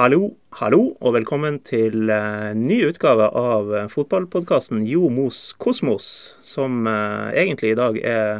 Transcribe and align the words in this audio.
Hallo, 0.00 0.30
hallo, 0.56 0.94
og 1.04 1.12
velkommen 1.12 1.58
til 1.60 2.08
uh, 2.08 2.54
ny 2.56 2.78
utgave 2.88 3.26
av 3.36 3.66
uh, 3.68 3.80
fotballpodkasten 3.92 4.86
Jo 4.88 5.10
Mos 5.12 5.50
Kosmos, 5.60 6.06
som 6.40 6.88
uh, 6.88 7.28
egentlig 7.36 7.74
i 7.74 7.76
dag 7.76 7.98
er 8.00 8.30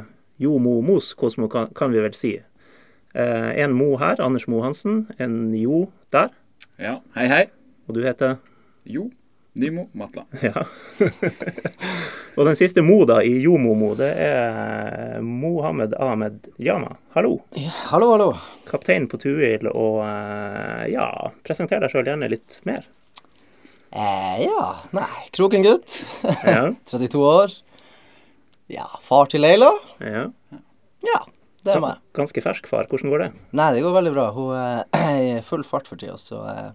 Jo 0.40 0.54
Mo 0.56 0.78
Mos 0.80 1.10
Kosmo, 1.12 1.50
kan, 1.52 1.68
kan 1.76 1.92
vi 1.92 2.00
vel 2.00 2.16
si. 2.16 2.30
En 3.12 3.76
Mo 3.76 3.90
her, 4.00 4.24
Anders 4.24 4.48
Mo 4.48 4.62
Hansen. 4.64 5.02
En 5.20 5.52
Jo 5.52 5.90
der. 6.16 6.32
Ja, 6.80 6.96
hei, 7.18 7.28
hei. 7.28 7.44
Og 7.84 7.98
du 7.98 8.06
heter? 8.08 8.38
Jo 8.88 9.10
Nymo 9.60 9.88
Matla. 10.00 10.24
Ja. 10.46 10.64
og 12.36 12.46
den 12.46 12.56
siste 12.58 12.82
Mo 12.84 13.02
da, 13.08 13.18
i 13.26 13.34
Jomomo, 13.44 13.92
det 13.98 14.08
er 14.24 15.20
Mohammed 15.24 15.94
Ahmed 16.00 16.48
Jama. 16.62 16.94
Hallo. 17.16 17.40
Ja, 17.58 17.72
hallo, 17.90 18.10
hallo. 18.14 18.28
Kaptein 18.70 19.08
på 19.10 19.18
Tuil, 19.20 19.66
og 19.70 20.00
eh, 20.06 20.86
ja, 20.94 21.08
presenter 21.46 21.82
deg 21.82 21.92
sjøl 21.92 22.08
gjerne 22.08 22.30
litt 22.32 22.60
mer. 22.68 22.86
Eh, 23.90 24.44
ja, 24.46 24.66
nei, 24.96 25.10
Kroken-gutt. 25.34 26.00
Ja. 26.46 26.70
32 26.92 27.20
år. 27.26 27.56
Ja, 28.70 28.86
far 29.02 29.26
til 29.32 29.42
Leila. 29.44 29.72
ja. 29.98 30.28
Ja, 31.00 31.16
det 31.64 31.72
er 31.72 31.80
meg. 31.80 32.00
Ganske 32.12 32.42
fersk 32.44 32.66
far. 32.68 32.84
Hvordan 32.90 33.08
går 33.08 33.22
det? 33.22 33.28
Nei, 33.56 33.70
det 33.72 33.80
går 33.80 33.94
veldig 33.96 34.10
bra. 34.12 34.26
Hun 34.36 34.50
eh, 34.52 34.82
er 35.00 35.20
i 35.24 35.42
full 35.44 35.62
fart 35.64 35.88
for 35.88 35.96
tida, 36.00 36.18
så 36.20 36.42
eh, 36.52 36.66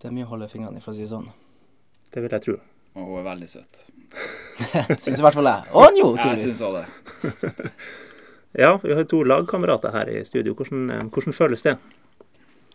det 0.00 0.08
er 0.08 0.14
mye 0.14 0.26
å 0.28 0.30
holde 0.36 0.46
fingrene 0.50 0.78
i, 0.78 0.82
for 0.84 0.94
å 0.94 0.96
si 0.96 1.02
det 1.04 1.10
sånn. 1.10 1.26
Det 2.12 2.22
vil 2.22 2.34
jeg 2.36 2.44
tro. 2.44 2.54
Og 2.94 3.06
hun 3.08 3.18
er 3.22 3.26
veldig 3.30 3.48
søt. 3.48 3.82
Syns 5.00 5.18
i 5.18 5.22
hvert 5.24 5.36
fall 5.38 5.48
jeg. 5.48 5.68
Og 5.72 5.86
han 5.86 5.96
jo, 5.96 6.10
tydeligvis. 6.16 6.42
jeg 6.44 6.54
syns 6.54 6.64
òg 6.68 6.80
det. 6.80 7.72
Ja, 8.52 8.74
vi 8.82 8.92
har 8.92 9.04
to 9.08 9.22
lagkamerater 9.24 9.94
her 9.94 10.10
i 10.12 10.18
studio. 10.28 10.52
Hvordan, 10.52 10.90
eh, 10.92 11.04
hvordan 11.08 11.32
føles 11.32 11.62
det? 11.64 11.72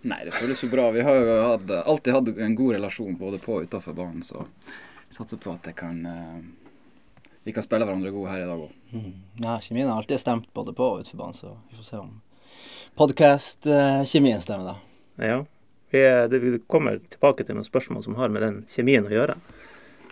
Nei, 0.09 0.17
det 0.25 0.31
føles 0.33 0.63
jo 0.63 0.69
bra. 0.71 0.87
Vi 0.95 1.03
har 1.05 1.19
jo 1.21 1.35
hatt, 1.51 1.69
alltid 1.85 2.15
hatt 2.15 2.31
en 2.41 2.55
god 2.57 2.73
relasjon 2.79 3.17
både 3.19 3.37
på 3.43 3.59
og 3.59 3.67
utafor 3.67 3.93
banen, 3.93 4.23
så 4.25 4.41
vi 4.47 5.13
satser 5.19 5.37
på 5.37 5.51
at 5.53 5.61
det 5.69 5.75
kan 5.77 5.99
eh, 6.09 6.39
Vi 7.45 7.53
kan 7.53 7.63
spille 7.63 7.85
hverandre 7.85 8.09
gode 8.11 8.31
her 8.33 8.41
i 8.41 8.47
dag 8.49 8.63
òg. 8.65 8.71
Mhm. 8.91 9.13
Ja, 9.45 9.59
kjemien 9.61 9.87
har 9.91 10.01
alltid 10.01 10.19
stemt 10.19 10.49
både 10.57 10.73
på 10.73 10.87
og 10.95 11.03
utenfor 11.05 11.21
banen, 11.21 11.37
så 11.37 11.53
vi 11.69 11.77
får 11.77 11.85
se 11.91 12.01
om 12.01 12.09
podkast-kjemien 12.97 14.41
stemmer, 14.41 14.73
da. 14.73 14.75
Ja, 15.29 15.37
vi, 15.93 16.01
er- 16.03 16.27
det, 16.31 16.39
vi 16.43 16.57
kommer 16.67 16.99
tilbake 17.11 17.45
til 17.47 17.55
noen 17.57 17.67
spørsmål 17.67 18.03
som 18.05 18.17
har 18.19 18.29
med 18.33 18.43
den 18.45 18.59
kjemien 18.73 19.07
å 19.07 19.13
gjøre. 19.13 19.37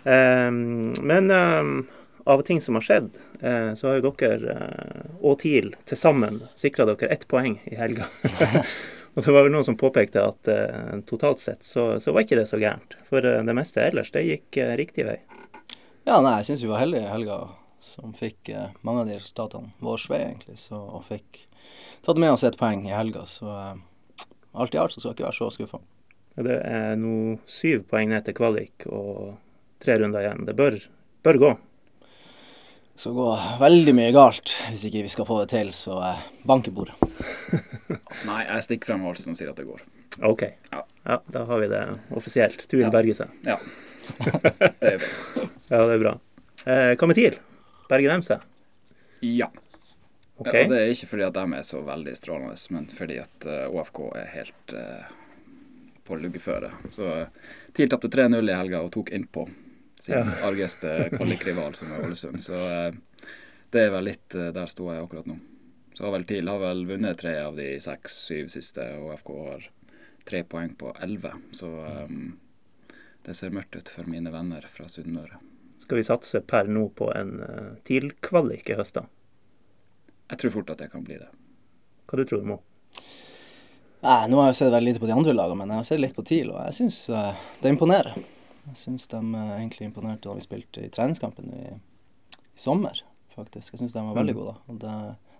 Ehm, 0.04 0.92
men 1.02 1.30
ehm, 1.30 1.86
av 2.24 2.42
ting 2.46 2.60
som 2.60 2.74
har 2.78 2.82
skjedd, 2.86 3.10
eh, 3.40 3.74
så 3.74 3.88
har 3.90 3.98
jo 4.00 4.10
dere 4.18 4.56
eh, 4.56 5.08
og 5.20 5.38
TIL 5.42 5.72
til 5.86 5.98
sammen 6.00 6.40
sikra 6.58 6.86
dere 6.88 7.10
ett 7.14 7.26
poeng 7.30 7.58
i 7.70 7.76
helga. 7.78 8.06
og 9.14 9.22
det 9.22 9.32
var 9.34 9.46
vel 9.46 9.52
noen 9.54 9.66
som 9.66 9.78
påpekte 9.78 10.22
at 10.24 10.50
eh, 10.52 10.96
totalt 11.06 11.40
sett 11.44 11.64
så, 11.66 11.96
så 12.02 12.14
var 12.14 12.26
ikke 12.26 12.38
det 12.40 12.48
så 12.50 12.60
gærent. 12.62 12.96
For 13.10 13.24
eh, 13.24 13.42
det 13.46 13.54
meste 13.56 13.84
ellers, 13.84 14.10
det 14.14 14.24
gikk 14.26 14.60
eh, 14.62 14.74
riktig 14.80 15.06
vei. 15.08 15.18
Ja, 16.06 16.20
nei, 16.22 16.36
jeg 16.40 16.52
syns 16.52 16.62
vi 16.62 16.70
var 16.70 16.82
heldige 16.84 17.06
i 17.08 17.12
helga 17.14 17.40
som 17.86 18.12
fikk 18.18 18.48
eh, 18.54 18.70
mange 18.86 19.04
av 19.04 19.10
de 19.10 19.18
resultatene 19.20 19.74
vår 19.82 20.06
vei, 20.10 20.22
egentlig. 20.30 20.58
Så, 20.62 20.78
og 20.78 21.04
fikk 21.06 21.42
tatt 22.06 22.18
med 22.22 22.32
oss 22.34 22.46
et 22.46 22.58
poeng 22.58 22.82
i 22.86 22.94
helga, 22.94 23.22
så 23.30 23.50
eh, 23.54 23.74
alt 24.56 24.74
i 24.74 24.80
alt 24.80 24.92
så 24.94 25.00
skal 25.00 25.10
jeg 25.12 25.18
ikke 25.18 25.28
være 25.28 25.38
så 25.38 25.50
skuffa. 25.54 25.80
Det 26.36 26.56
er 26.68 26.96
nå 27.00 27.38
syv 27.48 27.86
poeng 27.88 28.10
ned 28.12 28.24
til 28.26 28.34
kvalik 28.36 28.84
og 28.92 29.36
tre 29.80 29.96
runder 30.00 30.20
igjen. 30.24 30.44
Det 30.48 30.54
bør, 30.58 30.76
bør 31.24 31.38
gå. 31.40 31.50
Det 32.96 33.02
skal 33.04 33.16
gå 33.16 33.28
veldig 33.60 33.94
mye 33.96 34.12
galt 34.16 34.52
hvis 34.70 34.84
ikke 34.88 35.02
vi 35.04 35.12
skal 35.12 35.26
få 35.28 35.38
det 35.42 35.50
til, 35.52 35.72
så 35.76 35.98
eh, 36.10 36.22
bank 36.48 36.68
i 36.68 36.74
bordet. 36.76 36.96
Nei, 38.28 38.42
jeg 38.48 38.64
stikker 38.66 38.92
frem 38.92 39.04
halsen 39.04 39.32
og 39.34 39.38
sier 39.40 39.50
at 39.52 39.58
det 39.60 39.66
går. 39.68 39.82
OK. 40.24 40.46
Ja. 40.72 40.82
Ja, 41.06 41.18
da 41.32 41.42
har 41.48 41.60
vi 41.62 41.68
det 41.70 41.82
offisielt. 42.16 42.64
Tuil 42.70 42.86
Ja. 42.86 42.90
berger 42.90 43.14
seg. 43.20 43.34
Ja. 43.46 43.58
Det 44.80 44.92
er 44.94 45.00
bra. 45.02 45.44
Ja, 45.66 45.80
det 45.82 45.94
er 45.96 46.00
bra. 46.02 46.12
Eh, 46.66 46.92
hva 46.96 47.08
med 47.10 47.18
TIL? 47.18 47.36
Berger 47.90 48.12
de 48.16 48.26
seg? 48.26 48.44
Ja. 49.26 49.48
OK. 50.36 50.50
Ja, 50.52 50.64
og 50.64 50.72
det 50.72 50.80
er 50.80 50.90
ikke 50.92 51.10
fordi 51.14 51.24
at 51.26 51.36
de 51.36 51.44
er 51.56 51.64
så 51.64 51.82
veldig 51.84 52.16
strålende, 52.18 52.56
men 52.74 52.88
fordi 52.92 53.20
at 53.22 53.46
uh, 53.48 53.62
OFK 53.72 54.00
er 54.20 54.26
helt 54.34 54.74
uh, 54.76 55.14
på 56.04 56.18
luggeføre. 56.20 56.72
Så 56.92 57.06
uh, 57.22 57.54
TIL 57.76 57.88
tapte 57.92 58.12
3-0 58.12 58.40
i 58.40 58.58
helga 58.58 58.82
og 58.84 58.92
tok 58.94 59.14
innpå 59.16 59.46
sin 60.00 60.14
Ja. 60.14 60.26
argeste 60.42 61.10
kvalikrival, 61.12 61.74
som 61.74 61.92
er 61.92 62.04
Ålesund. 62.04 62.42
Så 62.42 62.54
eh, 62.54 62.94
det 63.70 63.86
er 63.86 63.92
vel 63.94 64.10
litt 64.10 64.34
eh, 64.34 64.52
der 64.54 64.70
sto 64.70 64.90
jeg 64.92 65.02
akkurat 65.02 65.28
nå. 65.30 65.38
Så 65.94 66.04
har 66.04 66.12
vel 66.12 66.26
TIL 66.28 66.48
har 66.48 66.60
vel 66.60 66.84
vunnet 66.86 67.18
tre 67.18 67.38
av 67.40 67.56
de 67.56 67.70
seks-syv 67.80 68.50
siste, 68.52 68.84
og 69.00 69.14
FK 69.20 69.30
har 69.48 69.68
tre 70.28 70.42
poeng 70.44 70.74
på 70.76 70.92
elleve. 71.00 71.32
Så 71.56 71.70
um, 71.70 72.34
det 73.24 73.36
ser 73.38 73.54
mørkt 73.56 73.78
ut 73.78 73.88
for 73.88 74.04
mine 74.10 74.28
venner 74.34 74.66
fra 74.68 74.90
Sunnmøre. 74.92 75.40
Skal 75.80 76.02
vi 76.02 76.04
satse 76.04 76.42
per 76.44 76.68
nå 76.68 76.88
på 76.98 77.08
en 77.16 77.38
TIL-kvalik 77.88 78.68
i 78.68 78.76
høst, 78.76 78.98
da? 78.98 79.06
Jeg 80.30 80.38
tror 80.42 80.54
fort 80.58 80.70
at 80.74 80.78
det 80.82 80.88
kan 80.92 81.04
bli 81.06 81.18
det. 81.20 81.28
Hva 82.06 82.18
du 82.18 82.24
tror 82.26 82.42
du, 82.42 82.48
Mo? 82.50 82.56
Nei, 84.06 84.28
nå 84.30 84.38
har 84.38 84.50
jeg 84.52 84.58
sett 84.60 84.72
veldig 84.74 84.92
lite 84.92 85.02
på 85.02 85.08
de 85.08 85.14
andre 85.16 85.34
lagene, 85.34 85.58
men 85.58 85.72
jeg 85.72 85.80
har 85.80 85.86
sett 85.88 86.00
litt 86.02 86.14
på 86.16 86.24
TIL, 86.26 86.50
og 86.52 86.60
jeg 86.68 86.76
syns 86.78 86.98
uh, 87.10 87.32
det 87.62 87.72
imponerer. 87.72 88.14
Jeg 88.68 88.78
syns 88.82 89.06
de 89.10 89.18
uh, 89.18 89.54
egentlig 89.56 89.88
imponerte 89.88 90.28
da 90.28 90.34
vi 90.36 90.44
spilte 90.44 90.84
i 90.84 90.90
treningskampen 90.94 91.48
i, 91.56 91.64
i 92.36 92.60
sommer, 92.60 93.00
faktisk. 93.34 93.72
Jeg 93.74 93.82
syns 93.82 93.96
de 93.96 94.02
var 94.04 94.18
veldig 94.18 94.34
Mm. 94.36 94.40
gode. 94.42 94.52
da. 94.54 94.72
Og 94.72 94.78
det, 94.84 94.94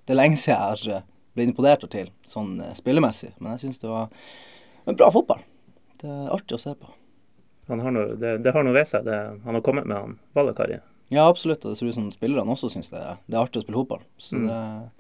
det 0.07 0.15
er 0.15 0.21
lenge 0.21 0.39
siden 0.41 0.57
jeg 0.57 0.65
har 0.65 0.97
eh, 0.97 1.07
blitt 1.37 1.53
imponert 1.53 1.85
av 1.87 1.93
TIL, 1.93 2.11
sånn 2.27 2.57
uh, 2.63 2.73
spillemessig, 2.79 3.33
men 3.39 3.55
jeg 3.55 3.67
syns 3.67 3.83
det 3.85 3.91
var 3.93 4.11
en 4.87 4.99
bra 4.99 5.11
fotball. 5.15 5.45
Det 6.01 6.11
er 6.11 6.33
artig 6.35 6.57
å 6.59 6.63
se 6.63 6.75
på. 6.79 6.91
Han 7.69 7.81
har 7.83 7.95
noe, 7.95 8.17
det, 8.19 8.37
det 8.47 8.53
har 8.55 8.63
noe 8.67 8.75
ved 8.77 8.87
seg, 8.89 9.05
det 9.07 9.17
han 9.45 9.57
har 9.59 9.63
kommet 9.67 9.87
med, 9.91 9.97
han 9.99 10.19
Valakari. 10.39 10.81
Ja, 11.11 11.29
absolutt, 11.31 11.65
og 11.65 11.71
det 11.71 11.79
ser 11.79 11.87
ut 11.91 11.95
som 11.95 12.09
spillerne 12.11 12.51
også 12.51 12.71
syns 12.73 12.91
det, 12.91 12.99
er- 12.99 13.19
det 13.29 13.37
er 13.37 13.45
artig 13.45 13.61
å 13.61 13.65
spille 13.67 13.79
fotball. 13.79 14.03
Så 14.19 14.37
Mm. 14.37 14.47
det, 14.49 14.91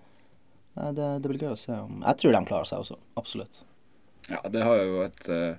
nei, 0.77 0.93
det, 0.93 1.09
det 1.22 1.28
blir 1.33 1.41
gøy 1.43 1.53
å 1.55 1.59
se 1.59 1.72
om 1.72 2.03
Jeg 2.06 2.17
tror 2.21 2.33
de 2.37 2.44
klarer 2.47 2.65
seg 2.71 2.78
også, 2.84 2.99
absolutt. 3.17 3.62
Ja, 4.31 4.41
det 4.50 4.62
har 4.62 4.77
jo 4.83 5.03
et 5.03 5.28
uh, 5.28 5.56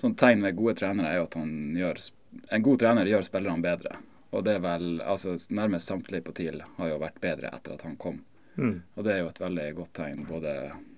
sånt 0.00 0.18
tegn 0.18 0.42
ved 0.42 0.56
gode 0.56 0.74
trenere 0.76 1.08
er 1.12 1.16
jo 1.20 1.24
at 1.28 1.34
han 1.34 1.50
gjør 1.76 1.96
sp- 2.00 2.14
En 2.52 2.62
god 2.62 2.78
trener 2.80 3.06
gjør 3.08 3.24
spillerne 3.24 3.62
bedre. 3.64 3.96
Og 4.32 4.44
det 4.44 4.56
er 4.56 4.60
vel 4.60 5.00
Altså 5.00 5.36
nærmest 5.50 5.88
samtlige 5.88 6.22
på 6.26 6.34
TIL 6.34 6.60
har 6.76 6.88
jo 6.90 6.98
vært 7.00 7.20
bedre 7.20 7.48
etter 7.54 7.72
at 7.74 7.82
han 7.82 7.96
kom. 7.96 8.18
Mm. 8.58 8.82
Og 8.96 9.04
det 9.04 9.12
er 9.14 9.18
jo 9.22 9.28
et 9.28 9.38
veldig 9.40 9.74
godt 9.76 9.92
tegn 9.94 10.26
både 10.28 10.52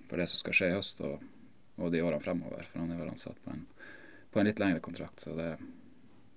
for 0.09 0.17
det 0.17 0.27
som 0.27 0.37
skal 0.41 0.53
skje 0.53 0.69
i 0.71 0.75
høst 0.75 0.99
og, 1.01 1.21
og 1.79 1.91
de 1.91 2.01
årene 2.03 2.19
fremover. 2.23 2.65
For 2.71 2.79
han 2.79 2.91
er 2.91 2.97
vel 2.99 3.09
ansatt 3.13 3.39
på 3.45 3.51
en, 3.53 3.65
på 4.31 4.39
en 4.39 4.45
litt 4.49 4.59
lengre 4.59 4.79
kontrakt, 4.83 5.19
så 5.23 5.35
det, 5.37 5.57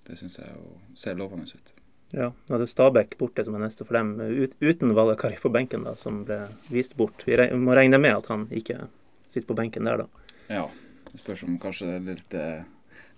det 0.07 0.19
syns 0.19 0.39
jeg 0.39 0.51
jo 0.55 0.77
ser 0.95 1.15
lovende 1.19 1.47
ut. 1.51 1.73
Ja, 2.13 2.29
er 2.53 2.61
det 2.61 2.69
Stabæk 2.69 3.17
borte 3.21 3.45
som 3.47 3.57
er 3.57 3.65
neste 3.65 3.87
for 3.89 3.97
dem, 3.97 4.15
ut, 4.21 4.53
uten 4.61 4.93
Valakari 4.97 5.39
på 5.41 5.53
benken, 5.53 5.87
da, 5.89 5.95
som 5.97 6.23
ble 6.29 6.43
vist 6.73 6.97
bort. 6.99 7.25
Vi 7.25 7.39
re 7.41 7.49
må 7.57 7.73
regne 7.77 8.01
med 8.03 8.19
at 8.19 8.29
han 8.29 8.45
ikke 8.53 8.83
sitter 9.25 9.49
på 9.49 9.57
benken 9.57 9.89
der, 9.89 10.05
da. 10.05 10.37
Ja. 10.53 10.67
Det 11.09 11.21
spørs 11.21 11.47
om 11.47 11.57
kanskje 11.61 11.89
det 11.89 11.97
er 11.97 12.05
litt 12.11 12.37
eh, 12.37 12.61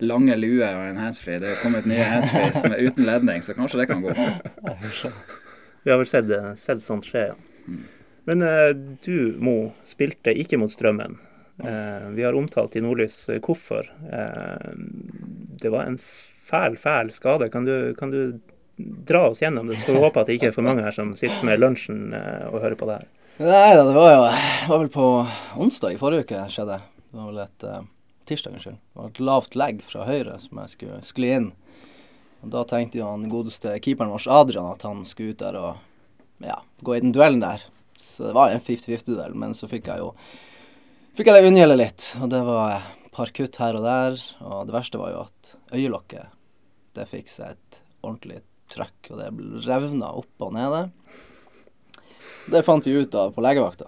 lange 0.03 0.37
lue 0.39 0.63
og 0.63 0.85
en 0.87 1.01
handsfree. 1.03 1.41
Det 1.43 1.51
er 1.51 1.61
kommet 1.63 1.87
nye 1.89 2.07
handsfree 2.07 2.53
som 2.55 2.71
er 2.71 2.87
uten 2.87 3.07
ledning, 3.07 3.43
så 3.43 3.55
kanskje 3.57 3.83
det 3.83 3.89
kan 3.91 4.03
gå. 4.03 4.15
Vi 5.83 5.91
har 5.91 5.99
vel 5.99 6.09
sett, 6.09 6.31
eh, 6.31 6.53
sett 6.59 6.83
sånt 6.83 7.07
skje, 7.07 7.29
ja. 7.33 7.37
Mm. 7.67 7.85
Men 8.25 8.41
eh, 8.41 8.71
du, 9.05 9.35
Mo, 9.43 9.57
spilte 9.85 10.33
ikke 10.33 10.57
mot 10.57 10.71
Strømmen. 10.71 11.19
Eh, 11.63 12.09
vi 12.15 12.23
har 12.23 12.33
omtalt 12.33 12.75
i 12.75 12.81
Nordlys 12.81 13.29
eh, 13.29 13.39
hvorfor. 13.43 13.91
Eh, 14.11 14.71
det 15.61 15.71
var 15.71 15.85
en 15.85 15.99
fæl, 16.49 16.77
fæl 16.77 17.11
skade. 17.13 17.49
Kan 17.53 17.67
du, 17.67 17.93
kan 17.99 18.11
du 18.11 18.39
dra 18.77 19.27
oss 19.29 19.41
gjennom 19.41 19.67
det? 19.67 19.79
Får 19.85 20.01
håpe 20.03 20.21
at 20.21 20.29
det 20.29 20.37
ikke 20.37 20.49
er 20.51 20.55
for 20.55 20.65
mange 20.67 20.83
her 20.85 20.95
som 20.95 21.13
sitter 21.19 21.45
med 21.47 21.61
lunsjen 21.61 22.13
eh, 22.15 22.47
og 22.49 22.61
hører 22.63 22.77
på 22.79 22.89
det 22.89 22.99
her. 22.99 23.11
Nei 23.35 23.75
da, 23.75 23.83
det 23.83 23.95
var 23.95 24.13
jo 24.13 24.23
det 24.29 24.69
var 24.71 24.79
vel 24.79 24.91
på 24.93 25.09
onsdag 25.59 25.95
i 25.95 25.99
forrige 25.99 26.25
uke 26.27 26.45
skjedde. 26.51 26.79
Det 27.11 27.19
var 27.19 27.29
vel 27.31 27.43
et 27.43 27.67
eh, 27.67 27.83
tirsdag, 28.29 28.55
unnskyld. 28.57 28.79
Det 28.79 29.01
var 29.01 29.11
et 29.11 29.21
lavt 29.29 29.59
legg 29.59 29.83
fra 29.87 30.07
høyre 30.07 30.39
som 30.43 30.61
jeg 30.63 30.73
skulle 30.75 30.99
skli 31.07 31.31
inn. 31.37 31.51
Og 32.43 32.51
Da 32.53 32.63
tenkte 32.69 32.99
jo 32.99 33.09
han 33.09 33.29
godeste 33.31 33.77
keeperen 33.81 34.13
vår, 34.13 34.27
Adrian, 34.31 34.73
at 34.73 34.85
han 34.87 35.05
skulle 35.07 35.35
ut 35.35 35.41
der 35.41 35.59
og 35.59 36.43
ja, 36.43 36.59
gå 36.83 36.95
i 36.95 37.01
den 37.03 37.15
duellen 37.15 37.43
der. 37.43 37.63
Så 37.99 38.27
det 38.27 38.35
var 38.35 38.51
en 38.51 38.61
50-50-duell, 38.61 39.35
men 39.39 39.55
så 39.57 39.69
fikk 39.71 39.87
jeg 39.89 40.03
jo 40.03 40.11
fikk 41.15 41.31
jeg 41.31 41.39
det 41.39 41.49
unngjelde 41.49 41.79
litt. 41.79 42.09
Og 42.21 42.29
det 42.31 42.41
var 42.45 42.75
et 42.75 43.11
par 43.15 43.31
kutt 43.35 43.61
her 43.61 43.79
og 43.79 43.87
der. 43.87 44.19
Og 44.43 44.67
det 44.67 44.75
verste 44.75 44.99
var 45.01 45.13
jo 45.13 45.23
at 45.25 45.55
øyelokket, 45.73 46.35
det 46.95 47.07
fikk 47.11 47.31
seg 47.31 47.55
et 47.55 47.81
ordentlig 48.05 48.43
trøkk, 48.71 49.11
og 49.13 49.21
det 49.21 49.29
revna 49.67 50.11
opp 50.17 50.45
og 50.45 50.53
nede. 50.55 50.87
Det 52.51 52.65
fant 52.65 52.85
vi 52.85 52.95
ut 52.97 53.15
av 53.17 53.33
på 53.33 53.43
legevakta. 53.43 53.87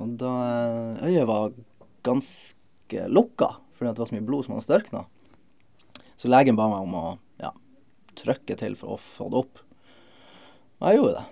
Og 0.00 0.16
da 0.20 0.32
eh, 0.44 1.04
øyet 1.10 1.28
var 1.28 1.52
ganske 2.06 3.08
lukka, 3.08 3.50
fordi 3.74 3.92
det 3.92 4.02
var 4.02 4.10
så 4.10 4.16
mye 4.16 4.28
blod 4.28 4.46
som 4.46 4.56
hadde 4.56 4.66
størkna. 4.68 5.04
Så 6.16 6.30
legen 6.30 6.56
ba 6.58 6.68
meg 6.70 6.86
om 6.86 6.94
å 6.98 7.04
ja, 7.42 7.52
trykke 8.18 8.56
til 8.58 8.76
for 8.78 8.94
å 8.94 9.00
få 9.00 9.28
det 9.32 9.40
opp. 9.44 9.62
Og 10.80 10.88
jeg 10.88 11.00
gjorde 11.00 11.18
det. 11.20 11.26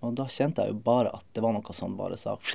Og 0.00 0.16
da 0.16 0.26
kjente 0.32 0.64
jeg 0.64 0.72
jo 0.72 0.84
bare 0.84 1.12
at 1.12 1.26
det 1.36 1.42
var 1.44 1.52
noe 1.52 1.76
som 1.76 1.98
bare 1.98 2.16
sa 2.20 2.36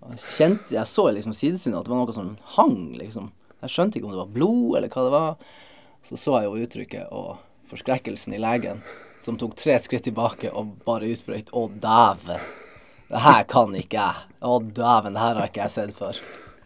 Jeg 0.00 0.22
kjente, 0.22 0.72
jeg 0.74 0.88
så 0.88 1.04
liksom 1.12 1.34
sidesynet 1.36 1.78
at 1.80 1.86
det 1.86 1.92
var 1.92 2.00
noe 2.00 2.16
som 2.16 2.32
hang, 2.56 2.78
liksom. 2.98 3.28
Jeg 3.60 3.74
skjønte 3.74 3.98
ikke 3.98 4.08
om 4.08 4.14
det 4.14 4.22
var 4.22 4.32
blod, 4.38 4.78
eller 4.78 4.88
hva 4.92 5.04
det 5.04 5.12
var. 5.12 5.58
Så 6.02 6.16
så 6.16 6.40
jeg 6.40 6.48
jo 6.48 6.64
uttrykket 6.64 7.12
og 7.12 7.38
forskrekkelsen 7.70 8.34
i 8.34 8.40
legen, 8.42 8.82
som 9.20 9.36
tok 9.38 9.54
tre 9.58 9.76
skritt 9.82 10.06
tilbake 10.08 10.50
og 10.50 10.80
bare 10.86 11.12
utbrøt 11.12 11.52
'Å, 11.52 11.68
dæven'. 11.68 12.48
Det 13.10 13.20
her 13.20 13.42
kan 13.44 13.74
ikke 13.74 13.98
jeg. 13.98 14.28
Å, 14.40 14.58
dæven, 14.60 15.14
det 15.14 15.20
her 15.20 15.34
har 15.34 15.48
ikke 15.48 15.64
jeg 15.66 15.70
sett 15.70 15.94
før. 15.94 16.18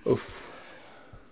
Uff. 0.07 0.45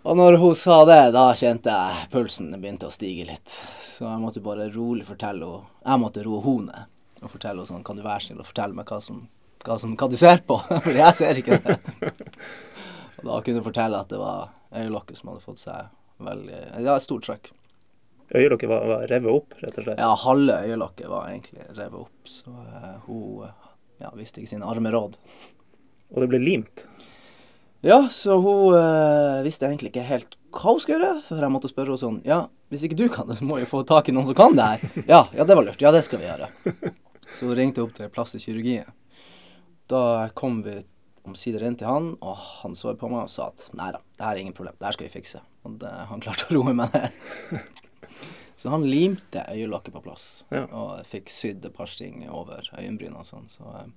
Og 0.02 0.16
når 0.16 0.36
hun 0.40 0.54
sa 0.58 0.80
det, 0.88 1.12
da 1.14 1.28
kjente 1.38 1.70
jeg 1.70 2.08
pulsen 2.10 2.50
begynte 2.56 2.88
å 2.88 2.94
stige 2.94 3.28
litt. 3.28 3.52
Så 3.78 4.08
jeg 4.08 4.18
måtte 4.18 4.42
bare 4.42 4.66
rolig 4.72 5.06
fortelle 5.06 5.46
henne 5.46 5.68
Jeg 5.84 6.00
måtte 6.02 6.24
roe 6.26 6.40
henne 6.42 6.72
ned 6.72 7.22
og 7.22 7.30
fortelle 7.30 7.60
henne 7.60 7.68
sånn 7.68 7.84
Kan 7.86 8.00
du 8.00 8.02
være 8.02 8.24
snill 8.24 8.40
og 8.42 8.48
fortelle 8.48 8.74
meg 8.74 8.88
hva, 8.90 8.98
som, 9.04 9.20
hva, 9.62 9.76
som, 9.78 9.94
hva 9.94 10.08
du 10.10 10.16
ser 10.18 10.42
på? 10.48 10.58
For 10.86 10.98
jeg 10.98 11.14
ser 11.14 11.38
ikke 11.38 11.60
det. 11.62 11.78
og 13.20 13.28
da 13.28 13.40
kunne 13.44 13.60
jeg 13.60 13.68
fortelle 13.68 14.00
at 14.02 14.10
det 14.10 14.18
var 14.18 14.50
øyelokket 14.74 15.20
som 15.20 15.30
hadde 15.30 15.44
fått 15.44 15.62
seg 15.62 15.92
veldig 16.22 16.62
Ja, 16.82 16.96
et 16.96 17.06
stort 17.06 17.28
trøkk. 17.28 17.52
Øyelokket 18.32 18.70
var, 18.70 18.84
var 18.88 19.06
revet 19.10 19.32
opp, 19.32 19.56
rett 19.60 19.76
og 19.76 19.86
slett? 19.86 20.00
Ja, 20.00 20.12
halve 20.24 20.58
øyelokket 20.64 21.08
var 21.12 21.28
egentlig 21.28 21.66
revet 21.76 21.98
opp. 22.00 22.28
Så 22.28 22.52
uh, 22.52 22.94
hun 23.06 23.48
ja, 24.00 24.12
visste 24.16 24.40
ikke 24.40 24.54
sine 24.54 24.68
arme 24.68 24.92
råd. 24.94 25.18
Og 26.12 26.22
det 26.22 26.28
ble 26.32 26.40
limt? 26.40 26.86
Ja, 27.84 28.06
så 28.12 28.38
hun 28.40 28.78
uh, 28.78 29.42
visste 29.44 29.68
egentlig 29.68 29.92
ikke 29.92 30.06
helt 30.08 30.38
hva 30.52 30.74
hun 30.74 30.80
skulle 30.82 30.98
gjøre, 31.00 31.20
for 31.26 31.40
jeg 31.40 31.52
måtte 31.52 31.70
spørre 31.70 31.94
henne 31.94 32.00
sånn 32.00 32.18
Ja, 32.28 32.42
hvis 32.72 32.84
ikke 32.86 32.98
du 33.00 33.06
kan 33.12 33.28
det, 33.28 33.38
så 33.40 33.46
må 33.48 33.56
vi 33.60 33.68
få 33.68 33.82
tak 33.88 34.08
i 34.08 34.14
noen 34.16 34.28
som 34.28 34.36
kan 34.36 34.56
det 34.56 34.68
her. 34.68 35.04
Ja, 35.08 35.22
ja, 35.32 35.46
det 35.48 35.56
var 35.56 35.64
lurt. 35.66 35.80
Ja, 35.80 35.92
det 35.94 36.04
skal 36.06 36.20
vi 36.20 36.28
gjøre. 36.28 36.50
Så 37.32 37.48
hun 37.48 37.56
ringte 37.56 37.84
opp 37.84 37.94
til 37.96 38.10
plastisk 38.12 38.48
kirurgi. 38.48 38.82
Da 39.88 40.02
kom 40.36 40.60
vi 40.64 40.82
omsider 41.28 41.64
inn 41.64 41.76
til 41.80 41.88
han, 41.88 42.10
og 42.20 42.36
han 42.62 42.76
så 42.76 42.92
på 42.98 43.08
meg 43.12 43.26
og 43.26 43.32
sa 43.32 43.48
at 43.52 43.64
nei 43.78 43.92
da, 43.94 44.00
det 44.18 44.26
her 44.26 44.34
er 44.34 44.42
ingen 44.42 44.56
problem, 44.56 44.74
det 44.78 44.88
her 44.88 44.96
skal 44.96 45.08
vi 45.08 45.14
fikse. 45.14 45.40
Og 45.64 45.78
det, 45.80 45.92
han 46.10 46.22
klarte 46.24 46.48
å 46.48 46.56
roe 46.58 46.74
meg 46.76 46.92
ned. 46.92 47.80
Så 48.56 48.70
han 48.70 48.84
limte 48.90 49.42
øyelokket 49.50 49.92
på 49.94 50.02
plass, 50.04 50.44
Ja. 50.50 50.64
og 50.70 51.04
fikk 51.06 51.28
sydd 51.32 51.64
et 51.66 51.74
over 52.30 52.62
øyenbrynene 52.78 53.18
og 53.18 53.26
sånn. 53.26 53.48
Så 53.50 53.62
eh, 53.80 53.88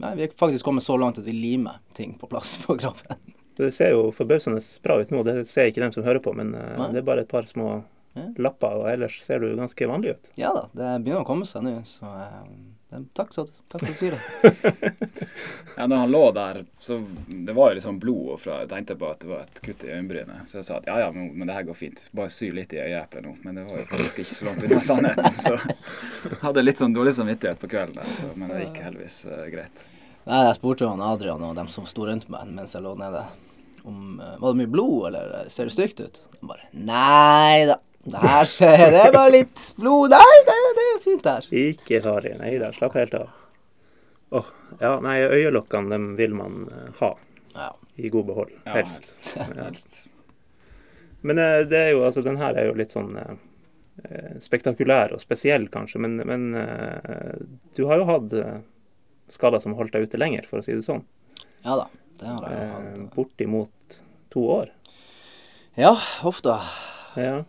nei, 0.00 0.14
vi 0.16 0.22
er 0.28 0.28
faktisk 0.38 0.64
kommet 0.64 0.84
så 0.86 0.96
langt 1.00 1.18
at 1.18 1.24
vi 1.24 1.32
limer 1.36 1.78
ting 1.94 2.14
på 2.18 2.28
plass 2.30 2.56
på 2.64 2.76
graven. 2.78 3.18
Det 3.56 3.70
ser 3.72 3.90
jo 3.94 4.10
forbausende 4.12 4.60
bra 4.84 4.98
ut 5.00 5.10
nå, 5.10 5.22
det 5.24 5.46
ser 5.48 5.70
ikke 5.70 5.80
dem 5.80 5.92
som 5.92 6.04
hører 6.04 6.20
på, 6.20 6.34
men 6.36 6.54
eh, 6.54 6.74
Nei. 6.76 6.90
det 6.92 7.00
er 7.02 7.06
bare 7.10 7.20
et 7.26 7.28
par 7.32 7.42
små 7.48 7.82
Ja. 8.16 8.30
lapper, 8.40 8.72
og 8.80 8.86
ellers 8.88 9.18
ser 9.24 9.38
du 9.40 9.50
ganske 9.56 9.86
vanlig 9.88 10.14
ut. 10.16 10.30
Ja 10.40 10.52
da, 10.56 10.62
det 10.72 11.04
begynner 11.04 11.20
å 11.24 11.28
komme 11.28 11.44
seg 11.44 11.62
nå, 11.66 11.74
så 11.84 12.08
eh, 12.08 12.46
takk, 12.90 13.32
så, 13.34 13.46
takk 13.46 13.82
for 13.82 13.86
at 13.86 13.92
du 13.92 13.98
sier 13.98 14.16
det. 14.16 15.26
Ja, 15.76 15.86
når 15.86 15.96
han 15.96 16.10
lå 16.10 16.32
der, 16.32 16.64
så 16.80 16.96
det 17.26 17.52
var 17.52 17.70
jo 17.70 17.74
liksom 17.74 17.98
blod 18.00 18.40
fra 18.40 18.60
Jeg 18.62 18.68
tenkte 18.70 18.94
på 18.96 19.08
at 19.10 19.20
det 19.20 19.28
var 19.28 19.42
et 19.44 19.58
kutt 19.60 19.82
i 19.84 19.90
øyenbrynet. 19.90 20.46
Så 20.48 20.60
jeg 20.60 20.68
sa 20.68 20.78
at 20.78 20.86
ja 20.88 20.94
ja, 21.02 21.10
men, 21.12 21.26
men 21.36 21.50
det 21.50 21.56
her 21.58 21.66
går 21.68 21.76
fint. 21.76 22.00
Bare 22.16 22.32
sy 22.32 22.48
litt 22.54 22.72
i 22.72 22.80
øyeeplet 22.80 23.26
nå. 23.26 23.34
Men 23.44 23.60
det 23.60 23.66
var 23.68 23.82
jo 23.82 23.88
faktisk 23.90 24.22
ikke 24.22 24.36
så 24.38 24.48
langt 24.48 24.64
unna 24.64 24.80
sannheten. 24.80 25.36
Så 25.36 25.58
hadde 26.46 26.64
litt 26.64 26.80
sånn 26.80 26.96
dårlig 26.96 27.12
samvittighet 27.18 27.60
på 27.60 27.70
kvelden 27.74 28.00
der, 28.00 28.14
så, 28.16 28.30
men 28.38 28.54
det 28.54 28.62
gikk 28.62 28.80
heldigvis 28.86 29.18
uh, 29.28 29.42
greit. 29.52 29.88
Nei, 30.26 30.40
jeg 30.48 30.56
spurte 30.56 30.86
jo 30.86 30.94
han 30.94 31.04
Adrian 31.04 31.44
og 31.44 31.58
dem 31.58 31.68
som 31.70 31.84
sto 31.86 32.06
rundt 32.08 32.30
meg 32.32 32.48
mens 32.56 32.72
jeg 32.74 32.82
lå 32.86 32.96
nede, 32.98 33.20
om 33.86 34.16
uh, 34.22 34.32
var 34.40 34.54
det 34.54 34.62
mye 34.62 34.72
blod, 34.72 35.10
eller 35.10 35.52
ser 35.52 35.68
det 35.68 35.76
stygt 35.76 36.00
ut? 36.02 36.22
De 36.40 36.48
bare 36.48 36.70
nei 36.72 37.66
da, 37.68 37.76
skjer, 38.06 38.90
det 38.92 39.00
er 39.08 39.12
bare 39.14 39.30
litt 39.34 39.62
blod. 39.78 40.10
Nei, 40.14 40.36
det, 40.46 40.56
det 40.78 40.84
er 40.92 41.00
fint 41.04 41.24
der. 41.26 41.46
Ikke 41.50 42.00
farlig. 42.04 42.36
Nei 42.40 42.52
da, 42.62 42.70
slapp 42.76 42.94
helt 42.98 43.14
av. 43.18 43.30
Åh, 44.36 44.46
ja, 44.82 44.92
nei, 45.00 45.16
øyelokkene 45.22 45.90
dem 45.94 46.06
vil 46.18 46.34
man 46.34 46.68
eh, 46.72 46.92
ha 47.00 47.12
Ja. 47.56 47.70
i 47.96 48.08
god 48.12 48.26
behold. 48.26 48.50
Ja, 48.66 48.72
Helst. 48.80 49.24
helst. 49.34 49.56
helst. 49.64 49.98
Men 51.26 51.38
eh, 51.42 51.60
det 51.66 51.78
er 51.78 51.90
jo, 51.94 52.04
altså, 52.06 52.22
den 52.26 52.36
her 52.38 52.54
er 52.58 52.68
jo 52.70 52.74
litt 52.78 52.92
sånn 52.94 53.14
eh, 53.18 53.36
spektakulær 54.42 55.14
og 55.16 55.22
spesiell, 55.22 55.68
kanskje. 55.72 56.02
Men, 56.04 56.18
men 56.28 56.48
eh, 56.58 57.38
du 57.78 57.84
har 57.90 58.02
jo 58.02 58.08
hatt 58.10 58.34
skader 59.32 59.58
som 59.62 59.72
har 59.74 59.82
holdt 59.84 59.94
deg 59.96 60.06
ute 60.06 60.18
lenger, 60.20 60.46
for 60.46 60.60
å 60.60 60.66
si 60.66 60.74
det 60.76 60.84
sånn. 60.86 61.02
Ja 61.66 61.74
da, 61.80 61.86
det 62.20 62.28
har 62.30 62.44
jeg 62.50 62.62
Eh, 62.62 62.74
hatt. 62.76 63.00
bortimot 63.16 64.00
to 64.30 64.44
år. 64.60 64.70
Ja, 65.76 65.94
ofte. 66.24 66.54
Ja. 67.18 67.44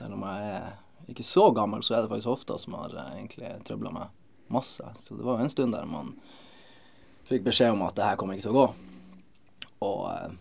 Selv 0.00 0.16
om 0.16 0.22
jeg 0.24 0.52
er 0.56 1.10
ikke 1.12 1.26
så 1.26 1.50
gammel, 1.52 1.82
så 1.84 1.96
er 1.96 2.04
det 2.04 2.12
faktisk 2.12 2.30
hofta 2.30 2.56
som 2.60 2.76
har 2.78 2.94
eh, 2.96 3.16
egentlig 3.18 3.50
trøbla 3.68 3.92
meg 3.92 4.14
masse. 4.50 4.84
Så 4.98 5.16
det 5.16 5.26
var 5.26 5.38
jo 5.38 5.44
en 5.44 5.52
stund 5.52 5.76
der 5.76 5.88
man 5.88 6.14
fikk 7.28 7.44
beskjed 7.46 7.74
om 7.74 7.84
at 7.84 7.98
det 7.98 8.06
her 8.08 8.16
kommer 8.20 8.38
ikke 8.38 8.48
til 8.48 8.54
å 8.54 8.62
gå. 8.62 8.64
Og 9.84 10.00
eh, 10.14 10.38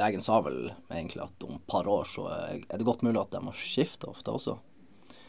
legen 0.00 0.24
sa 0.24 0.40
vel 0.44 0.70
egentlig 0.88 1.26
at 1.26 1.44
om 1.44 1.58
et 1.58 1.68
par 1.68 1.88
år 1.92 2.08
så 2.08 2.26
er 2.32 2.64
det 2.72 2.88
godt 2.88 3.04
mulig 3.04 3.20
at 3.20 3.36
jeg 3.36 3.44
må 3.44 3.56
skifte 3.56 4.08
hofta 4.08 4.36
også. 4.38 4.58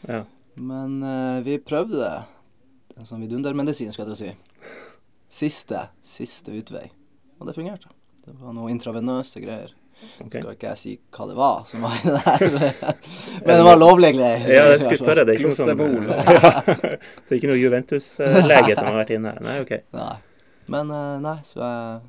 ja. 0.08 0.24
Men 0.60 0.96
eh, 1.06 1.42
vi 1.46 1.60
prøvde 1.62 2.00
det. 2.00 2.16
En 2.98 3.06
sånn 3.08 3.22
vidundermedisin, 3.22 3.92
skal 3.94 4.08
jeg 4.08 4.16
til 4.16 4.16
å 4.16 4.20
si. 4.20 4.72
Siste, 5.30 5.84
siste 6.02 6.52
utvei. 6.56 6.88
Og 7.38 7.46
det 7.48 7.54
fungerte. 7.56 7.92
Det 8.24 8.34
var 8.40 8.56
noe 8.56 8.72
intravenøse 8.72 9.40
greier. 9.40 9.76
Ok. 10.20 10.30
Skal 10.32 10.52
ikke 10.52 10.70
jeg 10.70 10.80
si 10.80 10.94
hva 11.16 11.26
det 11.30 11.36
var 11.38 11.64
som 11.68 11.84
var 11.86 11.98
i 11.98 12.04
det 12.06 12.20
der. 12.28 12.94
Men 13.46 13.52
det 13.52 13.66
var 13.66 13.80
lovlige 13.80 14.16
greier. 14.18 14.46
Ja, 14.46 14.64
jeg 14.72 14.80
skulle 14.84 15.00
spørre. 15.02 15.26
Det 15.26 15.34
er 15.34 15.40
ikke 15.40 15.50
noe 15.50 15.58
sånn 15.58 15.70
ja, 15.70 16.52
Det 17.26 17.34
er 17.34 17.38
ikke 17.38 17.50
noe 17.52 17.60
Juventus-lege 17.60 18.78
som 18.78 18.90
har 18.90 18.98
vært 19.02 19.12
inne 19.16 19.34
her? 19.34 19.44
Nei, 19.44 19.58
OK. 19.64 19.74
Nei. 20.00 20.14
Men 20.70 20.94
eh, 20.94 21.18
nei, 21.24 21.36
så 21.46 21.60
jeg 21.64 22.00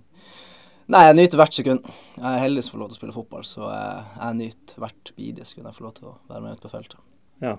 Nei, 0.92 1.06
jeg 1.08 1.16
nyter 1.16 1.40
hvert 1.40 1.56
sekund. 1.56 1.86
Jeg 2.18 2.28
er 2.28 2.42
heldig 2.42 2.62
som 2.66 2.74
får 2.74 2.80
lov 2.82 2.88
til 2.90 2.98
å 2.98 3.00
spille 3.00 3.14
fotball, 3.16 3.44
så 3.48 3.62
jeg, 3.70 4.00
jeg 4.18 4.38
nyter 4.42 4.82
hvert 4.84 5.12
bidige 5.16 5.46
sekund 5.48 5.70
jeg 5.70 5.78
får 5.78 5.86
lov 5.86 5.94
til 5.96 6.10
å 6.10 6.16
være 6.28 6.42
med 6.44 6.58
ute 6.58 6.66
på 6.66 6.72
feltet. 6.74 6.98
Ja. 7.46 7.54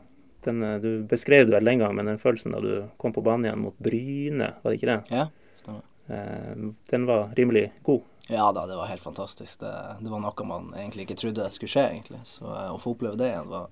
Den, 0.44 0.58
eh, 0.67 0.75
du 0.82 0.90
beskrev 1.08 1.46
det 1.46 1.55
vel 1.55 1.70
den 1.70 1.81
gang, 1.81 1.94
men 1.96 2.11
den 2.11 2.20
følelsen 2.20 2.52
da 2.52 2.61
du 2.61 2.73
kom 3.00 3.14
på 3.14 3.25
banen 3.25 3.46
igjen 3.49 3.62
mot 3.62 3.79
Bryne, 3.81 4.50
var 4.61 4.75
det 4.75 4.81
ikke 4.81 4.90
det? 4.90 4.99
Ja, 5.14 5.26
stemmer. 5.62 5.84
Eh, 6.12 6.67
den 6.90 7.06
var 7.08 7.32
rimelig 7.38 7.70
god. 7.87 8.02
Ja 8.32 8.49
da, 8.56 8.64
det 8.67 8.76
var 8.79 8.88
helt 8.90 9.02
fantastisk. 9.05 9.61
Det, 9.61 9.73
det 10.00 10.11
var 10.12 10.23
noe 10.25 10.46
man 10.49 10.70
egentlig 10.79 11.05
ikke 11.06 11.19
trodde 11.20 11.49
skulle 11.52 11.73
skje, 11.73 11.87
egentlig. 11.94 12.20
Så 12.29 12.46
eh, 12.49 12.69
å 12.73 12.79
få 12.81 12.94
oppleve 12.96 13.19
det 13.20 13.29
igjen 13.32 13.50
var, 13.52 13.67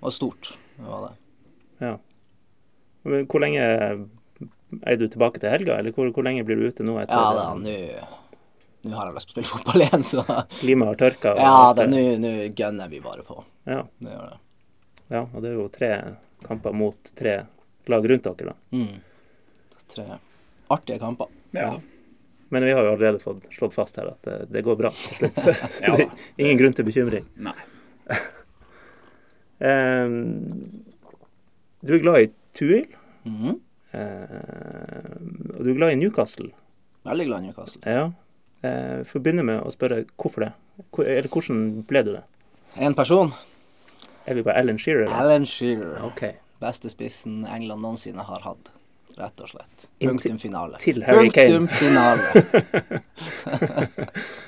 var 0.00 0.14
stort. 0.14 0.52
Det 0.76 0.86
var 0.88 1.08
det. 1.08 1.14
Ja. 1.84 1.94
Men 3.06 3.26
hvor 3.30 3.42
lenge 3.44 3.64
er 4.82 4.96
du 4.98 5.04
tilbake 5.08 5.38
til 5.42 5.52
helga, 5.52 5.76
eller 5.78 5.92
hvor, 5.94 6.08
hvor 6.16 6.24
lenge 6.26 6.44
blir 6.48 6.58
du 6.58 6.66
ute 6.70 6.86
nå? 6.86 6.96
etter 7.02 7.14
Ja 7.14 7.34
da, 7.36 7.50
nå 7.54 7.74
Nå 8.86 8.94
har 8.94 9.08
jeg 9.08 9.16
lyst 9.16 9.26
til 9.26 9.32
å 9.32 9.34
spille 9.34 9.50
fotball 9.50 9.82
igjen, 9.86 10.04
så 10.06 10.22
Limet 10.62 10.90
har 10.92 10.98
tørka? 11.00 11.32
og 11.34 11.40
Ja 11.42 11.72
da, 11.74 11.86
nå 11.90 12.02
nå 12.22 12.32
gønner 12.54 12.90
vi 12.92 13.00
bare 13.02 13.24
på. 13.26 13.40
Ja, 13.66 13.80
Det 13.98 14.12
gjør 14.14 14.28
det. 14.30 14.38
ja, 15.10 15.22
og 15.26 15.42
det 15.42 15.50
er 15.50 15.56
jo 15.58 15.64
tre 15.74 15.90
kamper 16.46 16.74
mot 16.76 17.10
tre 17.18 17.32
lag 17.90 18.06
rundt 18.10 18.28
dere, 18.28 18.52
da. 18.52 18.76
Mm. 18.76 19.00
Tre 19.90 20.04
artige 20.74 20.98
kamper. 21.02 21.30
Ja. 21.54 21.72
Men 22.54 22.64
vi 22.64 22.74
har 22.76 22.84
jo 22.84 22.92
allerede 22.94 23.22
fått 23.22 23.46
slått 23.54 23.74
fast 23.74 23.96
her 23.98 24.12
at 24.12 24.26
det, 24.26 24.36
det 24.54 24.62
går 24.66 24.76
bra 24.78 24.92
til 24.94 25.30
slutt. 25.30 25.40
Ja 25.86 25.96
da. 25.98 26.08
ingen 26.42 26.60
grunn 26.60 26.76
til 26.76 26.86
bekymring. 26.86 27.26
Nei. 27.42 27.56
um, 29.70 30.12
du 31.82 31.96
er 31.96 32.04
glad 32.04 32.22
i 32.22 32.30
Tuil, 32.54 32.86
Mm 33.26 33.36
-hmm. 33.42 33.54
uh, 33.98 35.58
og 35.58 35.64
du 35.64 35.70
er 35.70 35.74
glad 35.74 35.90
i 35.90 35.94
Newcastle. 35.94 36.50
Veldig 37.04 37.26
glad 37.26 37.42
i 37.42 37.46
Newcastle. 37.46 37.80
Ja. 37.86 38.10
Eh, 38.66 39.04
får 39.04 39.20
begynne 39.20 39.44
med 39.46 39.60
å 39.62 39.70
spørre 39.74 40.04
hvorfor 40.16 40.46
det? 40.46 40.52
Hvor, 40.90 41.04
eller 41.04 41.28
hvordan 41.28 41.60
ble 41.88 42.02
du 42.06 42.12
det? 42.16 42.22
En 42.76 42.94
person. 42.94 43.32
Er 44.26 44.34
vi 44.34 44.42
på 44.42 44.50
Alan 44.50 44.78
Shearer? 44.78 45.10
Alan 45.12 45.46
Shearer. 45.46 46.00
Okay. 46.10 46.32
Beste 46.60 46.90
spissen 46.90 47.44
England 47.46 47.84
noensinne 47.84 48.24
har 48.26 48.42
hatt. 48.42 48.72
Rett 49.16 49.40
og 49.40 49.48
slett. 49.48 49.86
Punktum 50.02 50.38
finale. 50.38 50.76
til 50.82 51.00
Harry 51.06 51.30
Kane. 51.32 51.56
Punktum 51.56 51.68
finale. 51.72 52.22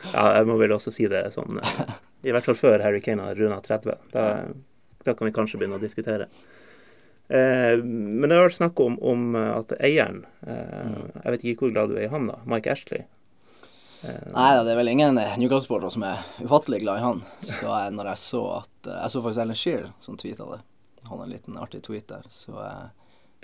Ja, 0.09 0.23
jeg 0.39 0.47
må 0.49 0.55
vel 0.57 0.73
også 0.73 0.89
si 0.95 1.05
det 1.11 1.21
sånn 1.35 1.59
eh, 1.61 1.81
I 2.25 2.33
hvert 2.33 2.47
fall 2.47 2.57
før 2.57 2.81
Harry 2.81 3.01
Kane 3.05 3.27
har 3.27 3.37
runda 3.37 3.59
30. 3.65 3.99
Da, 4.15 4.23
da 5.05 5.15
kan 5.15 5.29
vi 5.29 5.35
kanskje 5.37 5.61
begynne 5.61 5.77
å 5.77 5.83
diskutere. 5.83 6.29
Eh, 7.29 7.77
men 7.85 8.25
det 8.25 8.39
har 8.39 8.47
vært 8.47 8.57
snakk 8.57 8.81
om, 8.81 8.97
om 9.05 9.37
at 9.37 9.75
eieren 9.85 10.23
eh, 10.49 10.97
Jeg 11.25 11.35
vet 11.35 11.45
ikke 11.53 11.67
hvor 11.67 11.75
glad 11.77 11.93
du 11.93 11.99
er 12.01 12.07
i 12.07 12.13
han, 12.13 12.29
da. 12.31 12.39
Mike 12.49 12.73
Ashley. 12.73 13.05
Eh, 14.03 14.29
Nei 14.33 14.51
da, 14.57 14.63
det 14.65 14.73
er 14.73 14.81
vel 14.81 14.93
ingen 14.95 15.19
Newcastle-sportere 15.19 15.91
som 15.93 16.05
er 16.09 16.25
ufattelig 16.45 16.81
glad 16.85 17.01
i 17.01 17.05
han. 17.05 17.21
Så 17.43 17.67
jeg, 17.67 17.93
når 17.99 18.13
jeg 18.13 18.23
så 18.25 18.43
at 18.61 18.89
eh, 18.89 19.01
Jeg 19.03 19.15
så 19.17 19.25
faktisk 19.27 19.45
Ellen 19.45 19.61
Shearer 19.65 19.91
som 20.05 20.17
tweeta 20.21 20.49
det. 20.55 20.61
Han 21.09 21.19
har 21.19 21.27
en 21.27 21.33
liten 21.37 21.59
artig 21.61 21.83
tweet 21.87 22.09
der. 22.11 22.25
Så 22.33 22.57
eh, 22.63 22.89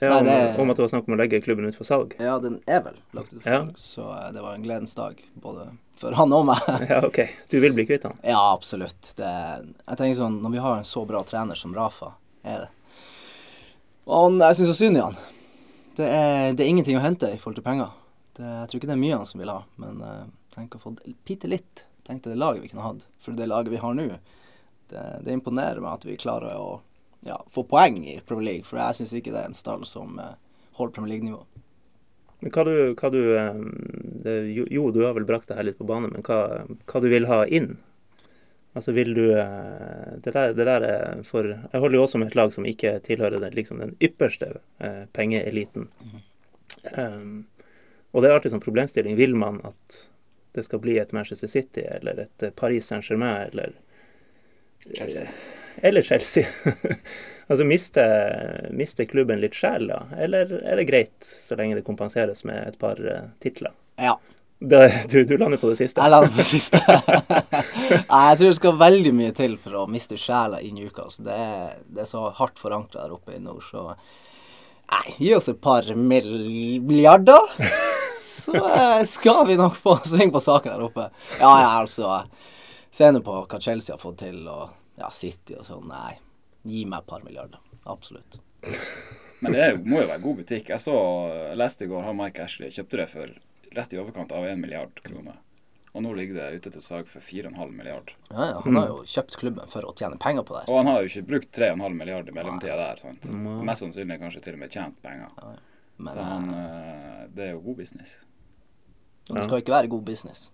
ja, 0.00 0.08
nei, 0.10 0.18
om, 0.18 0.26
det- 0.26 0.58
om 0.62 0.70
at 0.70 0.76
det 0.76 0.82
var 0.82 0.88
snakk 0.92 1.08
om 1.08 1.14
å 1.14 1.18
legge 1.20 1.40
klubben 1.44 1.66
ut 1.68 1.76
for 1.78 1.84
salg. 1.88 2.14
ja, 2.18 2.38
den 2.42 2.60
er 2.66 2.80
vel 2.82 2.96
lagt 3.14 3.32
ut 3.32 3.42
for 3.42 3.50
Ja. 3.52 3.58
salg. 3.62 3.76
Så 3.78 4.06
eh, 4.16 4.32
det 4.32 4.42
var 4.42 4.54
en 4.54 4.62
gledens 4.66 4.94
dag 4.98 5.20
både 5.34 5.68
for 5.96 6.12
han 6.18 6.32
og 6.34 6.46
meg. 6.46 6.58
Ja, 6.90 7.00
OK. 7.06 7.20
Du 7.48 7.60
vil 7.62 7.72
bli 7.76 7.86
kvitt 7.86 8.02
han? 8.08 8.16
Ja, 8.26 8.40
absolutt. 8.52 9.12
Det, 9.16 9.28
jeg 9.86 9.96
tenker 10.00 10.18
sånn, 10.18 10.40
Når 10.42 10.50
vi 10.56 10.58
har 10.64 10.76
en 10.80 10.84
så 10.88 11.04
bra 11.06 11.22
trener 11.24 11.54
som 11.54 11.74
Rafa 11.74 12.12
er 12.44 12.64
det 12.66 12.70
Og 14.06 14.24
han, 14.26 14.40
jeg 14.42 14.56
syns 14.58 14.72
så 14.74 14.78
synd 14.82 14.98
i 14.98 15.04
han. 15.04 15.14
Det 15.96 16.08
er, 16.10 16.52
det 16.58 16.64
er 16.64 16.68
ingenting 16.72 16.98
å 16.98 17.04
hente 17.04 17.30
i 17.30 17.38
forhold 17.38 17.60
til 17.60 17.64
penger. 17.64 17.92
Det, 18.34 18.42
jeg 18.44 18.68
tror 18.68 18.80
ikke 18.80 18.88
det 18.90 18.96
er 18.96 19.04
mye 19.04 19.16
han 19.20 19.28
som 19.30 19.40
vil 19.40 19.52
ha, 19.54 19.60
men 19.80 20.00
eh, 20.02 20.24
Tenk 20.54 20.74
å 20.76 20.78
få 20.82 20.92
bitte 21.26 21.48
litt. 21.50 21.84
Tenk 22.06 22.20
til 22.22 22.30
det 22.34 22.38
laget 22.38 22.62
vi 22.62 22.68
kunne 22.70 22.84
hatt. 22.84 23.06
For 23.24 23.34
det 23.34 23.46
laget 23.50 23.72
vi 23.72 23.78
har 23.82 23.94
nå, 23.96 24.04
det, 24.90 25.04
det 25.24 25.32
imponerer 25.34 25.80
meg 25.82 25.96
at 25.96 26.04
vi 26.06 26.14
klarer 26.20 26.54
å 26.60 26.76
ja, 27.24 27.38
få 27.52 27.64
poeng 27.68 28.00
i 28.06 28.20
Premier 28.26 28.52
League. 28.52 28.68
For 28.68 28.80
jeg 28.80 29.00
syns 29.00 29.14
ikke 29.16 29.32
det 29.34 29.42
er 29.42 29.50
en 29.50 29.56
stall 29.56 29.84
som 29.88 30.18
eh, 30.20 30.36
holder 30.78 30.96
Premier 30.96 31.14
League-nivå. 31.14 31.42
Men 32.44 32.52
hva 32.52 32.64
du, 32.68 32.74
hva 32.98 33.10
du 33.12 33.20
eh, 33.38 33.64
det, 34.24 34.36
jo, 34.52 34.90
du 34.92 35.02
har 35.06 35.16
vel 35.16 35.26
brakt 35.28 35.48
det 35.48 35.58
her 35.58 35.68
litt 35.68 35.80
på 35.80 35.88
bane, 35.88 36.10
men 36.12 36.24
hva, 36.26 36.64
hva 36.90 37.02
du 37.02 37.08
vil 37.12 37.28
ha 37.30 37.44
inn? 37.46 37.74
Altså 38.74 38.92
vil 38.92 39.14
du 39.14 39.24
eh, 39.38 40.14
Det 40.22 40.34
der, 40.34 40.52
det 40.52 40.66
der 40.66 40.84
er 40.88 41.22
for 41.26 41.46
Jeg 41.46 41.80
holder 41.80 41.96
jo 41.96 42.04
også 42.08 42.18
med 42.18 42.32
et 42.32 42.38
lag 42.38 42.52
som 42.52 42.66
ikke 42.66 42.98
tilhører 43.06 43.38
den, 43.38 43.54
liksom 43.54 43.80
den 43.80 43.94
ypperste 44.02 44.56
eh, 44.82 45.04
pengeeliten. 45.14 45.88
Um, 46.98 47.46
og 48.12 48.22
det 48.22 48.28
er 48.28 48.36
alltid 48.36 48.52
sånn 48.52 48.62
problemstilling. 48.62 49.16
Vil 49.16 49.38
man 49.38 49.62
at 49.64 50.02
det 50.54 50.66
skal 50.66 50.82
bli 50.82 50.98
et 51.00 51.14
Manchester 51.16 51.50
City 51.50 51.82
eller 51.96 52.26
et 52.26 52.48
Paris 52.54 52.86
Saint-Germain 52.90 53.48
eller 53.48 53.72
Chelsea. 54.92 55.30
Eller 55.82 56.02
Chelsea. 56.02 56.46
altså 57.48 57.64
miste, 57.64 58.04
mister, 58.70 59.08
klubben 59.10 59.42
litt 59.42 59.56
sjel, 59.58 59.88
da? 59.90 60.04
Eller 60.18 60.52
er 60.62 60.80
det 60.80 60.88
greit 60.88 61.34
så 61.40 61.58
lenge 61.58 61.78
det 61.78 61.86
kompenseres 61.86 62.44
med 62.48 62.62
et 62.68 62.78
par 62.80 63.00
uh, 63.00 63.28
titler? 63.42 63.74
Ja. 64.00 64.16
Det, 64.64 64.80
du, 65.10 65.24
du, 65.28 65.34
lander 65.36 65.58
på 65.60 65.68
det 65.72 65.76
siste? 65.82 66.00
Jeg 66.00 66.12
lander 66.12 66.30
på 66.32 66.40
det 66.40 66.48
siste. 66.48 66.80
Nei, 68.12 68.20
jeg 68.30 68.38
tror 68.38 68.46
det 68.46 68.58
skal 68.60 68.78
veldig 68.80 69.12
mye 69.16 69.32
til 69.36 69.56
for 69.60 69.82
å 69.82 69.88
miste 69.90 70.16
sjela 70.20 70.60
i 70.64 70.70
Newcastle. 70.72 71.26
Det 71.26 71.34
er, 71.36 71.74
det 71.84 72.04
er 72.06 72.08
så 72.08 72.28
hardt 72.38 72.62
forankra 72.62 73.04
der 73.04 73.16
oppe 73.18 73.34
i 73.36 73.42
nord, 73.42 73.64
så 73.68 73.90
Nei, 74.84 75.14
gi 75.16 75.30
oss 75.34 75.48
et 75.48 75.60
par 75.64 75.86
milliarder, 75.96 77.46
så 78.20 78.52
eh, 78.68 79.00
skal 79.08 79.46
vi 79.48 79.56
nok 79.58 79.78
få 79.80 79.96
sving 80.04 80.32
på 80.32 80.42
saken 80.44 80.74
der 80.74 80.84
oppe. 80.84 81.06
Ja, 81.40 81.50
ja, 81.64 81.70
altså 81.80 82.22
Se 82.94 83.08
nå 83.10 83.24
på 83.26 83.40
hva 83.42 83.58
Chelsea 83.58 83.96
har 83.96 83.98
fått 83.98 84.20
til, 84.22 84.44
og 84.46 84.68
ja, 85.00 85.10
City 85.10 85.56
og 85.58 85.66
sånn. 85.66 85.88
Nei, 85.90 86.18
gi 86.64 86.84
meg 86.88 87.02
et 87.02 87.10
par 87.10 87.24
milliarder. 87.26 87.62
Absolutt. 87.84 88.40
Men 89.44 89.52
det 89.52 89.64
må 89.84 90.00
jo 90.00 90.08
være 90.08 90.22
god 90.24 90.38
butikk. 90.40 90.70
Jeg 90.72 90.80
så, 90.80 90.94
leste 91.58 91.84
i 91.84 91.90
går 91.90 92.06
han 92.06 92.16
Mike 92.16 92.44
Ashley 92.46 92.72
kjøpte 92.72 93.00
det 93.02 93.08
for 93.10 93.34
rett 93.74 93.92
i 93.92 93.98
overkant 94.00 94.32
av 94.32 94.46
1 94.48 94.62
milliard 94.62 95.02
kroner. 95.04 95.40
Og 95.94 96.02
nå 96.02 96.10
ligger 96.18 96.40
det 96.40 96.46
ute 96.58 96.70
til 96.74 96.82
salg 96.82 97.06
for 97.06 97.22
4,5 97.22 97.70
milliard. 97.70 98.10
Ja, 98.30 98.48
ja, 98.48 98.62
Han 98.64 98.78
har 98.80 98.88
jo 98.90 98.96
kjøpt 99.06 99.36
klubben 99.38 99.70
for 99.70 99.86
å 99.86 99.92
tjene 99.94 100.18
penger 100.18 100.42
på 100.46 100.56
det. 100.56 100.64
Og 100.66 100.80
han 100.80 100.90
har 100.90 101.02
jo 101.02 101.10
ikke 101.10 101.26
brukt 101.28 101.52
3,5 101.54 101.94
milliard 101.94 102.30
i 102.30 102.34
mellomtida 102.34 102.78
der. 102.80 103.02
sant? 103.02 103.28
Mest 103.68 103.84
sannsynlig 103.84 104.18
kanskje 104.22 104.42
til 104.42 104.56
og 104.56 104.64
med 104.64 104.74
tjent 104.74 104.98
penger. 105.04 105.30
Ja, 105.38 105.52
men, 105.96 106.16
Så 106.16 106.24
han, 106.26 106.48
eh, 106.50 107.20
det 107.36 107.46
er 107.46 107.52
jo 107.52 107.60
god 107.68 107.76
business. 107.84 108.16
Og 109.30 109.36
det 109.36 109.44
skal 109.44 109.62
ikke 109.62 109.76
være 109.76 109.92
god 109.92 110.02
business. 110.08 110.50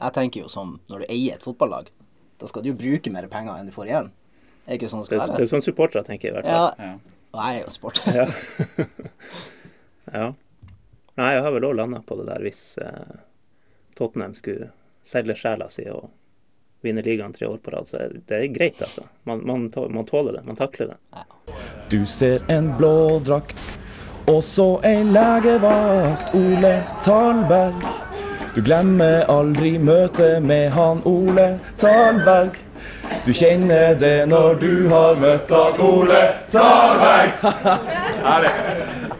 Jeg 0.00 0.12
tenker 0.16 0.46
jo 0.46 0.48
som 0.48 0.78
når 0.88 1.04
du 1.04 1.12
eier 1.12 1.36
et 1.36 1.44
fotballag, 1.44 1.92
da 2.40 2.46
skal 2.50 2.62
du 2.62 2.68
jo 2.72 2.76
bruke 2.78 3.10
mer 3.12 3.26
penger 3.32 3.56
enn 3.60 3.66
du 3.70 3.72
får 3.74 3.86
igjen. 3.90 4.10
Det 4.66 4.72
er 4.74 4.78
ikke 4.80 4.90
sånn 4.92 5.02
det 5.04 5.08
Det 5.10 5.20
skal 5.20 5.28
være. 5.30 5.36
det 5.38 5.46
er 5.46 5.52
sånn 5.54 5.64
supportere 5.64 6.04
tenker, 6.04 6.28
i 6.28 6.32
hvert 6.36 6.44
fall. 6.44 6.74
Ja, 6.78 6.90
Ja. 6.90 6.98
og 7.32 7.40
jeg 7.44 7.60
er 7.60 7.64
jo 7.64 7.70
sporter. 7.70 8.16
Ja. 8.16 8.26
ja. 10.12 10.26
Nei, 11.16 11.30
jeg 11.32 11.42
har 11.46 11.52
vel 11.54 11.64
òg 11.64 11.76
landa 11.78 12.02
på 12.04 12.16
det 12.20 12.26
der 12.28 12.42
hvis 12.44 12.62
eh, 12.82 13.16
Tottenham 13.96 14.34
skulle 14.36 14.70
selge 15.06 15.36
sjela 15.38 15.68
si 15.72 15.86
og 15.88 16.10
vinne 16.84 17.00
ligaen 17.02 17.32
tre 17.32 17.46
år 17.48 17.56
på 17.64 17.72
rad. 17.72 17.88
Så 17.88 18.02
det 18.28 18.36
er 18.36 18.46
greit, 18.52 18.82
altså. 18.84 19.06
Man, 19.24 19.40
man, 19.48 19.70
man 19.94 20.06
tåler 20.06 20.36
det. 20.36 20.44
Man 20.46 20.58
takler 20.58 20.92
det. 20.92 21.24
Du 21.90 22.02
ser 22.06 22.44
en 22.52 22.68
blå 22.76 22.92
drakt, 23.24 23.78
og 24.28 24.42
så 24.44 24.66
ei 24.84 25.00
legevakt, 25.06 26.34
Ole 26.36 26.74
Talberg. 27.06 27.86
Du 28.56 28.62
glemmer 28.64 29.26
aldri 29.28 29.74
møtet 29.76 30.40
med 30.40 30.70
han 30.72 31.02
Ole 31.04 31.58
Talberg. 31.76 32.54
Du 33.26 33.28
kjenner 33.36 33.92
det 34.00 34.30
når 34.30 34.54
du 34.62 34.86
har 34.88 35.18
møtt 35.20 35.50
han 35.52 35.76
Ole 35.84 36.22
Talberg. 36.48 37.34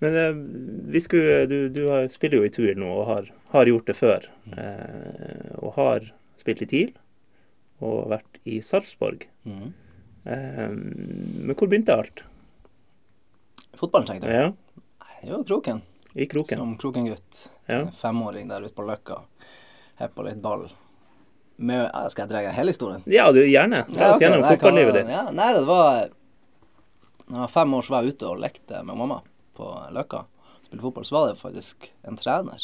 Men 0.00 0.16
eh, 0.16 0.38
vi 0.94 1.02
skulle, 1.04 1.44
du, 1.50 1.68
du 1.68 1.82
har, 1.90 2.08
spiller 2.08 2.40
jo 2.40 2.48
i 2.48 2.52
tur 2.54 2.80
nå 2.80 2.88
og 2.94 3.04
har, 3.10 3.28
har 3.52 3.68
gjort 3.68 3.92
det 3.92 3.96
før. 3.98 4.24
Eh, 4.56 5.52
og 5.60 5.76
har 5.76 6.08
spilt 6.40 6.64
i 6.64 6.70
TIL 6.72 6.96
og 7.84 8.08
vært 8.14 8.40
i 8.48 8.62
Sarpsborg. 8.64 9.28
Mm. 9.44 9.68
Eh, 10.32 10.64
men 10.72 11.52
hvor 11.52 11.68
begynte 11.68 11.92
alt? 11.92 12.24
Fotballen, 13.76 14.08
tenkte 14.14 14.32
jeg. 14.32 14.48
Ja, 14.48 15.20
Det 15.20 15.36
var 15.36 15.44
Kroken. 15.52 15.84
I 16.16 16.24
Kroken. 16.32 16.64
Som 16.64 16.72
Kroken-gutt. 16.80 17.52
Ja. 17.68 17.80
En 17.84 17.92
Femåring 17.92 18.48
der 18.48 18.64
ute 18.64 18.74
på 18.74 18.84
Løkka. 18.88 19.20
Heppa 20.00 20.22
litt 20.24 20.40
ball. 20.42 20.68
Med, 21.58 21.90
skal 22.12 22.24
jeg 22.24 22.30
dra 22.30 22.52
hele 22.54 22.70
historien? 22.72 23.02
Ja, 23.10 23.26
du, 23.34 23.40
gjerne. 23.44 23.82
Ta 23.90 24.00
Ja, 24.00 24.10
okay. 24.14 24.24
gjennom 24.28 24.44
fotballivet 24.46 24.94
ditt. 25.00 25.08
Ja, 25.12 25.24
nei, 25.34 25.48
det 25.56 25.64
var 25.66 26.08
Da 27.28 27.34
jeg 27.34 27.40
var 27.42 27.48
fem 27.52 27.74
år, 27.74 27.82
så 27.84 27.92
var 27.92 28.02
jeg 28.06 28.14
ute 28.14 28.28
og 28.30 28.38
lekte 28.40 28.82
med 28.86 28.96
mamma 28.96 29.18
på 29.58 29.66
Løkka. 29.92 30.22
Spilte 30.64 30.82
fotball. 30.86 31.04
Så 31.04 31.16
var 31.18 31.26
det 31.32 31.40
faktisk 31.42 31.90
en 32.08 32.16
trener 32.16 32.62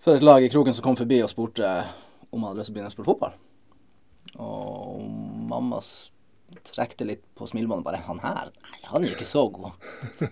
for 0.00 0.14
et 0.14 0.22
lag 0.22 0.44
i 0.44 0.48
Kroken 0.48 0.72
som 0.76 0.84
kom 0.86 0.96
forbi 0.96 1.18
og 1.24 1.28
spurte 1.32 1.66
om 2.30 2.40
han 2.44 2.52
hadde 2.52 2.60
lyst 2.62 2.70
til 2.70 2.72
å 2.72 2.76
begynne 2.76 2.92
å 2.92 2.94
spille 2.94 3.10
fotball. 3.10 3.34
Og 4.38 5.02
mamma 5.50 5.78
s- 5.82 6.10
trekte 6.66 7.06
litt 7.08 7.22
på 7.38 7.46
smilebåndet 7.48 7.86
bare 7.86 8.02
'Han 8.04 8.18
her? 8.20 8.50
Nei, 8.62 8.80
han 8.84 9.04
er 9.04 9.08
jo 9.08 9.14
ikke 9.16 9.28
så 9.28 9.46
god. 9.52 9.72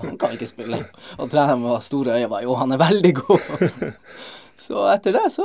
Han 0.00 0.18
kan 0.18 0.34
ikke 0.34 0.50
spille.' 0.50 0.84
Og 1.18 1.30
treneren 1.30 1.62
med 1.62 1.82
store 1.82 2.18
øyne 2.18 2.28
bare 2.28 2.42
'Jo, 2.42 2.54
han 2.54 2.72
er 2.72 2.78
veldig 2.78 3.14
god'. 3.14 3.94
Så 4.56 4.86
etter 4.92 5.12
det 5.12 5.32
så 5.32 5.44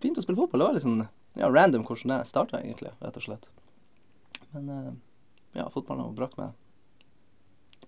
begynte 0.00 0.20
å 0.20 0.26
spille 0.26 0.38
fotball. 0.38 0.60
Det 0.60 0.66
var 0.66 0.74
litt 0.74 0.86
sånn 0.86 1.08
ja, 1.36 1.48
random 1.48 1.84
hvordan 1.84 2.18
det 2.18 2.26
starta, 2.26 2.60
egentlig, 2.62 2.92
rett 3.02 3.16
og 3.16 3.22
slett. 3.22 3.46
Men 4.54 4.68
eh, 4.68 4.92
ja, 5.60 5.68
fotballen 5.68 6.04
har 6.04 6.16
brakt 6.16 6.38
meg 6.38 6.54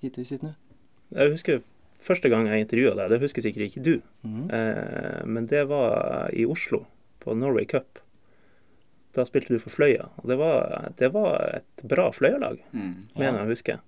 hit 0.03 0.19
vi 0.19 0.25
sitter 0.29 0.51
nå. 0.51 0.55
Jeg 1.17 1.33
husker 1.33 1.63
første 2.05 2.31
gang 2.31 2.47
jeg 2.47 2.67
intervjua 2.67 2.95
deg, 2.99 3.11
det 3.15 3.23
husker 3.25 3.45
sikkert 3.45 3.71
ikke 3.71 3.85
du. 3.85 3.95
Mhm. 4.27 4.51
Eh, 4.55 5.23
men 5.27 5.49
det 5.51 5.65
var 5.71 6.31
i 6.33 6.47
Oslo, 6.47 6.85
på 7.21 7.35
Norway 7.35 7.67
Cup. 7.67 7.99
Da 9.19 9.25
spilte 9.27 9.51
du 9.57 9.59
for 9.63 9.75
Fløya. 9.75 10.09
Og 10.23 10.29
det 10.31 10.37
var, 10.39 10.93
det 11.01 11.09
var 11.15 11.57
et 11.59 11.83
bra 11.91 12.09
Fløya-lag, 12.15 12.61
Mm. 12.73 12.93
mener 13.19 13.39
jeg 13.41 13.47
å 13.47 13.51
huske. 13.51 13.79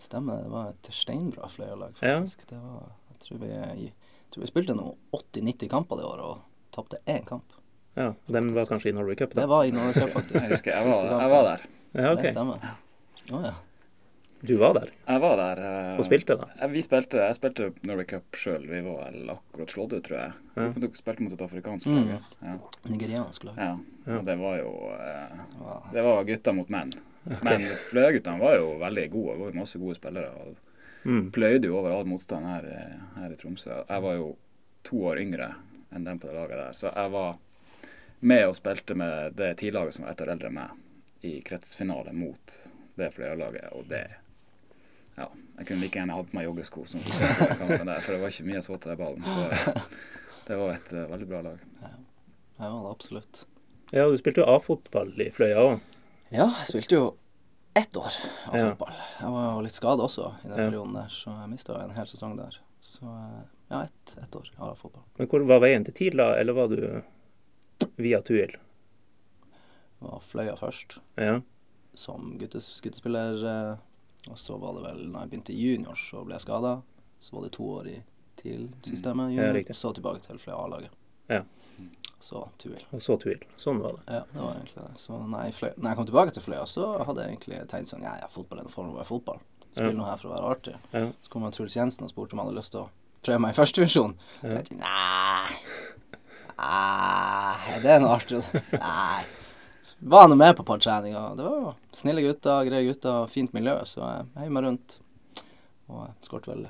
Stemmer, 0.00 0.40
det 0.42 0.50
var 0.50 0.70
et 0.72 0.88
steinbra 0.96 1.48
Fløya-lag, 1.52 1.92
Ja. 2.00 2.16
faktisk. 2.20 2.46
Det 2.48 2.56
var, 2.58 2.86
jeg 3.10 3.18
tror 3.26 3.38
vi, 3.42 3.48
jeg 3.52 3.92
tror 4.32 4.40
vi 4.46 4.48
spilte 4.48 4.76
noen 4.78 4.96
80-90 5.12 5.68
kamper 5.68 5.96
det 6.00 6.06
året 6.08 6.24
og 6.24 6.38
tapte 6.72 7.02
én 7.06 7.24
kamp. 7.28 7.44
Ja, 7.98 8.14
Den 8.30 8.54
var 8.54 8.64
kanskje 8.70 8.88
i 8.90 8.92
Norway 8.96 9.16
Cup, 9.18 9.34
da? 9.34 9.42
Det 9.42 9.48
var 9.50 9.64
i 9.64 9.70
Norway 9.74 9.92
Cup, 9.92 10.10
faktisk. 10.14 10.40
Jeg 10.46 10.50
husker 10.54 10.70
jeg 10.72 10.86
var, 10.88 11.20
jeg 11.20 11.30
var 11.30 11.42
der. 11.50 11.66
Ja, 12.00 12.14
Det 12.14 12.32
stemmer. 12.32 12.70
Å 13.30 13.42
ja. 13.44 13.52
Du 14.42 14.56
var 14.56 14.72
der 14.74 14.88
Jeg 15.08 15.20
var 15.20 15.36
der. 15.36 15.58
eh, 15.92 15.98
og 15.98 16.04
spilte, 16.06 16.36
da. 16.40 16.66
Vi 16.68 16.80
spilte, 16.82 17.18
jeg 17.20 17.34
spilte 17.36 17.72
Norway 17.82 18.04
Cup 18.08 18.32
sjøl. 18.32 18.66
Vi 18.70 18.80
var 18.80 19.10
vel 19.12 19.28
akkurat 19.34 19.68
slått 19.74 19.92
ut, 19.92 20.02
tror 20.06 20.18
jeg. 20.18 20.32
Ja. 20.56 20.68
Vi 20.76 20.88
spilte 20.96 21.20
mot 21.22 21.32
et 21.32 21.40
afrikansk 21.44 21.86
Mm. 21.86 22.08
lag. 22.08 22.22
Ja. 22.42 22.56
Nigeriansk 22.88 23.44
lag. 23.44 23.54
Ja. 23.58 23.78
Ja. 24.06 24.18
Og 24.18 24.24
det 24.24 24.38
var 24.38 24.56
jo 24.58 24.72
eh, 24.96 25.92
Det 25.92 26.02
var 26.02 26.24
gutter 26.24 26.52
mot 26.54 26.68
menn. 26.70 26.90
Men 27.42 27.60
Fløya-guttene 27.90 28.38
var 28.40 28.54
jo 28.56 28.78
veldig 28.78 29.10
gode. 29.12 29.32
Det 29.34 29.40
var 29.40 29.50
jo 29.52 29.58
masse 29.58 29.78
gode 29.78 29.94
spillere. 29.94 30.30
og 30.40 30.56
Mm. 31.04 31.30
Pløyde 31.32 31.64
jo 31.64 31.78
over 31.78 31.90
all 31.92 32.04
motstand 32.04 32.44
her, 32.44 32.60
i- 32.62 33.20
her 33.20 33.32
i 33.32 33.36
Tromsø. 33.36 33.84
Jeg 33.88 34.02
var 34.02 34.14
jo 34.16 34.36
to 34.84 34.96
år 34.96 35.16
yngre 35.18 35.54
enn 35.94 36.04
dem 36.04 36.18
på 36.18 36.26
det 36.28 36.34
laget 36.34 36.50
der. 36.50 36.72
Så 36.72 36.92
jeg 36.94 37.10
var 37.10 37.38
med 38.20 38.44
og 38.46 38.54
spilte 38.54 38.94
med 38.94 39.34
det 39.36 39.56
tidlaget 39.56 39.94
som 39.94 40.04
var 40.04 40.12
ett 40.12 40.20
år 40.20 40.28
eldre 40.32 40.46
enn 40.48 40.54
meg, 40.54 40.70
i 41.22 41.40
kretsfinale 41.40 42.12
mot 42.12 42.60
det 42.98 43.14
Fløya-laget. 43.14 43.72
Og 43.72 43.88
det 43.88 44.08
Ja. 45.20 45.28
Jeg 45.60 45.66
kunne 45.68 45.82
like 45.84 45.98
gjerne 46.00 46.14
hatt 46.16 46.30
på 46.30 46.36
meg 46.38 46.46
joggesko 46.48 46.86
som 46.88 47.02
kampen 47.04 47.86
der, 47.90 48.00
for 48.00 48.14
det 48.16 48.20
var 48.22 48.32
ikke 48.32 48.46
mye 48.48 48.62
så 48.64 48.78
til 48.80 48.94
den 48.94 49.00
ballen. 49.00 49.24
Så 49.26 49.74
det 50.48 50.56
var 50.56 50.70
et 50.78 50.92
uh, 50.96 51.02
veldig 51.10 51.26
bra 51.28 51.40
lag. 51.44 51.64
Ja, 51.84 51.90
det 52.64 52.70
var 52.72 52.90
absolutt. 52.94 53.42
Ja, 53.92 54.06
du 54.08 54.16
spilte 54.20 54.40
jo 54.40 54.46
A-fotball 54.48 55.12
i 55.20 55.28
Fløya 55.34 55.60
òg. 55.66 55.82
Ja, 56.32 56.46
jeg 56.62 56.70
spilte 56.70 56.96
jo 56.96 57.04
ett 57.76 57.96
år 58.00 58.16
av 58.48 58.56
Ja. 58.56 58.64
fotball. 58.70 58.96
Jeg 59.20 59.34
var 59.36 59.44
jo 59.52 59.60
litt 59.66 59.76
skada 59.76 60.06
også 60.08 60.30
i 60.44 60.48
den 60.48 60.56
Ja. 60.58 60.64
perioden 60.70 60.96
der, 60.96 61.08
så 61.12 61.34
jeg 61.42 61.50
mista 61.52 61.76
en 61.84 61.94
hel 61.98 62.06
sesong 62.10 62.36
der. 62.38 62.56
Så 62.80 63.04
eh, 63.04 63.44
ja, 63.70 63.82
ett 63.84 64.16
et 64.24 64.36
år 64.40 64.48
av 64.58 64.76
fotball. 64.80 65.04
Men 65.18 65.28
hvor 65.28 65.44
var 65.46 65.60
veien 65.60 65.84
til 65.84 65.94
TIL, 65.94 66.16
da? 66.16 66.30
Eller 66.40 66.56
var 66.56 66.68
du 66.72 67.02
via 68.00 68.22
Tuil? 68.24 68.56
Var 70.00 70.22
Fløya 70.30 70.56
først. 70.56 70.98
Ja. 71.20 71.40
som 71.94 72.38
guttes, 72.38 72.70
guttespiller. 72.80 73.76
Og 74.28 74.36
så 74.38 74.56
var 74.60 74.74
det 74.76 74.82
vel 74.84 75.06
når 75.08 75.20
jeg 75.20 75.30
begynte 75.30 75.52
i 75.54 75.60
junior, 75.70 75.94
så 75.96 76.24
ble 76.26 76.34
jeg 76.36 76.40
skada. 76.44 76.82
Så 77.20 77.32
var 77.36 77.42
det 77.46 77.52
to 77.52 77.64
år 77.78 77.86
i 77.88 78.02
TIL-systemet. 78.36 79.30
Junior, 79.30 79.30
Ja, 79.30 79.46
junior, 79.48 79.54
riktig. 79.60 79.76
så 79.76 79.92
tilbake 79.94 80.20
til 80.26 80.38
Fløya 80.38 80.58
A-laget. 80.64 80.90
Ja. 81.28 81.42
Så 82.20 82.42
Tuil. 82.58 82.82
Og 82.92 83.00
så 83.00 83.16
Tuil. 83.20 83.40
Sånn 83.56 83.78
var 83.80 83.92
det. 83.96 84.02
Ja, 84.12 84.20
det 84.32 84.40
var 84.42 84.54
egentlig 84.58 84.74
det. 84.76 85.00
Så 85.00 85.16
når 85.16 85.44
jeg, 85.46 85.54
fløy, 85.54 85.70
når 85.76 85.88
jeg 85.90 85.96
kom 85.96 86.06
tilbake 86.10 86.30
til 86.36 86.42
Fløya, 86.42 86.66
så 86.68 86.88
hadde 87.06 87.22
jeg 87.24 87.30
egentlig 87.38 87.60
tenkt 87.70 87.88
sånn 87.88 88.02
Ja, 88.04 88.16
ja, 88.20 88.26
fotball 88.28 88.58
er 88.60 88.62
en 88.68 88.68
form 88.74 88.90
for 88.98 89.04
fotball. 89.14 89.40
Spill 89.72 89.86
Ja. 89.86 89.92
noe 89.96 90.06
her 90.10 90.16
for 90.20 90.28
å 90.28 90.34
være 90.34 90.50
artig. 90.50 90.74
Ja. 90.92 91.06
Så 91.22 91.30
kom 91.30 91.50
Truls 91.50 91.76
Jensen 91.76 92.04
og 92.04 92.10
spurte 92.10 92.32
om 92.34 92.38
jeg 92.42 92.46
hadde 92.50 92.58
lyst 92.58 92.72
til 92.72 92.80
å 92.82 92.88
prøve 93.22 93.40
meg 93.40 93.54
i 93.54 93.60
førstevisjon. 93.62 94.14
Ja. 94.42 94.48
Ja. 94.48 94.54
Tenkte 94.56 94.76
nei, 94.76 95.56
Nei, 96.60 97.78
det 97.80 97.90
er 97.94 98.00
noe 98.02 98.16
artig. 98.18 98.42
Nei. 98.72 99.24
Var 100.00 100.28
nå 100.28 100.36
med 100.36 100.56
på 100.56 100.62
et 100.62 100.66
par 100.70 100.78
treninger. 100.82 101.36
Det 101.36 101.44
var 101.44 101.74
snille 101.96 102.22
gutter, 102.24 102.64
greie 102.68 102.86
gutter, 102.88 103.26
fint 103.32 103.52
miljø. 103.56 103.78
Så 103.88 104.00
jeg 104.04 104.26
heiv 104.42 104.52
meg 104.54 104.64
rundt. 104.64 104.98
Og 105.90 106.06
skåret 106.26 106.46
vel 106.48 106.66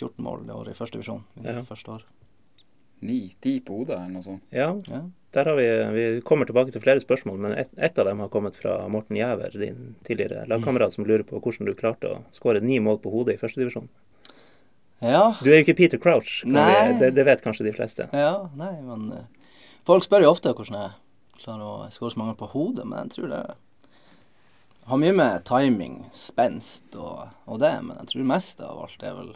14 0.00 0.18
mål 0.24 0.46
det 0.48 0.54
året 0.56 0.74
i 0.74 0.78
første 0.78 0.98
divisjon. 0.98 1.22
Ja. 1.44 1.60
første 1.68 1.92
år. 1.98 2.02
Ni, 3.04 3.18
ti 3.44 3.58
på 3.60 3.76
hodet 3.82 3.98
eller 3.98 4.14
noe 4.16 4.24
sånt. 4.24 4.42
Ja, 4.54 4.70
Ja. 4.88 5.02
der 5.34 5.44
har 5.50 5.56
vi, 5.58 5.66
vi 5.94 6.20
kommer 6.24 6.46
tilbake 6.48 6.72
til 6.72 6.80
flere 6.80 7.00
spørsmål, 7.02 7.36
men 7.38 7.52
ett 7.58 7.68
et 7.76 7.98
av 7.98 8.06
dem 8.06 8.18
har 8.20 8.28
kommet 8.32 8.56
fra 8.56 8.88
Morten 8.88 9.16
Gjæver, 9.18 9.50
din 9.60 9.94
tidligere 10.06 10.46
lagkamerat, 10.48 10.92
som 10.94 11.04
lurer 11.04 11.22
på 11.26 11.40
hvordan 11.42 11.66
du 11.68 11.74
klarte 11.74 12.08
å 12.08 12.22
skåre 12.32 12.62
ni 12.62 12.78
mål 12.80 12.98
på 13.02 13.10
hodet 13.12 13.34
i 13.34 13.40
førstedivisjon. 13.42 13.88
ja. 15.02 15.34
Du 15.42 15.50
er 15.50 15.58
jo 15.60 15.64
ikke 15.66 15.76
Peter 15.76 15.98
Crouch, 15.98 16.42
Nei. 16.46 16.64
vi, 16.94 16.98
det, 17.00 17.14
det 17.14 17.24
vet 17.26 17.42
kanskje 17.44 17.64
de 17.66 17.72
fleste. 17.76 18.08
Ja, 18.12 18.48
nei, 18.56 18.72
men 18.80 19.12
eh, 19.12 19.24
Folk 19.84 20.02
spør 20.06 20.22
jo 20.24 20.30
ofte 20.32 20.54
hvordan 20.54 20.78
jeg 20.80 20.92
klarer 21.42 21.64
å 21.66 21.90
skåre 21.94 22.14
så 22.14 22.20
mange 22.20 22.36
på 22.38 22.48
hodet, 22.52 22.86
men 22.86 23.06
jeg 23.06 23.16
tror 23.16 23.32
det 23.32 23.42
har 24.84 25.00
mye 25.00 25.14
med 25.16 25.44
timing, 25.48 25.94
spenst 26.12 26.96
og, 27.00 27.30
og 27.48 27.60
det, 27.62 27.72
men 27.86 27.96
jeg 28.02 28.10
tror 28.10 28.26
mest 28.28 28.60
av 28.60 28.82
alt 28.84 29.02
er 29.06 29.14
vel 29.16 29.30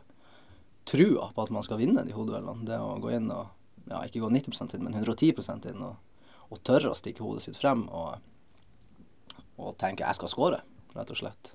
trua 0.88 1.30
på 1.34 1.44
at 1.44 1.52
man 1.52 1.64
skal 1.64 1.80
vinne 1.80 2.04
de 2.04 2.12
hodeduellene. 2.16 2.66
Det 2.68 2.76
å 2.80 2.98
gå 3.00 3.12
inn 3.16 3.30
og 3.32 3.46
ja, 3.88 4.02
ikke 4.04 4.20
gå 4.20 4.28
90% 4.32 4.76
inn, 4.76 4.84
men 4.84 4.96
110 4.96 5.70
inn, 5.72 5.84
og, 5.84 5.94
og 6.52 6.60
tørre 6.68 6.92
å 6.92 6.98
stikke 6.98 7.24
hodet 7.24 7.46
sitt 7.46 7.60
frem 7.60 7.86
og, 7.88 8.18
og 9.56 9.76
tenke 9.80 10.04
'jeg 10.04 10.20
skal 10.20 10.32
skåre', 10.32 10.60
rett 10.96 11.10
og 11.10 11.16
slett. 11.16 11.52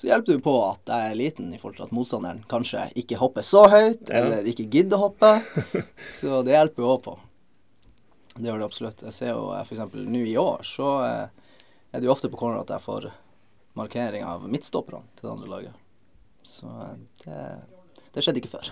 Så 0.00 0.08
hjelper 0.08 0.32
det 0.32 0.38
jo 0.38 0.44
på 0.46 0.54
at 0.64 0.88
jeg 0.88 1.10
er 1.10 1.16
liten 1.18 1.48
i 1.52 1.58
forhold 1.60 1.76
til 1.76 1.84
at 1.84 1.92
motstanderen 1.92 2.44
kanskje 2.48 2.86
ikke 2.96 3.18
hopper 3.20 3.44
så 3.44 3.66
høyt, 3.68 4.08
Ja. 4.08 4.22
eller 4.22 4.46
ikke 4.48 4.68
gidder 4.70 4.96
å 4.96 5.10
hoppe. 5.10 5.32
Så 6.20 6.40
det 6.44 6.54
hjelper 6.56 6.80
jo 6.82 6.92
òg 6.94 7.02
på. 7.04 7.18
Det 8.36 8.46
gjør 8.46 8.60
det 8.62 8.68
absolutt. 8.68 9.02
Jeg 9.08 9.16
ser 9.16 9.32
jo 9.34 9.48
f.eks. 9.58 9.82
nå 9.94 10.22
i 10.26 10.36
år, 10.40 10.62
så 10.66 10.90
eh, 11.06 11.50
er 11.90 12.02
det 12.02 12.08
jo 12.08 12.14
ofte 12.14 12.30
på 12.30 12.38
corner 12.40 12.62
at 12.62 12.70
jeg 12.74 12.84
får 12.84 13.10
markering 13.78 14.24
av 14.26 14.46
midtstopperne 14.50 15.02
til 15.18 15.26
det 15.28 15.32
andre 15.34 15.50
laget. 15.50 15.82
Så 16.46 16.70
eh, 16.70 16.94
det, 17.24 17.40
det 18.14 18.24
skjedde 18.24 18.42
ikke 18.42 18.54
før. 18.54 18.70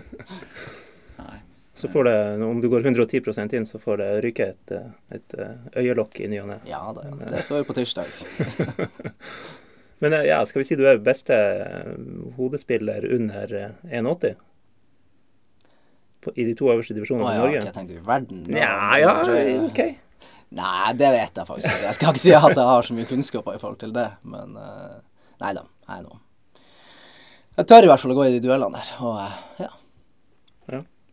Nei. 1.22 1.38
Så 1.80 1.88
får 1.88 2.04
det, 2.04 2.16
om 2.44 2.60
du 2.60 2.68
går 2.68 2.84
110% 2.84 3.54
inn, 3.56 3.66
så 3.66 3.78
får 3.80 4.02
det 4.02 4.10
ryke 4.26 4.50
et, 4.52 4.74
eh, 4.76 4.90
et 5.16 5.38
eh, 5.38 5.56
øyelokk 5.80 6.20
i 6.20 6.28
ny 6.28 6.42
og 6.42 6.50
ne. 6.50 6.58
Ja 6.68 6.82
da, 6.96 7.06
ja. 7.08 7.30
det 7.36 7.46
så 7.46 7.56
vi 7.56 7.68
på 7.68 7.78
tirsdag. 7.78 8.10
Men 10.02 10.12
eh, 10.12 10.26
ja, 10.28 10.42
skal 10.46 10.62
vi 10.62 10.68
si 10.68 10.76
du 10.76 10.86
er 10.88 11.00
beste 11.04 11.36
eh, 11.36 11.90
hodespiller 12.36 13.06
under 13.14 13.54
eh, 13.56 13.98
1,80? 14.00 14.36
På, 16.20 16.32
I 16.36 16.44
de 16.44 16.54
to 16.58 16.68
øverste 16.68 16.94
divisjonene 16.96 17.26
Å 17.28 17.32
i 17.32 17.40
Norge? 17.40 17.58
Okay, 17.58 17.66
jeg 17.70 17.76
tenkte 17.76 17.96
i 17.96 18.06
verden. 18.06 18.42
da. 18.44 18.56
Ja, 18.58 18.96
ja, 19.00 19.12
Tror- 19.24 19.68
OK. 19.70 19.82
Nei, 20.60 20.92
det 20.98 21.10
vet 21.14 21.36
jeg 21.38 21.46
faktisk 21.46 21.68
ikke. 21.70 21.84
Jeg 21.86 21.96
skal 21.96 22.10
ikke 22.10 22.22
si 22.24 22.32
at 22.34 22.56
jeg 22.56 22.66
har 22.70 22.88
så 22.88 22.96
mye 22.96 23.06
kunnskaper 23.06 23.54
i 23.54 23.60
forhold 23.62 23.78
til 23.78 23.92
det, 23.94 24.08
men 24.26 24.56
uh, 24.58 24.98
Nei 25.40 25.52
da, 25.56 25.62
jeg 25.88 26.02
no. 26.04 26.18
Jeg 27.56 27.68
tør 27.70 27.86
i 27.86 27.90
hvert 27.92 28.02
fall 28.02 28.12
å 28.12 28.16
gå 28.18 28.26
i 28.26 28.34
de 28.34 28.40
duellene 28.44 28.80
der, 28.80 28.90
og 29.06 29.20
uh, 29.20 29.38
ja. 29.62 29.70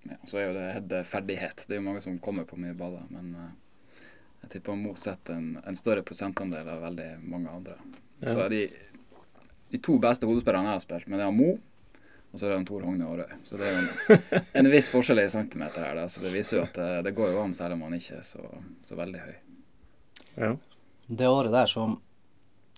Ja, 0.08 0.16
så 0.24 0.40
er 0.40 0.46
jo 0.46 0.56
det 0.56 0.66
head 0.72 0.94
ferdighet. 1.10 1.64
Det 1.68 1.76
er 1.76 1.82
jo 1.82 1.86
mange 1.90 2.02
som 2.04 2.18
kommer 2.24 2.46
på 2.48 2.56
mye 2.60 2.76
baller, 2.78 3.04
men 3.12 3.34
uh, 3.36 4.04
jeg 4.46 4.54
tipper 4.56 4.78
Mo 4.80 4.94
setter 5.00 5.36
en, 5.36 5.58
en 5.68 5.78
større 5.78 6.04
prosentandel 6.08 6.68
av 6.72 6.84
veldig 6.86 7.08
mange 7.28 7.52
andre. 7.52 7.76
Ja. 8.22 8.32
Så 8.32 8.46
er 8.46 8.54
de, 8.54 8.62
de 9.74 9.82
to 9.84 9.98
beste 10.02 10.30
hodespillerne 10.30 10.72
jeg 10.72 10.80
har 10.80 10.86
spilt, 10.86 11.10
men 11.12 11.20
det 11.20 11.28
er 11.28 11.36
Mo, 11.36 11.50
og 12.32 12.40
så 12.40 12.46
er 12.46 12.52
det 12.54 12.58
en 12.60 12.66
Tor 12.68 12.84
Hogne 12.86 13.06
Aarøy. 13.08 13.36
Så 13.48 13.58
det 13.60 13.68
er 13.68 13.76
jo 13.76 13.84
en, 13.84 14.42
en 14.60 14.72
viss 14.72 14.90
forskjell 14.92 15.24
i 15.24 15.30
centimeter 15.32 15.86
her. 15.86 15.96
Da. 15.98 16.08
Så 16.12 16.22
det 16.22 16.34
viser 16.34 16.60
jo 16.60 16.66
at 16.68 16.76
det, 16.76 16.90
det 17.08 17.16
går 17.18 17.32
jo 17.34 17.44
an, 17.44 17.56
selv 17.56 17.78
om 17.78 17.86
man 17.86 17.96
ikke 17.98 18.20
er 18.20 18.26
så, 18.28 18.44
så 18.86 18.98
veldig 19.00 19.24
høy. 19.24 19.38
Ja. 20.38 20.52
Det 21.08 21.30
året 21.32 21.56
der 21.56 21.72
så 21.72 21.88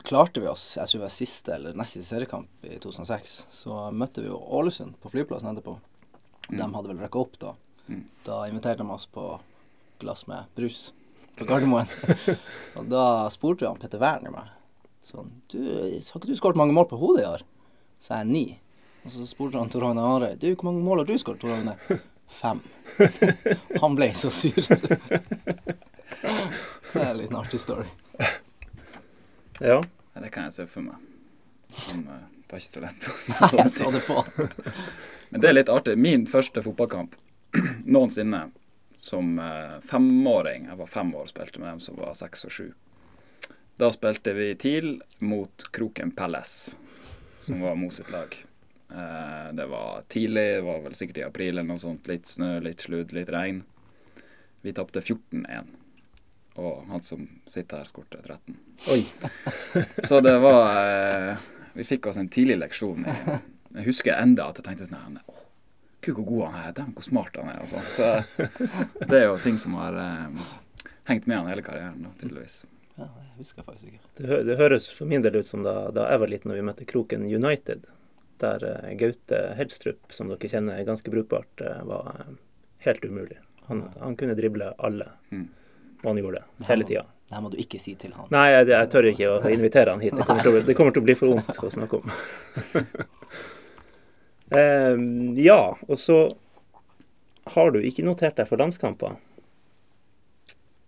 klarte 0.05 0.39
vi 0.39 0.47
oss, 0.47 0.77
jeg 0.77 0.87
tror 0.87 1.01
det 1.01 1.07
var 1.07 1.15
siste 1.15 1.55
eller 1.55 1.75
nest 1.75 1.97
siste 1.97 2.13
seriekamp 2.13 2.67
i 2.69 2.77
2006, 2.79 3.33
så 3.51 3.79
møtte 3.91 4.23
vi 4.23 4.29
jo 4.29 4.37
Ålesund 4.59 4.95
på 5.01 5.11
flyplassen 5.11 5.51
etterpå. 5.51 5.75
De 6.49 6.61
hadde 6.61 6.87
vel 6.87 7.01
røkka 7.03 7.19
opp 7.19 7.35
da. 7.41 7.55
Mm. 7.89 8.05
Da 8.25 8.43
inviterte 8.47 8.85
de 8.85 8.93
oss 8.93 9.09
på 9.11 9.25
glass 9.99 10.25
med 10.29 10.47
brus 10.55 10.91
på 11.35 11.45
Gardermoen. 11.49 11.89
og 12.77 12.87
da 12.91 13.03
spurte 13.33 13.65
vi 13.65 13.69
han 13.69 13.81
Petter 13.81 14.01
Werner 14.01 14.33
meg 14.33 14.55
sånn 15.03 15.29
Du, 15.49 15.59
har 15.59 15.95
ikke 15.99 16.27
du 16.27 16.35
skåret 16.37 16.59
mange 16.59 16.75
mål 16.75 16.89
på 16.89 16.99
hodet 16.99 17.23
i 17.23 17.29
år? 17.29 17.43
Så 17.99 18.13
jeg 18.13 18.23
er 18.23 18.29
ni. 18.29 18.43
Og 19.03 19.11
så 19.11 19.25
spurte 19.27 19.57
han 19.57 19.69
Tor 19.71 19.85
Hagne 19.87 20.01
Are 20.03 20.35
Du, 20.35 20.49
hvor 20.55 20.71
mange 20.71 20.83
mål 20.83 20.97
har 21.03 21.05
du 21.09 21.17
skåret, 21.17 21.41
Tor 21.41 21.49
Hagne? 21.55 21.75
Fem. 22.41 22.59
han 23.81 23.95
ble 23.95 24.11
så 24.13 24.29
sur. 24.31 24.53
det 26.93 26.99
er 26.99 27.09
en 27.09 27.17
liten 27.17 27.35
artig 27.39 27.59
story. 27.59 27.87
ja. 29.59 29.81
Ja, 30.13 30.21
det 30.21 30.29
kan 30.33 30.43
jeg 30.49 30.53
se 30.53 30.67
for 30.67 30.85
meg. 30.85 30.95
Han 31.87 32.05
eh, 32.09 32.27
tar 32.49 32.61
ikke 32.61 32.69
så 32.69 32.81
lett 32.83 33.01
på 33.05 33.11
Nei, 33.31 33.49
jeg 33.61 33.71
så 33.73 33.89
det 33.93 34.01
på. 34.05 34.23
Men 35.29 35.41
det 35.41 35.49
er 35.49 35.55
litt 35.57 35.69
artig. 35.73 35.97
Min 35.97 36.25
første 36.29 36.63
fotballkamp 36.65 37.15
noensinne 37.85 38.49
som 38.99 39.39
eh, 39.39 39.79
femåring, 39.89 40.67
jeg 40.69 40.77
var 40.81 40.91
fem 40.91 41.15
år 41.15 41.25
og 41.27 41.31
spilte 41.31 41.61
med 41.61 41.71
dem 41.71 41.81
som 41.83 41.97
var 42.01 42.17
seks 42.19 42.45
og 42.49 42.51
sju. 42.53 42.67
Da 43.79 43.91
spilte 43.95 44.33
vi 44.35 44.51
TIL 44.59 44.89
mot 45.23 45.63
Kroken 45.71 46.11
Palace, 46.11 46.75
som 47.45 47.61
var 47.63 47.79
Mo 47.79 47.89
sitt 47.95 48.11
lag. 48.11 48.35
Eh, 48.91 49.49
det 49.53 49.65
var 49.69 50.03
tidlig, 50.09 50.45
det 50.57 50.61
var 50.65 50.79
vel 50.85 50.95
sikkert 50.97 51.17
i 51.21 51.25
april 51.27 51.51
eller 51.57 51.67
noe 51.73 51.81
sånt. 51.81 52.07
Litt 52.09 52.27
snø, 52.31 52.55
litt 52.65 52.81
sludd, 52.87 53.13
litt 53.13 53.29
regn. 53.33 53.63
Vi 54.65 54.73
tapte 54.75 55.01
14-1. 55.01 55.75
Og 56.59 56.81
han 56.89 57.03
som 57.05 57.21
sitter 57.47 57.79
her, 57.83 57.87
skårte 57.87 58.19
13. 58.25 58.57
Oi. 58.91 59.03
Så 60.09 60.19
det 60.25 60.33
var 60.43 60.73
eh, 60.81 61.37
Vi 61.77 61.85
fikk 61.87 62.09
oss 62.09 62.17
en 62.19 62.27
tidlig 62.33 62.57
leksjon. 62.59 63.05
i- 63.05 63.39
Jeg 63.77 63.85
husker 63.85 64.17
enda 64.17 64.47
at 64.49 64.57
jeg 64.57 64.65
tenkte 64.65 64.87
sånn 64.89 65.19
gud, 66.01 66.15
hvor 66.15 66.25
god 66.25 66.43
han 66.49 66.61
er. 66.65 66.73
Dæven, 66.73 66.93
hvor 66.97 67.05
smart 67.05 67.35
han 67.37 67.49
er. 67.53 67.61
Og 67.61 67.69
sånn. 67.69 67.85
Så 67.93 68.09
det 69.05 69.19
er 69.19 69.25
jo 69.29 69.37
ting 69.43 69.57
som 69.61 69.75
har 69.77 69.93
eh, 69.99 70.43
hengt 71.11 71.27
med 71.29 71.37
han 71.37 71.49
hele 71.51 71.61
karrieren, 71.63 72.01
da, 72.07 72.09
tydeligvis. 72.21 72.63
Ja, 72.97 73.05
det 73.05 73.37
husker 73.37 73.61
jeg 73.61 73.67
faktisk 73.67 73.85
ikke. 73.93 74.01
Det, 74.17 74.25
hø 74.31 74.37
det 74.47 74.57
høres 74.59 74.89
for 74.95 75.07
min 75.11 75.21
del 75.23 75.37
ut 75.39 75.47
som 75.47 75.61
da, 75.63 75.75
da 75.95 76.07
jeg 76.09 76.19
var 76.23 76.31
liten 76.33 76.51
og 76.51 76.57
vi 76.57 76.65
møtte 76.67 76.87
Kroken 76.89 77.23
United. 77.29 77.85
Der 78.39 78.65
eh, 78.65 78.95
Gaute 78.99 79.41
Helstrup, 79.57 80.11
som 80.15 80.31
dere 80.31 80.49
kjenner 80.51 80.81
ganske 80.87 81.11
brukbart, 81.11 81.61
eh, 81.61 81.83
var 81.87 82.11
eh, 82.15 82.33
helt 82.87 83.05
umulig. 83.05 83.39
Han, 83.67 83.83
han 83.99 84.15
kunne 84.19 84.35
drible 84.37 84.71
alle. 84.77 85.09
Mm. 85.31 85.47
Og 86.01 86.11
han 86.11 86.21
gjorde 86.21 86.43
det 86.57 86.69
hele 86.71 86.87
tida. 86.87 87.05
Det 87.29 87.35
her 87.35 87.43
må 87.45 87.51
du 87.53 87.59
ikke 87.61 87.79
si 87.81 87.93
til 87.99 88.15
han. 88.17 88.29
Nei, 88.33 88.47
jeg, 88.55 88.69
jeg 88.71 88.89
tør 88.89 89.07
ikke 89.11 89.31
å 89.35 89.53
invitere 89.53 89.93
han 89.93 90.01
hit. 90.01 90.15
Det 90.17 90.25
kommer 90.25 90.45
til 90.45 90.55
å, 90.55 90.61
det 90.65 90.75
kommer 90.77 90.95
til 90.95 91.03
å 91.03 91.07
bli 91.09 91.15
for 91.19 91.35
vondt 91.35 91.59
å 91.61 91.73
snakke 91.77 91.99
om. 92.01 92.13
Ehm, 94.49 95.37
ja, 95.37 95.77
og 95.85 95.99
så 96.01 96.15
har 97.53 97.69
du 97.69 97.83
ikke 97.85 98.01
notert 98.01 98.39
deg 98.39 98.47
for 98.49 98.57
landskamper. 98.57 99.19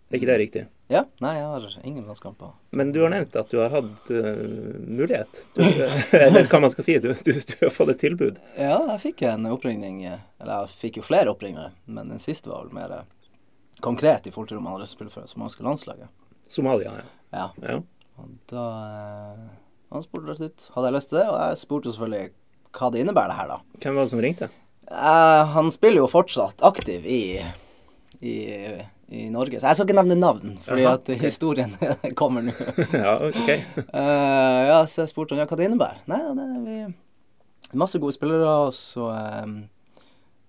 Er 0.09 0.17
ikke 0.17 0.29
det 0.31 0.37
riktig? 0.41 0.63
Ja, 0.91 1.05
nei, 1.23 1.37
jeg 1.37 1.47
har 1.47 1.75
ingen 1.87 2.03
landskamper. 2.09 2.49
Men 2.75 2.89
du 2.91 2.99
har 2.99 3.13
nevnt 3.13 3.35
at 3.39 3.47
du 3.47 3.61
har 3.61 3.71
hatt 3.71 4.09
uh, 4.11 4.41
mulighet. 4.83 5.39
Du, 5.55 5.63
eller 5.63 6.49
hva 6.51 6.59
man 6.65 6.73
skal 6.73 6.87
si. 6.87 6.97
Du, 6.99 7.13
du, 7.15 7.31
du 7.31 7.53
har 7.61 7.71
fått 7.71 7.93
et 7.93 8.01
tilbud. 8.03 8.41
Ja, 8.59 8.75
jeg 8.89 8.99
fikk 9.05 9.23
en 9.29 9.47
oppringning, 9.47 10.01
eh, 10.09 10.19
eller 10.43 10.65
jeg 10.65 10.81
fikk 10.81 10.99
jo 10.99 11.05
flere 11.07 11.31
oppringere, 11.31 11.71
men 11.87 12.11
den 12.11 12.19
siste 12.19 12.51
var 12.51 12.65
vel 12.65 12.75
mer 12.75 12.97
eh, 12.97 13.07
konkret 13.79 14.27
i 14.27 14.35
forhold 14.35 14.51
til 14.51 14.59
om 14.59 14.67
man 14.67 14.75
hadde 14.75 14.89
spille 14.91 15.13
for 15.13 15.23
det 15.23 15.31
somaliske 15.31 15.63
landslaget. 15.63 16.11
Somalia, 16.51 16.91
ja. 16.99 17.07
Ja, 17.31 17.47
ja. 17.63 17.79
og 18.19 18.31
da 18.51 18.67
eh, 18.83 19.43
Han 19.95 20.03
spurte 20.03 20.33
rett 20.33 20.43
ut 20.43 20.65
hadde 20.75 20.89
jeg 20.89 20.97
lyst 20.97 21.11
til 21.11 21.21
det, 21.21 21.27
og 21.31 21.37
jeg 21.39 21.59
spurte 21.63 21.93
selvfølgelig 21.95 22.33
hva 22.75 22.91
det 22.91 23.03
innebærer 23.03 23.31
det 23.31 23.39
her, 23.39 23.53
da. 23.55 23.79
Hvem 23.83 23.95
var 23.95 24.05
det 24.05 24.11
som 24.11 24.23
ringte? 24.23 24.51
Uh, 24.91 25.43
han 25.55 25.71
spiller 25.71 26.03
jo 26.03 26.11
fortsatt 26.11 26.63
aktiv 26.67 27.07
i, 27.07 27.21
i, 28.19 28.35
i 29.11 29.25
Norge, 29.29 29.59
så 29.59 29.67
jeg 29.67 29.77
skal 29.77 29.89
ikke 29.89 29.97
nevne 29.97 30.15
navn, 30.15 30.53
fordi 30.63 30.85
Aha, 30.87 30.95
at 30.95 31.09
okay. 31.09 31.19
historien 31.19 31.73
kommer 32.19 32.45
nå. 32.47 32.53
Ja, 32.95 33.17
OK. 33.27 33.49
uh, 33.91 34.61
ja, 34.69 34.77
så 34.87 35.03
jeg 35.03 35.11
spurte 35.11 35.35
han 35.35 35.43
ja, 35.43 35.47
hva 35.49 35.57
det 35.59 35.67
innebærer. 35.67 36.03
Nei, 36.07 36.19
det 36.37 36.45
er 36.45 36.61
vi 36.63 37.77
masse 37.81 37.99
gode 37.99 38.15
spillere, 38.15 38.53
og 38.65 38.73
så, 38.75 39.09
eh, 39.15 39.51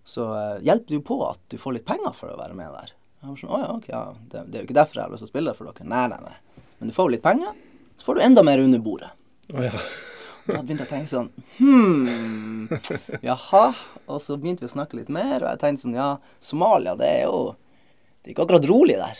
så 0.07 0.29
uh, 0.31 0.63
hjelper 0.63 0.95
det 0.95 1.01
jo 1.01 1.05
på 1.11 1.19
at 1.27 1.43
du 1.51 1.59
får 1.59 1.77
litt 1.79 1.87
penger 1.89 2.15
for 2.15 2.31
å 2.31 2.39
være 2.39 2.55
med 2.59 2.71
der. 2.75 2.95
Jeg 3.23 3.31
var 3.33 3.41
sånn, 3.43 3.51
å 3.51 3.61
ja, 3.63 3.73
ok, 3.75 3.91
ja, 3.91 4.05
det, 4.31 4.45
det 4.47 4.59
er 4.59 4.65
jo 4.65 4.69
ikke 4.71 4.79
derfor 4.79 4.99
jeg 4.99 5.07
har 5.07 5.15
lyst 5.15 5.27
til 5.27 5.31
å 5.31 5.35
spille 5.35 5.55
for 5.59 5.71
dere. 5.71 5.89
Nei, 5.91 6.07
nei, 6.11 6.23
nei. 6.23 6.65
Men 6.79 6.91
du 6.91 6.97
får 6.97 7.09
jo 7.09 7.15
litt 7.17 7.27
penger, 7.27 7.59
så 7.99 8.09
får 8.09 8.19
du 8.19 8.25
enda 8.29 8.47
mer 8.47 8.63
under 8.63 8.83
bordet. 8.83 9.11
Oh, 9.53 9.63
ja. 9.63 9.75
Da 10.47 10.59
begynte 10.59 10.83
jeg 10.83 10.89
å 10.89 10.91
tenke 10.91 11.11
sånn 11.11 11.29
Hm, 11.59 12.71
jaha. 13.23 13.65
Og 14.11 14.19
så 14.23 14.35
begynte 14.39 14.65
vi 14.65 14.71
å 14.71 14.75
snakke 14.75 14.99
litt 14.99 15.11
mer, 15.13 15.37
og 15.43 15.53
jeg 15.53 15.61
tenkte 15.63 15.85
sånn 15.85 15.99
Ja, 15.99 16.09
Somalia, 16.43 16.97
det 16.99 17.11
er 17.21 17.23
jo 17.29 17.53
Det 18.23 18.33
gikk 18.33 18.45
akkurat 18.45 18.65
rolig 18.71 18.97
der. 19.01 19.19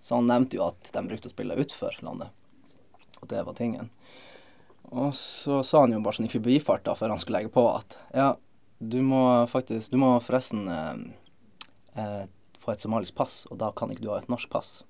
Så 0.00 0.14
han 0.18 0.28
nevnte 0.30 0.58
jo 0.58 0.68
at 0.68 0.90
de 0.92 1.02
brukte 1.08 1.30
å 1.30 1.32
spille 1.32 1.56
utfor 1.58 1.96
landet. 2.04 2.30
Og 3.20 3.28
det 3.30 3.42
var 3.46 3.56
tingen. 3.58 3.90
Og 4.92 5.14
så 5.16 5.62
sa 5.64 5.80
han 5.84 5.94
jo 5.96 6.02
bare 6.04 6.18
sånn 6.18 6.28
i 6.28 6.32
forbifarta 6.32 6.94
før 6.98 7.14
han 7.14 7.22
skulle 7.22 7.40
legge 7.40 7.54
på, 7.54 7.64
at 7.72 7.96
ja, 8.14 8.34
du 8.78 8.98
må 9.02 9.22
faktisk 9.48 9.94
Du 9.94 9.96
må 9.98 10.10
forresten 10.20 10.68
eh, 10.68 10.98
eh, 11.96 12.24
få 12.60 12.74
et 12.74 12.84
somalisk 12.84 13.16
pass, 13.16 13.44
og 13.50 13.58
da 13.62 13.72
kan 13.76 13.90
ikke 13.92 14.04
du 14.04 14.10
ha 14.12 14.20
et 14.20 14.30
norsk 14.30 14.50
pass. 14.52 14.82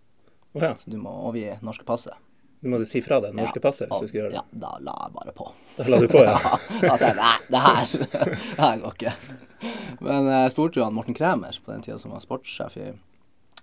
Oh, 0.52 0.62
ja. 0.62 0.74
Så 0.78 0.90
du 0.90 0.98
må 1.00 1.10
overgi 1.28 1.56
norske 1.64 1.86
passet. 1.86 2.18
Du 2.60 2.70
måtte 2.72 2.86
si 2.88 3.02
fra 3.04 3.18
deg 3.20 3.34
det 3.34 3.42
norske 3.42 3.60
Ja, 3.60 3.64
passet 3.64 3.90
hvis 3.90 4.04
du 4.04 4.10
skulle 4.10 4.22
gjøre 4.22 4.34
det. 4.34 4.42
Ja, 4.42 4.60
da 4.66 4.76
la 4.82 4.94
jeg 5.04 5.14
bare 5.16 5.34
på. 5.36 5.48
Da 5.76 5.88
la 5.90 5.98
du 6.00 6.06
på, 6.10 6.22
ja. 6.24 6.36
at 6.94 7.02
jeg, 7.02 7.16
nei, 7.18 7.32
det 7.50 7.64
her, 7.64 7.96
det 8.04 8.60
her 8.60 8.78
går 8.84 8.94
ikke. 8.94 9.16
Men 10.04 10.30
jeg 10.32 10.54
spurte 10.54 10.80
jo 10.80 10.86
han 10.86 10.96
Morten 10.96 11.16
Kræmer 11.16 11.58
på 11.64 11.74
den 11.74 11.84
tida 11.84 11.98
som 12.00 12.14
var 12.14 12.22
sportssjef 12.24 12.78
i 12.80 12.92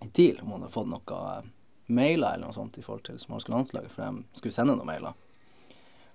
TIL, 0.09 0.39
om 0.41 0.51
hun 0.51 0.61
hadde 0.61 0.73
fått 0.73 0.89
noen 0.91 1.17
eh, 1.17 1.49
mailer 1.91 2.35
eller 2.35 2.47
noe 2.47 2.55
sånt 2.55 2.77
i 2.79 2.85
forhold 2.85 3.03
til 3.05 3.19
somaliske 3.19 3.51
landslaget, 3.53 3.91
for 3.91 4.07
de 4.07 4.39
skulle 4.39 4.55
sende 4.55 4.77
noen 4.77 4.89
mailer. 4.89 5.19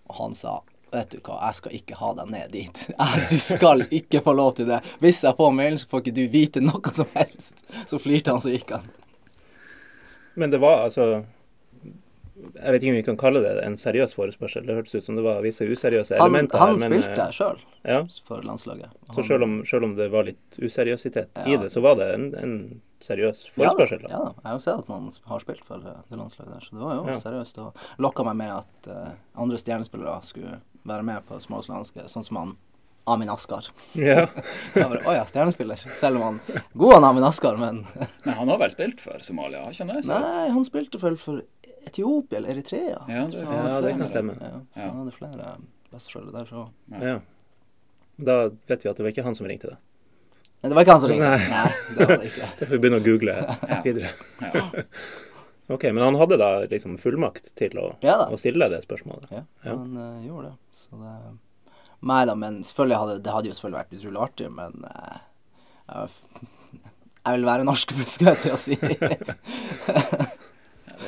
Og 0.08 0.18
han 0.22 0.34
sa 0.38 0.62
Vet 0.94 1.10
du 1.10 1.18
hva, 1.18 1.40
jeg 1.48 1.56
skal 1.58 1.72
ikke 1.74 1.96
ha 1.98 2.08
deg 2.14 2.28
ned 2.30 2.52
dit. 2.54 2.82
Du 3.32 3.40
skal 3.42 3.82
ikke 3.90 4.20
få 4.22 4.36
lov 4.38 4.52
til 4.56 4.68
det. 4.70 4.78
Hvis 5.02 5.18
jeg 5.26 5.34
får 5.36 5.50
mailen, 5.52 5.80
så 5.82 5.90
får 5.90 6.04
ikke 6.04 6.14
du 6.14 6.22
vite 6.30 6.62
noe 6.62 6.92
som 6.94 7.10
helst. 7.16 7.58
Så 7.90 7.98
flirte 8.00 8.30
han, 8.30 8.40
så 8.40 8.52
gikk 8.54 8.70
han. 8.76 8.86
Men 10.38 10.54
det 10.54 10.60
var 10.62 10.84
altså 10.86 11.24
Jeg 12.36 12.72
vet 12.74 12.82
ikke 12.84 12.92
om 12.92 12.96
vi 12.98 13.04
kan 13.06 13.16
kalle 13.16 13.40
det 13.40 13.52
en 13.64 13.76
seriøs 13.80 14.12
forespørsel. 14.12 14.66
Det 14.68 14.74
hørtes 14.76 14.94
ut 14.98 15.06
som 15.06 15.16
det 15.16 15.22
var 15.24 15.38
visse 15.44 15.64
useriøse 15.64 16.18
Han, 16.18 16.26
elementer 16.28 16.60
han 16.60 16.74
her. 16.76 16.88
men, 16.90 17.00
spilte 17.00 17.22
eh, 17.24 17.30
sjøl 17.32 17.62
Ja, 17.86 18.00
for 18.28 18.42
landslaget. 18.44 18.90
så 19.14 19.24
selv 19.24 19.46
om, 19.46 19.54
selv 19.64 19.84
om 19.88 19.94
det 19.96 20.10
var 20.12 20.24
litt 20.28 20.58
useriøsitet 20.60 21.40
i 21.46 21.56
det, 21.56 21.70
så 21.72 21.80
var 21.80 21.96
det 21.96 22.10
en, 22.14 22.26
en 22.42 22.54
seriøs 23.00 23.46
forespørsel. 23.54 24.04
Ja, 24.04 24.08
da, 24.08 24.12
ja 24.12 24.20
da. 24.26 24.34
Jeg 24.42 24.50
har 24.50 24.58
jo 24.58 24.64
sett 24.66 24.84
at 24.84 24.88
man 24.92 25.08
har 25.32 25.42
spilt 25.46 25.64
for 25.64 25.80
eh, 25.80 25.98
det 26.10 26.20
landslaget 26.20 26.52
der, 26.58 26.60
så 26.68 26.76
det 26.76 26.84
var 26.84 26.94
jo 27.00 27.08
Ja. 27.08 27.18
seriøst. 27.24 27.58
Og 27.64 27.84
lokka 28.04 28.24
meg 28.28 28.36
med 28.36 28.52
at 28.58 28.90
uh, 28.92 29.10
andre 29.40 29.58
stjernespillere 29.62 30.20
skulle 30.28 30.60
være 30.86 31.02
med 31.08 31.24
på 31.28 31.40
småslandske, 31.40 32.04
sånn 32.12 32.24
som 32.26 32.36
han 32.42 32.56
Amin 33.08 33.28
Askar. 33.30 33.68
Ja. 33.94 34.26
Bare, 34.74 34.98
Å 35.06 35.12
ja, 35.14 35.24
stjernespiller. 35.30 35.78
Selv 35.94 36.18
om 36.18 36.22
han 36.26 36.40
God 36.74 36.96
han 36.98 37.04
Amin 37.12 37.24
Askar, 37.24 37.56
men 37.56 37.84
Men 38.24 38.34
han 38.34 38.48
har 38.50 38.58
vel 38.58 38.72
spilt 38.74 39.00
for 39.00 39.22
Somalia, 39.22 39.62
har 39.62 39.70
ikke 39.72 39.86
han 39.86 39.92
det? 39.94 40.08
Nei, 40.10 40.48
han 40.50 40.64
spilte 40.66 40.98
vel 40.98 41.14
for 41.16 41.44
Etiopia 41.86 42.38
eller 42.38 42.50
Eritrea. 42.54 43.00
Ja, 43.08 43.24
det- 43.30 43.42
Ja, 43.46 43.80
det 43.80 43.92
kan 43.98 44.08
stemme. 44.10 44.36
Ja, 44.40 44.60
han 44.82 44.96
hadde 45.00 45.12
flere 45.16 45.56
besteforeldre 45.92 46.32
der, 46.40 46.44
så 46.50 46.68
ja. 47.02 47.18
Da 48.18 48.36
vet 48.66 48.82
vi 48.84 48.88
at 48.90 48.96
det 48.96 49.04
var 49.04 49.12
ikke 49.12 49.24
han 49.26 49.34
som 49.38 49.46
ringte 49.46 49.68
da. 49.74 49.76
Nei, 50.62 50.70
det 50.70 50.74
var 50.78 50.82
ikke 50.86 50.94
han 50.96 51.00
som 51.04 51.10
ringte. 51.10 51.30
Nei. 51.30 51.48
Nei, 51.52 51.96
det 51.98 52.08
var 52.08 52.16
det 52.16 52.28
ikke. 52.30 52.46
Da 52.58 52.66
får 52.66 52.72
vi 52.74 52.78
begynne 52.84 53.00
å 53.00 53.04
google 53.04 53.34
videre. 53.86 54.10
Ok, 55.68 55.82
Men 55.90 55.98
han 56.04 56.14
hadde 56.14 56.36
da 56.38 56.48
liksom 56.70 56.92
fullmakt 57.02 57.48
til 57.58 57.72
å, 57.82 57.88
Ja 58.00 58.12
da. 58.20 58.28
å 58.30 58.36
stille 58.38 58.68
det 58.70 58.84
spørsmålet? 58.84 59.32
Ja, 59.34 59.40
Ja. 59.64 59.72
han 59.74 59.96
eh, 59.98 60.26
gjorde 60.28 60.52
det. 60.52 60.56
Så 60.78 60.94
det 61.00 61.14
Nei 62.06 62.20
da, 62.28 62.34
men 62.38 62.60
selvfølgelig 62.62 62.98
hadde 63.00 63.16
det 63.24 63.32
hadde 63.34 63.48
jo 63.50 63.54
selvfølgelig 63.56 63.80
vært 63.80 63.96
utrolig 63.98 64.20
artig, 64.22 64.50
men 64.54 64.84
uh, 64.84 65.16
jeg, 65.88 66.08
jeg 67.26 67.34
vil 67.40 67.46
være 67.48 67.64
norsk, 67.66 67.94
skulle 68.06 68.34
jeg 68.36 68.42
til 68.44 68.52
å 68.54 68.60
si. 68.62 68.76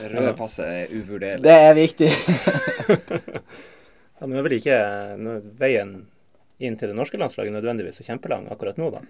Det 0.03 0.13
røde 0.15 0.35
passet 0.39 0.67
er 0.67 0.95
uvurderlig. 0.95 1.43
Det 1.43 1.57
er 1.69 1.75
viktig. 1.75 2.11
Ja, 4.19 4.27
nå 4.27 4.35
er 4.35 4.43
vel 4.49 4.57
ikke 4.57 4.77
veien 5.61 5.91
inn 6.59 6.75
til 6.81 6.91
det 6.91 6.97
norske 6.99 7.19
landslaget 7.21 7.53
nødvendigvis 7.55 8.01
så 8.01 8.07
kjempelang 8.09 8.49
akkurat 8.51 8.79
nå, 8.81 8.89
da? 8.91 9.03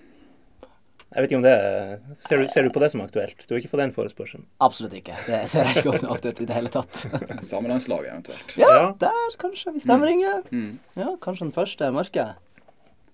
Jeg 1.15 1.23
vet 1.25 1.31
ikke 1.31 1.39
om 1.39 1.45
det 1.47 1.53
er- 1.57 1.95
ser 2.21 2.43
du, 2.43 2.49
ser 2.53 2.67
du 2.67 2.69
på 2.75 2.81
det 2.83 2.91
som 2.93 3.01
aktuelt? 3.01 3.41
Du 3.49 3.55
har 3.55 3.63
ikke 3.63 3.71
fått 3.73 3.81
den 3.81 3.95
forespørselen? 3.97 4.45
Absolutt 4.61 4.93
ikke. 4.99 5.17
Det 5.25 5.39
ser 5.49 5.65
jeg 5.65 5.81
ikke 5.81 5.97
som 6.03 6.13
aktuelt 6.13 6.43
i 6.45 6.49
det 6.51 6.53
hele 6.59 6.69
tatt. 6.69 7.07
Samelandslaget 7.53 8.11
eventuelt. 8.13 8.53
Ja, 8.61 8.69
Ja. 8.69 8.83
der 9.01 9.39
kanskje. 9.41 9.73
Hvis 9.79 9.89
de 9.89 9.97
ringer. 10.05 10.43
Mm. 10.53 10.79
Ja, 11.01 11.15
kanskje 11.25 11.47
den 11.49 11.55
første 11.57 11.89
mørke. 11.97 12.27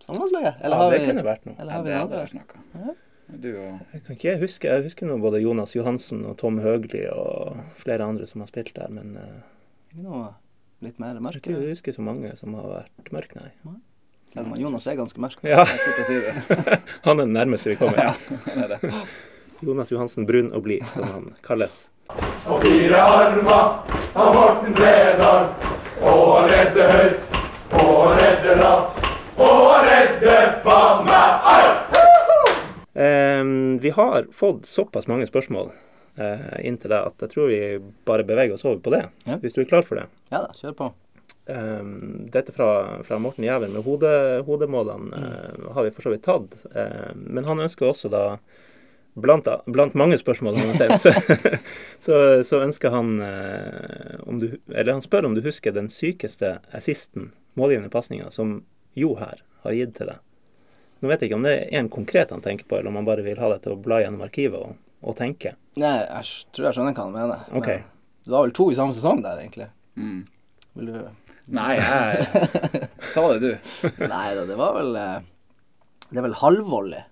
Samlandslaget? 0.02 0.58
Eller 0.66 0.74
Ja, 0.76 0.82
har 0.82 0.90
det 0.90 1.00
vi 1.00 1.06
kunne 1.12 1.22
vært 1.30 1.46
noe. 1.46 1.54
Eller 1.60 1.72
Ja, 1.72 1.82
det 1.87 1.92
vi 1.92 1.98
hadde 2.00 2.24
vært 2.24 2.34
noe. 2.34 2.96
Du 3.42 3.49
og 3.57 3.81
Jeg 3.92 4.03
kan 4.07 4.16
ikke 4.16 4.37
huske 4.42 4.68
Jeg 4.70 4.85
husker 4.87 5.09
nå 5.09 5.16
både 5.23 5.40
Jonas 5.42 5.75
Johansen 5.77 6.25
og 6.29 6.37
Tom 6.40 6.59
Høgli 6.62 7.05
og 7.11 7.59
flere 7.81 8.07
andre 8.07 8.27
som 8.31 8.44
har 8.44 8.51
spilt 8.51 8.75
der, 8.77 8.90
men 8.92 9.16
eh, 9.20 9.42
Ikke 9.92 10.05
noe 10.07 10.25
litt 10.85 10.99
mer 11.01 11.18
mørk? 11.23 11.47
jeg 11.49 11.70
husker 11.73 11.94
så 11.97 12.05
mange 12.05 12.35
som 12.37 12.55
har 12.59 12.66
vært 12.68 13.12
mørk, 13.14 13.35
nei. 13.38 13.51
Selv 14.33 14.51
om 14.51 14.59
Jonas 14.61 14.87
er 14.90 14.99
ganske 14.99 15.20
mørk. 15.23 15.38
Ja, 15.47 15.62
Jeg 15.64 15.79
skulle 15.81 15.97
til 15.97 16.05
å 16.05 16.09
si 16.09 16.18
det. 16.20 16.79
han 17.07 17.20
er 17.20 17.25
den 17.25 17.33
nærmeste 17.37 17.70
vi 17.73 17.77
kommer. 17.81 18.01
Ja, 18.01 18.12
er 18.53 18.75
det. 18.75 18.92
Jonas 19.64 19.92
Johansen 19.92 20.27
brun 20.29 20.51
og 20.53 20.64
blid, 20.66 20.85
som 20.92 21.07
han 21.09 21.31
kalles. 21.47 21.87
Og 22.44 22.61
fire 22.64 23.01
armer 23.01 23.94
av 24.12 24.35
Morten 24.37 24.75
Bredal. 24.77 25.47
Og 26.03 26.25
han 26.35 26.51
redder 26.51 26.90
høyt, 26.99 27.38
og 27.79 27.92
han 28.03 28.18
redder 28.20 28.61
lavt, 28.61 29.07
og 29.38 29.55
han 29.70 29.87
redder 29.88 30.51
faen 30.66 31.07
meg 31.09 31.49
alt! 31.55 31.84
Ehm, 32.94 33.78
vi 33.83 33.90
har 33.90 34.26
fått 34.33 34.66
såpass 34.66 35.09
mange 35.11 35.26
spørsmål 35.26 35.70
uh, 36.18 36.59
inn 36.62 36.76
til 36.78 36.92
deg 36.92 37.09
at 37.11 37.24
jeg 37.24 37.33
tror 37.33 37.48
vi 37.50 37.61
bare 38.07 38.26
beveger 38.26 38.54
oss 38.54 38.64
over 38.64 38.78
på 38.85 38.92
det, 38.94 39.04
Ja. 39.26 39.38
hvis 39.42 39.57
du 39.57 39.62
er 39.64 39.70
klar 39.70 39.83
for 39.83 39.98
det. 39.98 40.07
Ja 40.30 40.44
da, 40.44 40.52
kjør 40.54 40.76
på. 40.78 40.92
Ehm, 41.46 42.26
dette 42.33 42.52
fra, 42.57 43.02
fra 43.04 43.18
Morten 43.20 43.44
Jæver 43.44 43.68
med 43.68 43.85
hode, 43.85 44.12
hodemålene 44.46 45.18
eh, 45.18 45.72
har 45.74 45.85
vi 45.85 45.90
for 45.92 46.07
så 46.07 46.12
vidt 46.14 46.22
tatt. 46.24 46.54
Ehm, 46.74 47.26
men 47.35 47.44
han 47.44 47.61
ønsker 47.61 47.90
også 47.90 48.11
da 48.12 48.38
Blant, 49.14 49.46
blant 49.70 49.94
mange 49.94 50.16
spørsmål 50.18 50.57
han 50.59 50.72
har 50.72 50.74
sendt, 50.74 51.02
så, 51.04 51.12
så, 52.07 52.16
så 52.42 52.59
ønsker 52.64 52.90
han 52.90 53.12
eh, 53.22 54.16
om 54.26 54.40
du 54.42 54.57
Eller 54.74 54.90
han 54.96 55.04
spør 55.04 55.28
om 55.28 55.37
du 55.37 55.42
husker 55.44 55.70
den 55.70 55.87
sykeste 55.87 56.57
assisten, 56.74 57.28
målgivende 57.54 57.92
pasninga, 57.94 58.33
som 58.35 58.64
Jo 58.98 59.12
her 59.20 59.38
har 59.62 59.76
gitt 59.78 59.94
til 59.94 60.11
deg. 60.11 60.18
Nå 61.05 61.11
vet 61.11 61.21
jeg 61.21 61.29
ikke 61.29 61.37
om 61.37 61.45
det 61.45 61.51
er 61.67 61.83
en 61.83 61.88
konkret 61.93 62.31
han 62.33 62.40
tenker 62.40 62.64
på, 62.64 62.79
eller 62.79 62.88
om 62.88 62.95
han 62.97 63.05
bare 63.05 63.21
vil 63.27 63.37
ha 63.37 63.51
deg 63.53 63.59
til 63.61 63.75
å 63.75 63.81
bla 63.85 63.99
gjennom 64.01 64.23
arkivet 64.25 64.57
og, 64.57 64.79
og 65.05 65.17
tenke. 65.19 65.51
Nei, 65.77 65.99
jeg 66.01 66.53
tror 66.57 66.64
jeg 66.71 66.77
skjønner 66.79 66.95
hva 66.97 67.05
han 67.05 67.12
mener. 67.12 67.43
men 67.51 67.59
Ok. 67.61 67.67
Det 68.25 68.33
var 68.33 68.47
vel 68.47 68.55
to 68.57 68.67
i 68.73 68.77
samme 68.79 68.97
sesong 68.97 69.21
der, 69.21 69.43
egentlig. 69.43 69.67
Mm. 70.01 70.23
Vil 70.79 70.88
du 70.88 71.03
Nei, 71.53 71.75
jeg 71.77 72.87
Ta 73.12 73.25
det, 73.35 73.37
du. 73.43 73.51
Nei 74.14 74.29
da, 74.38 74.47
det 74.49 74.57
var 74.57 74.79
vel 74.79 74.97
eh, 74.97 75.27
Det 76.09 76.23
er 76.23 76.25
vel 76.25 76.38
halvvolley. 76.40 77.03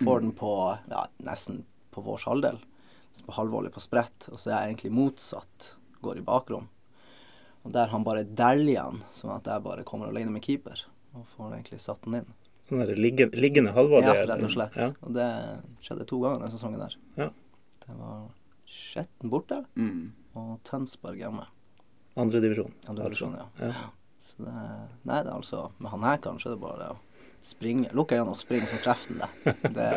Får 0.00 0.24
den 0.24 0.32
på 0.38 0.52
ja, 0.88 1.02
nesten 1.28 1.66
på 1.92 2.06
vår 2.06 2.24
halvdel. 2.24 2.62
På 3.26 3.36
halvvolley 3.36 3.74
på 3.74 3.82
sprett, 3.84 4.30
og 4.32 4.40
så 4.40 4.54
er 4.54 4.56
jeg 4.56 4.72
egentlig 4.72 4.94
motsatt. 5.02 5.74
Går 6.00 6.22
i 6.22 6.24
bakrom. 6.24 6.70
Og 7.68 7.76
der 7.76 7.92
han 7.92 8.08
bare 8.08 8.24
dæljer 8.24 8.88
den, 8.88 9.04
sånn 9.12 9.36
at 9.36 9.52
jeg 9.52 9.68
bare 9.68 9.84
kommer 9.84 10.08
alene 10.08 10.32
med 10.32 10.48
keeper. 10.48 10.86
Og 11.12 11.28
får 11.36 11.58
egentlig 11.58 11.84
satt 11.84 12.08
den 12.08 12.22
inn. 12.22 12.32
Sånn 12.68 12.80
der 12.80 12.94
liggende, 12.96 13.36
liggende 13.36 13.72
halvvolley. 13.76 14.08
Ja, 14.08 14.26
rett 14.30 14.44
og 14.46 14.52
slett. 14.54 14.76
Ja. 14.80 14.90
Og 15.04 15.12
det 15.16 15.28
skjedde 15.84 16.06
to 16.08 16.20
ganger 16.22 16.46
den 16.46 16.54
sesongen 16.54 16.80
der. 16.80 16.94
Ja. 17.20 17.30
Det 17.84 17.96
var 17.98 18.22
Skjetten 18.74 19.30
borte 19.30 19.64
Mm. 19.76 20.12
og 20.34 20.56
Tønsberg 20.64 21.18
hjemme. 21.20 21.44
Andredivisjon. 22.16 22.72
Andre 22.88 23.04
divisjon, 23.10 23.34
ja. 23.38 23.46
Ja. 23.68 23.90
Så 24.24 24.38
det, 24.46 24.54
nei, 25.04 25.18
det 25.22 25.28
er 25.28 25.34
altså 25.36 25.70
Med 25.78 25.90
han 25.92 26.02
her 26.06 26.16
kanskje 26.24 26.54
det 26.54 26.56
er 26.56 26.62
bare 26.62 26.88
å 26.94 26.96
springe. 27.44 27.90
Lukke 27.92 28.16
øynene 28.16 28.32
og 28.32 28.38
springe, 28.40 28.64
så 28.70 28.78
treffer 28.80 29.12
den 29.12 29.20
deg. 29.20 29.58
Det, 29.76 29.88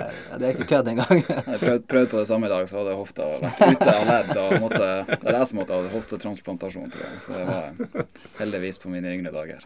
det 0.41 0.47
er 0.49 0.51
ikke 0.57 0.67
kødd 0.73 0.89
engang. 0.91 1.21
Jeg 1.53 1.59
prøvde, 1.61 1.85
prøvd 1.87 2.09
på 2.11 2.17
det 2.19 2.27
samme 2.27 2.49
i 2.49 2.51
dag, 2.51 2.67
så 2.67 2.81
hadde 2.81 2.95
hofta 2.99 3.27
vært 3.39 3.77
ute 3.77 3.93
av 3.93 4.03
ledd. 4.09 4.31
Og 4.41 4.55
måtte, 4.65 4.89
det 5.13 5.31
er 5.31 5.37
jeg 5.39 5.47
som 5.47 5.61
måtte 5.61 5.77
ha 5.77 5.91
hoftetransplantasjon, 5.93 6.89
tror 6.91 7.05
jeg. 7.07 7.21
Så 7.23 7.37
det 7.37 7.45
var 7.47 8.09
heldigvis 8.41 8.81
på 8.83 8.91
mine 8.91 9.13
yngre 9.15 9.31
dager. 9.31 9.63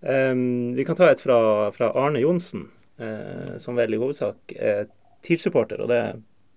Ehm, 0.00 0.74
vi 0.74 0.84
kan 0.84 0.96
ta 0.96 1.10
et 1.10 1.22
fra, 1.22 1.38
fra 1.74 1.90
Arne 1.98 2.22
Johnsen, 2.22 2.68
eh, 2.98 3.56
som 3.58 3.78
vel 3.78 3.94
i 3.94 4.00
hovedsak 4.00 4.54
er 4.54 4.86
TIL-supporter, 5.26 5.82
og 5.82 5.90
det 5.90 6.02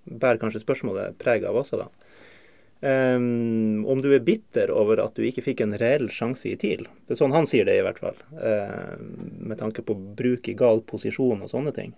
bærer 0.06 0.42
kanskje 0.42 0.64
spørsmålet 0.64 1.18
preg 1.22 1.46
av 1.48 1.58
også, 1.62 1.82
da. 1.82 1.90
Um, 2.82 3.84
om 3.86 4.00
du 4.02 4.08
er 4.10 4.24
bitter 4.26 4.72
over 4.74 4.98
at 5.04 5.14
du 5.14 5.22
ikke 5.22 5.44
fikk 5.46 5.60
en 5.62 5.76
reell 5.78 6.08
sjanse 6.10 6.48
i 6.50 6.56
TIL. 6.58 6.88
Det 7.06 7.14
er 7.14 7.20
sånn 7.20 7.36
han 7.36 7.46
sier 7.46 7.68
det, 7.68 7.76
i 7.78 7.84
hvert 7.86 8.00
fall. 8.02 8.18
Ehm, 8.42 9.12
med 9.52 9.60
tanke 9.60 9.86
på 9.86 9.94
bruk 9.94 10.50
i 10.50 10.56
gal 10.58 10.82
posisjon 10.90 11.46
og 11.46 11.52
sånne 11.52 11.76
ting. 11.76 11.94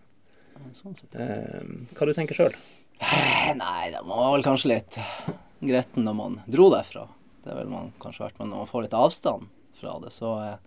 Sånn. 0.75 0.97
Ehm, 1.15 1.85
hva 1.95 2.07
du 2.07 2.11
tenker 2.17 2.35
sjøl? 2.35 2.57
Nei, 3.63 3.93
det 3.95 4.03
var 4.03 4.33
vel 4.35 4.43
kanskje 4.43 4.73
litt 4.73 4.99
gretten 5.63 6.03
når 6.03 6.19
man 6.19 6.37
dro 6.51 6.67
derfra. 6.73 7.07
Det 7.43 7.55
ville 7.55 7.71
man 7.71 7.91
kanskje 8.03 8.25
vært, 8.25 8.37
men 8.39 8.51
når 8.51 8.63
man 8.65 8.71
får 8.73 8.85
litt 8.85 8.99
avstand 8.99 9.47
fra 9.79 9.95
det, 10.03 10.11
så 10.15 10.35
eh, 10.43 10.59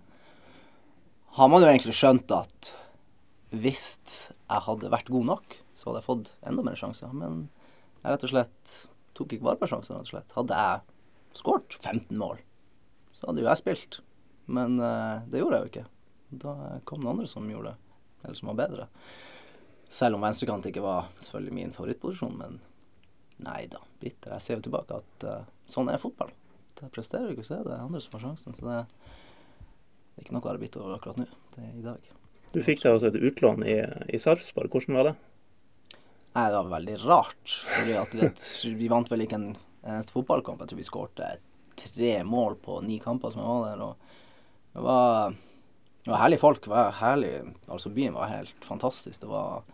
har 1.36 1.48
man 1.52 1.60
jo 1.60 1.68
egentlig 1.68 1.94
skjønt 1.96 2.32
at 2.32 2.72
hvis 3.52 3.86
jeg 4.32 4.64
hadde 4.66 4.90
vært 4.92 5.10
god 5.12 5.26
nok, 5.28 5.56
så 5.76 5.90
hadde 5.90 6.00
jeg 6.00 6.08
fått 6.08 6.30
enda 6.48 6.64
mer 6.64 6.78
sjanser. 6.80 7.12
Men 7.12 7.46
jeg 8.00 8.12
rett 8.12 8.24
og 8.24 8.32
slett 8.32 8.76
tok 9.16 9.34
ikke 9.34 9.48
vare 9.48 9.60
på 9.60 9.68
sjansene, 9.70 10.00
rett 10.00 10.08
og 10.08 10.14
slett. 10.14 10.36
Hadde 10.36 10.60
jeg 10.60 11.36
skåret 11.36 11.76
15 11.82 12.16
mål, 12.20 12.40
så 13.16 13.28
hadde 13.28 13.44
jo 13.44 13.50
jeg 13.50 13.60
spilt. 13.60 13.98
Men 14.46 14.78
uh, 14.80 15.26
det 15.28 15.42
gjorde 15.42 15.58
jeg 15.58 15.66
jo 15.66 15.72
ikke. 15.72 15.86
Da 16.46 16.54
kom 16.88 17.04
det 17.04 17.12
andre 17.12 17.28
som 17.30 17.50
gjorde 17.50 17.74
det, 17.74 17.98
eller 18.24 18.40
som 18.40 18.52
var 18.52 18.60
bedre. 18.62 18.88
Selv 19.92 20.18
om 20.18 20.24
venstrekant 20.24 20.66
ikke 20.70 20.84
var 20.84 21.10
selvfølgelig 21.20 21.58
min 21.58 21.76
favorittposisjon, 21.76 22.40
men 22.40 22.58
nei 23.44 23.66
da, 23.70 23.82
bitter. 24.00 24.34
Jeg 24.38 24.44
ser 24.44 24.58
jo 24.58 24.66
tilbake 24.66 25.02
at 25.02 25.28
uh, 25.28 25.46
sånn 25.70 25.92
er 25.92 26.02
fotball. 26.02 26.32
Det 26.76 26.88
presterer 26.92 27.32
ikke, 27.32 27.44
så 27.46 27.60
er 27.60 27.68
det 27.68 27.76
andre 27.76 28.00
som 28.00 28.16
får 28.16 28.24
sjansen. 28.24 28.56
Så 28.56 28.64
det, 28.64 28.80
det 30.16 30.22
er 30.22 30.24
ikke 30.24 30.34
noe 30.38 30.46
å 30.46 30.48
være 30.48 30.60
bitter 30.62 30.80
over 30.80 30.96
akkurat 30.96 31.18
nå. 31.20 31.26
Det 31.52 31.62
er 31.62 31.72
i 31.76 31.84
dag. 31.84 32.12
Du 32.54 32.62
fikk 32.64 32.80
deg 32.80 32.94
også 32.96 33.10
et 33.10 33.18
utlån 33.20 33.64
i, 33.68 33.74
i 34.16 34.20
Sarpsborg. 34.20 34.72
Hvordan 34.72 34.96
var 34.96 35.10
det? 35.10 35.12
Nei, 36.36 36.44
det 36.48 36.56
var 36.56 36.70
veldig 36.70 36.94
rart. 37.02 37.56
Fordi 37.68 37.98
at 38.00 38.14
vi, 38.14 38.22
vet, 38.22 38.46
vi 38.80 38.88
vant 38.88 39.12
vel 39.12 39.26
ikke 39.26 39.36
en 39.36 39.50
eneste 39.84 40.14
fotballkamp. 40.16 40.62
Jeg 40.64 40.72
tror 40.72 40.80
vi 40.80 40.86
skårte 40.88 41.28
tre 41.76 42.14
mål 42.24 42.56
på 42.64 42.78
ni 42.86 42.96
kamper 43.02 43.34
som 43.34 43.44
jeg 43.44 43.50
var 43.50 43.66
der. 43.68 43.84
Og 43.84 44.72
det 44.72 44.84
var, 44.86 45.36
det 46.06 46.14
var 46.14 46.22
herlige 46.22 46.44
folk. 46.46 46.62
Det 46.64 46.72
var 46.72 46.96
herlig. 47.02 47.34
Altså, 47.66 47.92
byen 47.92 48.16
var 48.16 48.32
helt 48.32 48.64
fantastisk. 48.64 49.20
Det 49.20 49.28
var, 49.28 49.68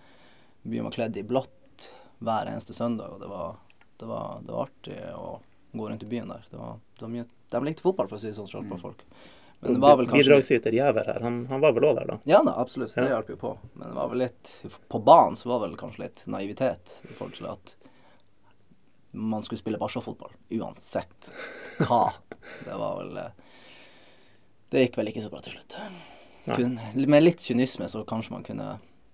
byen 0.66 0.90
var 0.90 0.96
kledd 0.98 1.22
i 1.22 1.26
blått 1.26 1.90
hver 2.22 2.50
eneste 2.50 2.74
søndag, 2.74 3.14
og 3.14 3.22
det 3.22 3.30
var, 3.30 3.54
det 3.98 4.10
var, 4.10 4.42
det 4.42 4.54
var 4.54 4.66
artig 4.66 4.98
å 5.18 5.30
gå 5.72 5.86
rundt 5.88 6.02
i 6.02 6.10
byen 6.10 6.30
der. 6.30 6.44
Det 6.50 6.58
var, 6.58 6.82
det 6.98 7.06
var 7.06 7.14
mye, 7.14 7.30
de 7.54 7.62
likte 7.66 7.86
fotball, 7.86 8.10
for 8.10 8.18
å 8.18 8.22
si 8.22 8.30
det 8.30 8.36
sånn, 8.38 8.50
Trollpå-folk. 8.50 9.02
Men 9.62 9.74
det 9.76 9.80
var 9.84 9.96
vel 9.96 10.06
kanskje 10.10 10.24
Bidragsyter 10.24 10.74
Jæver 10.74 11.06
her, 11.06 11.20
han, 11.22 11.36
han 11.46 11.60
var 11.62 11.72
vel 11.76 11.84
òg 11.86 11.94
der, 12.00 12.08
da? 12.10 12.16
Ja 12.26 12.40
da, 12.42 12.54
absolutt. 12.58 12.94
Det 12.96 13.04
Ja. 13.04 13.12
hjalp 13.16 13.28
jo 13.30 13.36
på. 13.38 13.52
Men 13.78 13.88
det 13.92 13.94
var 13.94 14.08
vel 14.10 14.18
litt 14.24 14.50
På 14.90 14.98
banen 15.06 15.36
så 15.38 15.48
var 15.52 15.60
vel 15.62 15.76
kanskje 15.78 16.02
litt 16.08 16.22
naivitet 16.26 16.96
i 17.06 17.12
forhold 17.14 17.36
til 17.38 17.46
at 17.52 17.74
man 19.12 19.42
skulle 19.44 19.60
spille 19.60 19.78
Barca-fotball 19.78 20.32
uansett 20.56 21.32
hva. 21.84 22.12
Det 22.64 22.74
var 22.80 22.96
vel 23.02 23.16
eh, 23.20 23.30
Det 24.72 24.86
gikk 24.86 24.96
vel 24.98 25.10
ikke 25.12 25.22
så 25.26 25.30
bra 25.30 25.42
til 25.44 25.52
slutt. 25.58 25.76
Kun, 26.48 26.78
med 26.96 27.22
litt 27.22 27.44
kynisme 27.44 27.86
så 27.92 28.02
kanskje 28.08 28.32
man 28.34 28.42
kunne 28.46 28.70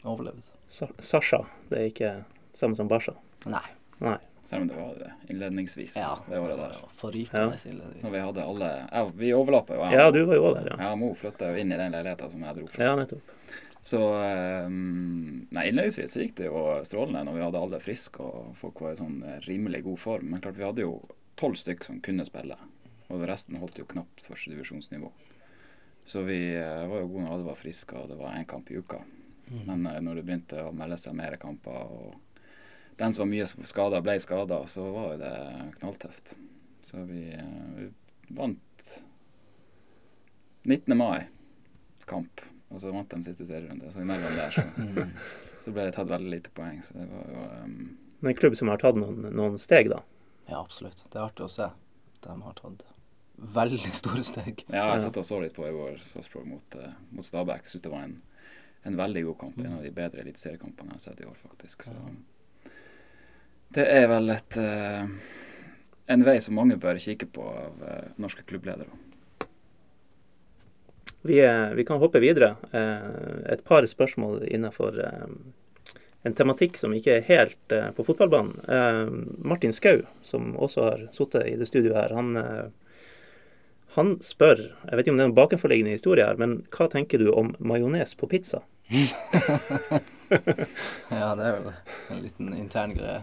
overlevd. 0.06 0.46
Sa 0.72 0.86
Sasha, 1.02 1.42
det 1.68 1.78
er 1.82 1.88
ikke 1.90 2.12
samme 2.56 2.78
som 2.78 2.88
Barca? 2.88 3.16
Nei. 3.50 3.64
Nei. 4.00 4.16
Selv 4.48 4.62
om 4.62 4.68
det 4.68 4.74
var 4.74 4.94
det 4.96 5.10
innledningsvis 5.28 5.96
Ja, 5.96 6.18
det 6.28 6.38
året 6.40 6.56
der. 6.56 6.76
Forrykende 6.96 7.56
ille. 7.68 7.88
Når 8.00 8.10
vi 8.10 8.20
hadde 8.22 8.44
alle 8.48 8.68
ja, 8.92 9.02
Vi 9.14 9.32
overlappa 9.36 9.74
jo. 9.76 9.82
jeg 9.84 9.98
Ja, 10.00 10.10
du 10.10 10.22
var 10.24 10.38
jo 10.38 10.44
også 10.48 10.60
der, 10.62 10.68
ja. 10.70 10.76
Ja, 10.86 10.92
Mo 10.96 11.10
flytta 11.20 11.50
jo 11.52 11.58
inn 11.60 11.74
i 11.74 11.76
den 11.76 11.92
leiligheta 11.92 12.30
som 12.32 12.46
jeg 12.46 12.56
dro 12.56 12.68
fra. 12.72 12.86
Ja, 12.86 12.94
nettopp. 12.96 13.34
Så 13.84 14.00
um, 14.00 15.42
Nei, 15.52 15.66
innledningsvis 15.68 16.16
gikk 16.16 16.32
det 16.40 16.46
jo 16.48 16.62
strålende 16.88 17.26
når 17.28 17.36
vi 17.36 17.42
hadde 17.44 17.60
alle 17.60 17.80
friske 17.84 18.24
og 18.24 18.54
folk 18.56 18.80
var 18.86 18.96
i 18.96 19.00
sånn 19.02 19.18
rimelig 19.44 19.82
god 19.84 20.00
form. 20.06 20.32
Men 20.32 20.40
klart 20.40 20.56
vi 20.56 20.64
hadde 20.64 20.86
jo 20.86 20.94
tolv 21.36 21.60
stykk 21.60 21.84
som 21.84 22.00
kunne 22.08 22.24
spille, 22.24 22.56
og 23.12 23.26
resten 23.28 23.60
holdt 23.60 23.82
jo 23.82 23.86
knapt 23.92 24.30
førstedivisjonsnivå. 24.30 25.12
Så 26.08 26.24
vi 26.24 26.40
uh, 26.56 26.86
var 26.88 27.04
jo 27.04 27.10
gode 27.12 27.26
når 27.26 27.36
alle 27.36 27.50
var 27.50 27.60
friske, 27.60 28.00
og 28.00 28.08
det 28.08 28.16
var 28.16 28.32
én 28.32 28.48
kamp 28.48 28.72
i 28.72 28.80
uka. 28.80 29.02
Men 29.52 29.84
uh, 29.84 30.00
når 30.00 30.22
det 30.22 30.24
begynte 30.24 30.64
å 30.64 30.72
melde 30.72 30.96
seg 31.04 31.20
mer 31.20 31.36
kamper, 31.36 31.84
og 31.84 32.16
den 32.98 33.12
som 33.14 33.22
var 33.22 33.30
mye 33.30 33.46
skada, 33.46 34.00
ble 34.02 34.18
skada, 34.20 34.58
så 34.66 34.84
var 34.90 35.12
jo 35.12 35.18
det 35.20 35.34
knalltøft. 35.78 36.34
Så 36.82 37.04
vi, 37.06 37.28
eh, 37.30 37.66
vi 37.76 37.90
vant 38.34 38.94
19. 40.62 40.96
mai 40.98 41.26
kamp, 42.06 42.40
og 42.68 42.80
så 42.80 42.90
vant 42.92 43.10
de 43.10 43.22
siste 43.24 43.46
serierunde. 43.46 43.92
Så 43.92 44.02
imellom 44.02 44.34
der 44.36 44.50
så, 44.50 44.64
så 45.64 45.74
ble 45.74 45.86
det 45.88 45.94
tatt 45.94 46.10
veldig 46.10 46.32
lite 46.32 46.52
poeng. 46.56 46.80
Så 46.82 46.96
det 46.98 47.06
var 47.12 47.28
jo 47.32 47.44
um, 47.64 47.76
Men 48.20 48.32
en 48.32 48.38
klubb 48.40 48.56
som 48.58 48.72
har 48.72 48.80
tatt 48.82 48.98
noen, 48.98 49.28
noen 49.30 49.58
steg, 49.62 49.92
da. 49.92 50.02
Ja, 50.48 50.62
absolutt. 50.62 51.04
Det 51.06 51.20
er 51.20 51.28
artig 51.28 51.46
å 51.46 51.52
se. 51.52 51.68
De 52.24 52.34
har 52.42 52.56
tatt 52.58 52.82
veldig 53.58 53.92
store 53.94 54.24
steg. 54.26 54.64
Ja, 54.66 54.88
jeg 54.90 55.04
satt 55.04 55.20
og 55.20 55.28
så 55.28 55.38
litt 55.44 55.54
på 55.54 55.68
i 55.68 55.74
vår 55.76 56.00
Sarpsborg 56.02 56.48
mot, 56.50 56.80
uh, 56.80 56.96
mot 57.14 57.26
Stabæk. 57.26 57.70
Syns 57.70 57.84
det 57.84 57.92
var 57.94 58.08
en, 58.08 58.18
en 58.88 58.98
veldig 58.98 59.22
god 59.28 59.38
kamp. 59.44 59.62
En 59.62 59.78
av 59.78 59.86
de 59.86 59.94
bedre 59.94 60.24
eliteseriekampene 60.24 60.96
jeg 60.96 60.98
har 60.98 61.06
sett 61.06 61.22
i 61.22 61.28
år, 61.28 61.38
faktisk. 61.44 61.86
Så 61.86 61.94
det 63.76 63.84
er 63.84 64.08
vel 64.08 64.32
et 64.32 64.56
eh, 64.60 65.04
en 66.08 66.24
vei 66.24 66.38
som 66.40 66.56
mange 66.56 66.78
bør 66.80 67.00
kikke 67.02 67.28
på 67.34 67.44
av 67.44 67.84
eh, 67.84 68.08
norske 68.16 68.44
klubbledere. 68.48 68.88
Vi, 71.28 71.36
eh, 71.44 71.68
vi 71.76 71.84
kan 71.84 72.00
hoppe 72.00 72.22
videre. 72.22 72.54
Et 72.72 73.64
par 73.64 73.86
spørsmål 73.86 74.46
innenfor 74.48 75.02
en 75.02 76.34
tematikk 76.34 76.78
som 76.80 76.94
ikke 76.96 77.18
er 77.18 77.26
helt 77.28 77.74
på 77.96 78.06
fotballbanen. 78.06 78.62
Martin 79.38 79.74
Skau, 79.74 80.04
som 80.22 80.54
også 80.56 80.84
har 80.86 81.04
sittet 81.12 81.50
i 81.50 81.56
det 81.58 81.68
studioet 81.68 81.98
her, 81.98 82.14
han, 82.16 82.72
han 83.96 84.16
spør 84.22 84.60
Jeg 84.60 84.92
vet 84.92 85.04
ikke 85.04 85.14
om 85.14 85.20
det 85.20 85.24
er 85.24 85.30
en 85.30 85.36
bakenforliggende 85.36 85.94
historie 85.96 86.26
her, 86.26 86.38
men 86.40 86.60
hva 86.74 86.88
tenker 86.92 87.22
du 87.22 87.30
om 87.32 87.54
majones 87.58 88.14
på 88.18 88.30
pizza? 88.30 88.64
Ja, 91.08 91.32
det 91.32 91.44
er 91.46 91.54
vel 91.56 91.68
en 92.12 92.18
liten 92.20 92.48
intern 92.52 92.90
greie. 92.92 93.22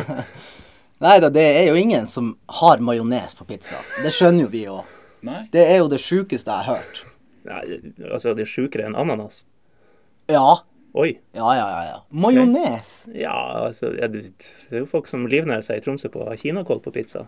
Nei 1.04 1.18
da, 1.20 1.28
det 1.28 1.44
er 1.44 1.66
jo 1.68 1.74
ingen 1.76 2.06
som 2.08 2.30
har 2.62 2.80
majones 2.80 3.36
på 3.36 3.44
pizza. 3.44 3.82
Det 4.00 4.14
skjønner 4.16 4.46
jo 4.46 4.52
vi 4.54 4.62
òg. 4.72 4.94
Det 5.52 5.60
er 5.66 5.82
jo 5.82 5.90
det 5.92 6.00
sjukeste 6.00 6.48
jeg 6.48 6.64
har 6.64 6.78
hørt. 6.78 7.02
Nei, 7.46 7.60
altså, 8.08 8.32
det 8.32 8.46
er 8.46 8.50
sjukere 8.50 8.88
enn 8.88 8.96
ananas. 8.96 9.42
Ja. 10.32 10.62
Oi. 10.96 11.10
Ja, 11.36 11.50
ja, 11.52 11.66
ja. 11.68 11.82
ja. 11.90 11.98
Majones. 12.08 12.94
Ja, 13.12 13.36
altså 13.66 13.92
det, 13.92 14.08
det 14.40 14.72
er 14.72 14.86
jo 14.86 14.88
folk 14.90 15.10
som 15.10 15.28
livnærer 15.28 15.66
seg 15.66 15.82
i 15.82 15.84
Tromsø 15.84 16.08
på 16.12 16.24
kinakål 16.40 16.80
på 16.86 16.94
pizza. 16.96 17.26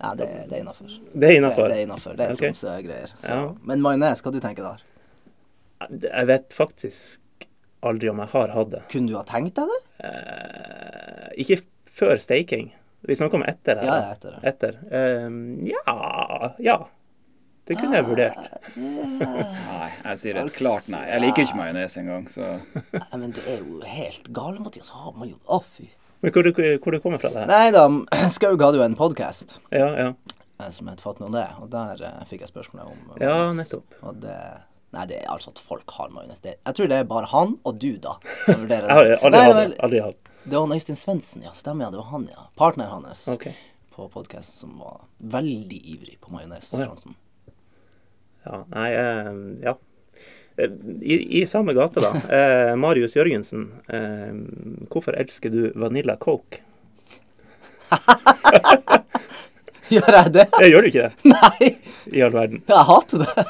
Ja, 0.00 0.14
det, 0.16 0.26
det 0.48 0.56
er 0.56 0.62
innafor. 0.64 0.86
Det 0.88 1.14
er 1.14 1.20
Det, 1.20 1.32
innafor. 1.36 1.68
det 1.68 1.76
er 1.76 1.82
innafor. 1.86 2.14
Det 2.16 2.26
er 2.26 2.32
okay. 2.32 2.50
Tromsø-greier. 2.52 3.10
Så- 3.16 3.28
Ja. 3.34 3.40
Men 3.62 3.80
majones, 3.84 4.22
hva 4.22 4.32
du 4.32 4.40
tenker 4.40 4.62
der? 4.62 4.86
Jeg 6.02 6.26
vet 6.26 6.52
faktisk 6.52 7.46
aldri 7.82 8.08
om 8.10 8.18
jeg 8.20 8.28
har 8.34 8.48
hatt 8.52 8.70
det. 8.70 8.82
Kunne 8.92 9.08
du 9.08 9.16
ha 9.16 9.22
tenkt 9.24 9.54
deg 9.56 9.68
det? 9.68 9.80
Eh, 10.04 11.28
ikke 11.44 11.60
før 11.88 12.18
staking. 12.20 12.72
Vi 13.08 13.14
snakker 13.16 13.34
om 13.40 13.44
etter. 13.48 13.76
her, 13.80 13.86
Ja, 13.86 13.94
ja, 14.00 14.10
etter 14.12 14.30
det. 14.30 14.40
Etter. 14.44 15.26
Um, 15.26 15.60
ja, 15.64 16.54
ja. 16.60 16.78
Det 17.66 17.76
kunne 17.78 17.96
jeg 17.96 18.04
vurdert. 18.04 18.36
Nei, 18.76 19.90
jeg 20.04 20.18
sier 20.18 20.36
et 20.40 20.52
klart 20.56 20.88
nei. 20.92 21.04
Jeg 21.08 21.20
liker 21.22 21.44
ikke 21.46 21.56
majones 21.60 21.96
engang, 22.00 22.26
så 22.32 22.48
Nei, 22.92 23.16
men 23.20 23.30
det 23.36 23.44
er 23.46 23.58
jo 23.62 23.80
helt 23.86 24.30
galt, 24.36 24.60
Mathias. 24.64 24.88
Har 24.90 25.12
man 25.16 25.28
jo 25.30 25.36
Å, 25.46 25.60
fy. 25.62 25.88
Men 26.20 26.32
hvor, 26.34 26.50
hvor 26.52 26.92
du 26.92 27.00
kommer 27.00 27.20
fra 27.22 27.30
det? 27.32 27.46
Nei 27.48 27.70
da, 27.72 27.86
Skaug 28.36 28.60
hadde 28.60 28.80
jo 28.80 28.84
en 28.84 28.96
podkast 28.98 29.58
Ja, 29.72 29.86
ja. 29.96 30.08
som 30.74 30.90
het 30.92 31.00
Fatt 31.00 31.20
nå 31.22 31.30
det, 31.32 31.46
og 31.62 31.70
der 31.72 32.02
eh, 32.04 32.24
fikk 32.28 32.44
jeg 32.44 32.50
spørsmålet 32.52 32.90
om 32.92 33.22
Ja, 33.22 33.36
nettopp. 33.56 33.94
Og 34.04 34.18
det 34.24 34.36
Nei, 34.90 35.04
det 35.06 35.20
er 35.20 35.28
altså 35.30 35.52
at 35.52 35.60
folk 35.62 35.92
har 35.94 36.08
majones. 36.10 36.40
Jeg 36.42 36.74
tror 36.74 36.88
det 36.90 36.96
er 36.98 37.04
bare 37.06 37.28
han 37.30 37.52
og 37.62 37.76
du, 37.78 37.92
da, 38.02 38.16
som 38.42 38.56
vurderer 38.64 38.88
det. 38.88 38.96
Jeg 39.06 39.18
har 39.20 39.28
aldri 39.28 39.42
hatt 39.46 39.58
det. 39.70 39.76
Aldri 39.86 40.00
hatt. 40.02 40.16
var- 40.18 40.50
det 40.50 40.56
var 40.58 40.72
Øystein 40.74 40.96
Svendsen, 40.98 41.42
ja. 41.46 41.52
Stemmer, 41.54 41.84
ja. 41.84 41.90
Det 41.94 42.00
var 42.00 42.08
han, 42.10 42.24
ja. 42.32 42.46
Partneren 42.58 43.04
hans 43.06 43.22
okay. 43.30 43.52
på 43.94 44.08
podkast 44.10 44.56
som 44.64 44.72
var 44.82 45.04
veldig 45.18 45.78
ivrig 45.94 46.16
på 46.24 46.32
majonesfronten. 46.34 47.14
Ja, 48.48 48.64
nei, 48.74 48.88
eh, 48.96 49.30
ja. 49.62 49.76
Eh, 50.60 50.70
I, 51.00 51.16
I 51.40 51.44
samme 51.48 51.72
gate, 51.76 52.00
da. 52.04 52.10
Eh, 52.40 52.72
Marius 52.80 53.16
Jørgensen. 53.16 53.68
Eh, 53.88 54.32
hvorfor 54.92 55.16
elsker 55.20 55.52
du 55.54 55.62
Vanilla 55.80 56.16
Coke? 56.20 56.60
Gjør 59.90 60.14
jeg 60.14 60.30
det? 60.36 60.44
Jeg 60.62 60.70
gjør 60.70 60.84
du 60.84 60.88
ikke 60.92 61.06
det? 61.08 61.12
Nei! 61.34 61.70
I 62.14 62.20
all 62.22 62.34
verden. 62.34 62.60
Jeg 62.68 62.84
hater 62.90 63.24
det. 63.24 63.46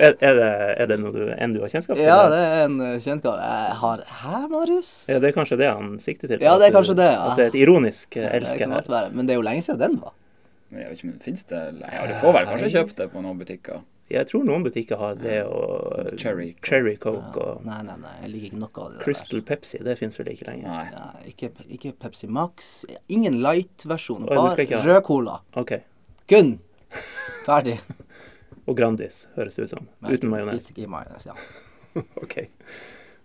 Er, 0.00 0.14
er, 0.22 0.34
det, 0.38 0.48
er 0.80 0.86
det 0.88 0.96
noe 1.02 1.10
du, 1.12 1.22
en 1.34 1.52
du 1.54 1.58
har 1.60 1.70
kjennskap 1.72 1.98
til? 1.98 2.06
Ja, 2.06 2.16
det 2.32 2.38
er 2.40 2.60
en 2.64 2.76
kjennskap. 3.04 3.36
Jeg 3.42 3.74
har 3.82 4.02
Hæ, 4.22 4.38
Marius? 4.50 4.90
Ja, 5.10 5.18
det 5.22 5.30
er 5.30 5.34
kanskje 5.36 5.58
det 5.60 5.68
han 5.70 5.92
sikter 6.02 6.30
til? 6.30 6.42
Ja, 6.46 6.54
det 6.62 6.70
er 6.70 6.78
at 6.80 6.86
du- 6.88 6.94
det, 6.98 7.08
ja. 7.10 7.20
At 7.26 7.36
det 7.38 7.44
er 7.44 7.52
et 7.52 7.58
ironisk 7.60 8.16
eh, 8.16 8.22
Det 8.26 8.30
elsker 8.40 8.62
kan 8.64 8.74
være. 8.94 9.10
Men 9.14 9.26
det 9.28 9.34
er 9.34 9.40
jo 9.42 9.46
lenge 9.46 9.62
siden 9.66 9.80
den 9.82 9.98
var. 10.00 10.14
Men 10.70 10.80
jeg 10.84 10.88
vet 10.92 10.98
ikke 11.02 11.08
om 11.10 11.14
det 11.18 11.26
finnes 11.26 11.44
det 11.50 11.62
Ja, 11.82 12.06
du 12.06 12.14
får 12.22 12.36
vel 12.38 12.46
kanskje 12.52 12.70
kjøpt 12.78 12.96
det 13.02 13.08
på 13.12 13.22
noen 13.26 13.38
butikker. 13.42 13.82
Jeg 14.10 14.26
tror 14.26 14.42
noen 14.42 14.64
butikker 14.66 14.98
har 14.98 15.18
det 15.20 15.36
og 15.46 16.16
Cherry 16.18 16.48
Coke. 16.56 16.66
Cherry 16.66 16.96
Coke 16.98 17.38
og 17.44 17.62
Nei, 17.66 17.78
nei, 17.86 17.94
nei. 18.02 18.14
Jeg 18.24 18.32
liker 18.32 18.48
ikke 18.48 18.60
noe 18.64 18.70
av 18.72 18.88
det 18.88 18.96
der. 18.96 19.04
Crystal 19.04 19.42
Pepsi. 19.46 19.78
Det 19.86 19.94
fins 20.00 20.18
vel 20.18 20.32
ikke 20.32 20.48
lenger? 20.48 20.66
Nei. 20.66 20.86
nei 20.96 21.30
ikke, 21.30 21.52
ikke 21.78 21.92
Pepsi 22.02 22.26
Max. 22.26 22.72
Ingen 23.06 23.38
light-versjon. 23.44 24.26
Bare 24.26 24.66
rød 24.88 25.02
cola. 25.06 25.36
OK. 25.60 25.76
Kun. 26.30 26.56
Ferdig. 27.46 27.78
Og 28.68 28.76
Grandis, 28.78 29.24
høres 29.36 29.56
det 29.56 29.68
ut 29.68 29.74
som. 29.76 29.86
Nei, 30.02 30.16
Uten 30.18 30.30
majones. 30.32 30.68
Ikke 30.74 30.90
majones, 30.90 31.26
ja. 31.30 31.38
OK. 32.24 32.36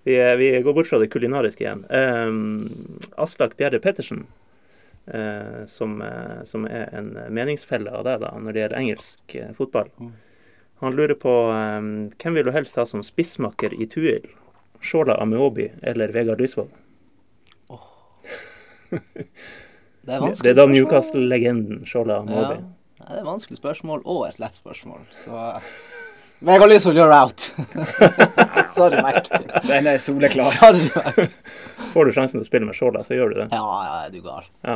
Vi, 0.06 0.16
vi 0.38 0.52
går 0.62 0.74
bort 0.78 0.90
fra 0.90 1.00
det 1.02 1.10
kulinariske 1.14 1.66
igjen. 1.66 1.82
Um, 1.90 3.00
Aslak 3.22 3.58
Bjerre 3.58 3.82
Pettersen, 3.82 4.28
uh, 5.10 5.66
som, 5.70 5.98
uh, 6.02 6.44
som 6.46 6.70
er 6.70 6.94
en 6.94 7.10
meningsfelle 7.34 7.90
av 7.90 8.06
deg 8.06 8.22
da, 8.22 8.32
når 8.38 8.54
det 8.54 8.64
gjelder 8.64 8.82
engelsk 8.84 9.38
uh, 9.42 9.52
fotball. 9.58 9.90
Mm. 9.98 10.14
Han 10.84 10.96
lurer 10.96 11.16
på 11.16 11.32
um, 11.52 11.92
hvem 12.22 12.34
vil 12.40 12.46
du 12.46 12.52
helst 12.52 12.76
ha 12.76 12.86
som 12.86 13.04
spissmakker 13.04 13.74
i 13.74 13.88
Tuil? 13.88 14.26
Shola 14.86 15.16
Ameobi 15.24 15.70
eller 15.82 16.12
Vegard 16.14 16.42
Lysvold? 16.44 16.70
Det 20.06 20.14
er 20.14 20.20
Det 20.44 20.52
er 20.52 20.54
da. 20.60 20.66
Newcastle-legenden 20.70 21.86
Shola 21.90 22.14
Ja. 22.14 22.20
Ameobi. 22.20 22.58
Ja. 23.00 23.06
det 23.10 23.20
er 23.20 23.24
vanskelig 23.26 23.58
spørsmål 23.58 24.02
og 24.06 24.28
et 24.28 24.40
lett 24.40 24.56
spørsmål, 24.56 25.00
så 25.12 25.60
Vegard 26.46 26.70
Lysvold, 26.70 26.98
you're 27.00 27.16
out. 27.16 27.40
Sorry, 28.76 29.02
Mac. 29.02 29.30
Den 29.66 29.88
er 29.88 29.98
soleklar. 29.98 30.44
Sorry, 30.52 30.90
Mac. 30.96 31.30
Får 31.94 32.06
du 32.06 32.12
sjansen 32.12 32.38
til 32.38 32.44
å 32.44 32.50
spille 32.50 32.68
med 32.68 32.76
Shola, 32.78 33.02
så 33.08 33.16
gjør 33.16 33.32
du 33.32 33.36
det. 33.40 33.48
Ja, 33.56 33.64
ja, 33.64 33.96
er 34.06 34.12
du 34.14 34.20
gal. 34.22 34.44
Ja. 34.68 34.76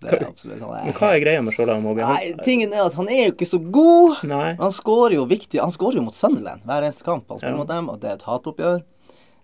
Det 0.00 0.12
er 0.16 0.22
absolutt 0.26 0.60
han 0.64 0.86
Men 0.86 0.94
hva 0.96 1.08
er 1.14 1.20
greia 1.20 1.42
med 1.44 1.52
Shola? 1.54 1.74
Han- 1.76 1.96
Nei, 1.96 2.32
tingen 2.42 2.72
er 2.72 2.86
at 2.86 2.94
han 2.94 3.08
er 3.08 3.26
jo 3.28 3.32
ikke 3.34 3.46
så 3.50 3.58
god. 3.70 4.22
Nei. 4.24 4.54
Han 4.56 4.70
skårer 4.72 5.14
jo 5.18 5.26
viktig 5.26 5.60
Han 5.60 5.70
skårer 5.70 6.00
jo 6.00 6.02
mot 6.06 6.14
Sunderland 6.16 6.62
hver 6.64 6.82
eneste 6.86 7.04
kamp 7.04 7.28
han 7.28 7.38
spiller 7.38 7.52
Ja. 7.52 7.56
mot 7.58 7.68
dem, 7.68 7.88
og 7.90 8.00
det 8.00 8.10
er 8.10 8.14
et 8.14 8.22
hatoppgjør. 8.22 8.82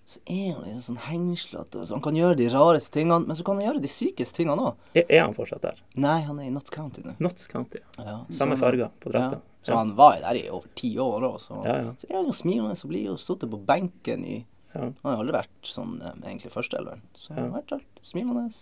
så 0.06 0.20
er 0.30 0.52
han 0.54 0.64
litt 0.64 0.84
sånn 0.86 0.98
hengslete. 1.02 1.82
Så 1.84 1.90
han 1.90 2.00
kan 2.00 2.14
gjøre 2.14 2.36
de 2.36 2.46
rareste 2.48 2.92
tingene, 2.94 3.26
men 3.26 3.34
så 3.36 3.42
kan 3.44 3.56
han 3.58 3.64
gjøre 3.74 3.82
de 3.82 3.88
sykeste 3.88 4.36
tingene 4.38 4.62
òg. 4.62 4.74
Er, 4.94 5.04
er 5.10 5.22
han 5.24 5.34
fortsatt 5.34 5.60
der? 5.62 5.80
Nei, 5.96 6.20
han 6.22 6.38
er 6.38 6.44
i 6.44 6.50
Notts 6.54 6.70
County 6.70 7.02
nå. 7.02 7.16
Notts 7.18 7.48
County. 7.48 7.80
Ja, 7.98 8.20
Samme 8.30 8.56
farger 8.56 8.88
på 9.02 9.10
drakta. 9.10 9.40
Ja. 9.40 9.64
Så 9.66 9.74
han 9.74 9.96
var 9.96 10.14
jo 10.14 10.22
der 10.22 10.36
i 10.38 10.48
over 10.48 10.68
ti 10.76 10.92
år 10.96 11.20
òg, 11.26 11.40
så, 11.42 11.58
Ja, 11.66 11.74
ja. 11.82 11.90
så 11.98 12.06
er 12.08 12.14
han 12.20 12.26
jo 12.26 12.32
smilende 12.38 12.78
og 12.84 12.88
blid 12.88 13.08
og 13.10 13.18
sittet 13.18 13.50
på 13.50 13.58
benken 13.66 14.24
i 14.24 14.44
Ja. 14.76 14.80
Han 14.80 14.94
har 15.02 15.16
jo 15.16 15.22
aldri 15.24 15.32
vært 15.40 15.64
sånn 15.64 16.00
eh, 16.02 16.12
egentlig 16.30 16.52
førsteelveren. 16.52 17.00
Så 17.16 17.34
han 17.34 17.50
har 17.50 17.60
vært 17.62 17.68
der 17.74 17.80
smilende. 18.04 18.54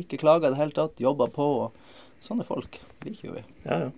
Ikke 0.00 0.20
klaga 0.20 0.48
i 0.48 0.54
det 0.54 0.60
hele 0.60 0.76
tatt. 0.76 1.00
Jobba 1.00 1.28
på. 1.32 1.48
og 1.66 2.22
Sånne 2.22 2.46
folk 2.46 2.78
liker 3.02 3.28
jo 3.28 3.36
vi. 3.36 3.42
Ja, 3.66 3.78
ja. 3.82 3.90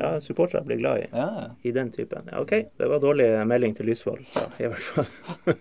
ja 0.00 0.10
supportere 0.20 0.64
blir 0.68 0.82
glad 0.82 1.04
i, 1.04 1.06
Ja, 1.12 1.46
i 1.62 1.72
den 1.72 1.92
typen. 1.94 2.28
Ja, 2.30 2.42
OK, 2.44 2.52
det 2.76 2.88
var 2.90 3.00
dårlig 3.00 3.28
melding 3.48 3.76
til 3.76 3.88
Lysvold, 3.88 4.26
ja, 4.36 4.48
i 4.60 4.68
hvert 4.68 4.90
fall. 4.90 5.08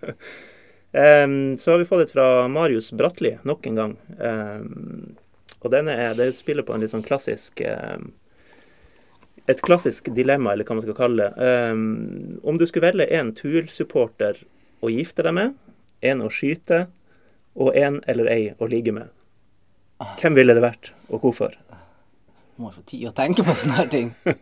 um, 1.23 1.37
så 1.57 1.73
har 1.73 1.79
vi 1.79 1.87
fått 1.87 2.07
et 2.07 2.11
fra 2.11 2.49
Marius 2.51 2.91
Bratli 2.91 3.37
nok 3.47 3.69
en 3.71 3.79
gang. 3.79 3.95
Um, 4.19 5.15
og 5.63 5.71
denne 5.71 5.95
er, 5.95 6.11
det 6.19 6.33
spiller 6.35 6.67
på 6.67 6.75
en 6.75 6.83
litt 6.83 6.91
sånn 6.91 7.05
klassisk 7.07 7.63
um, 7.63 8.11
Et 9.47 9.59
klassisk 9.63 10.11
dilemma, 10.15 10.53
eller 10.53 10.67
hva 10.67 10.77
man 10.77 10.83
skal 10.85 10.95
kalle 10.95 11.25
det. 11.35 11.47
Om 12.47 12.59
du 12.59 12.63
skulle 12.63 12.93
velge 12.93 13.09
en 13.11 13.33
Tuil-supporter 13.35 14.37
å 14.79 14.91
gifte 14.91 15.25
deg 15.25 15.35
med, 15.35 15.57
en 15.99 16.23
å 16.23 16.29
skyte, 16.31 16.85
og 17.59 17.75
en 17.75 17.99
eller 18.07 18.29
ei 18.31 18.45
å 18.55 18.69
ligge 18.71 18.93
med, 18.95 19.11
hvem 20.21 20.35
ville 20.39 20.53
det 20.57 20.63
vært, 20.63 20.91
og 21.09 21.21
hvorfor? 21.25 21.55
Må 22.57 22.69
jo 22.69 22.75
få 22.77 22.83
tid 22.91 23.07
å 23.09 23.13
tenke 23.17 23.43
på 23.45 23.55
sånne 23.57 23.79
her 23.81 23.87
ting. 23.89 24.11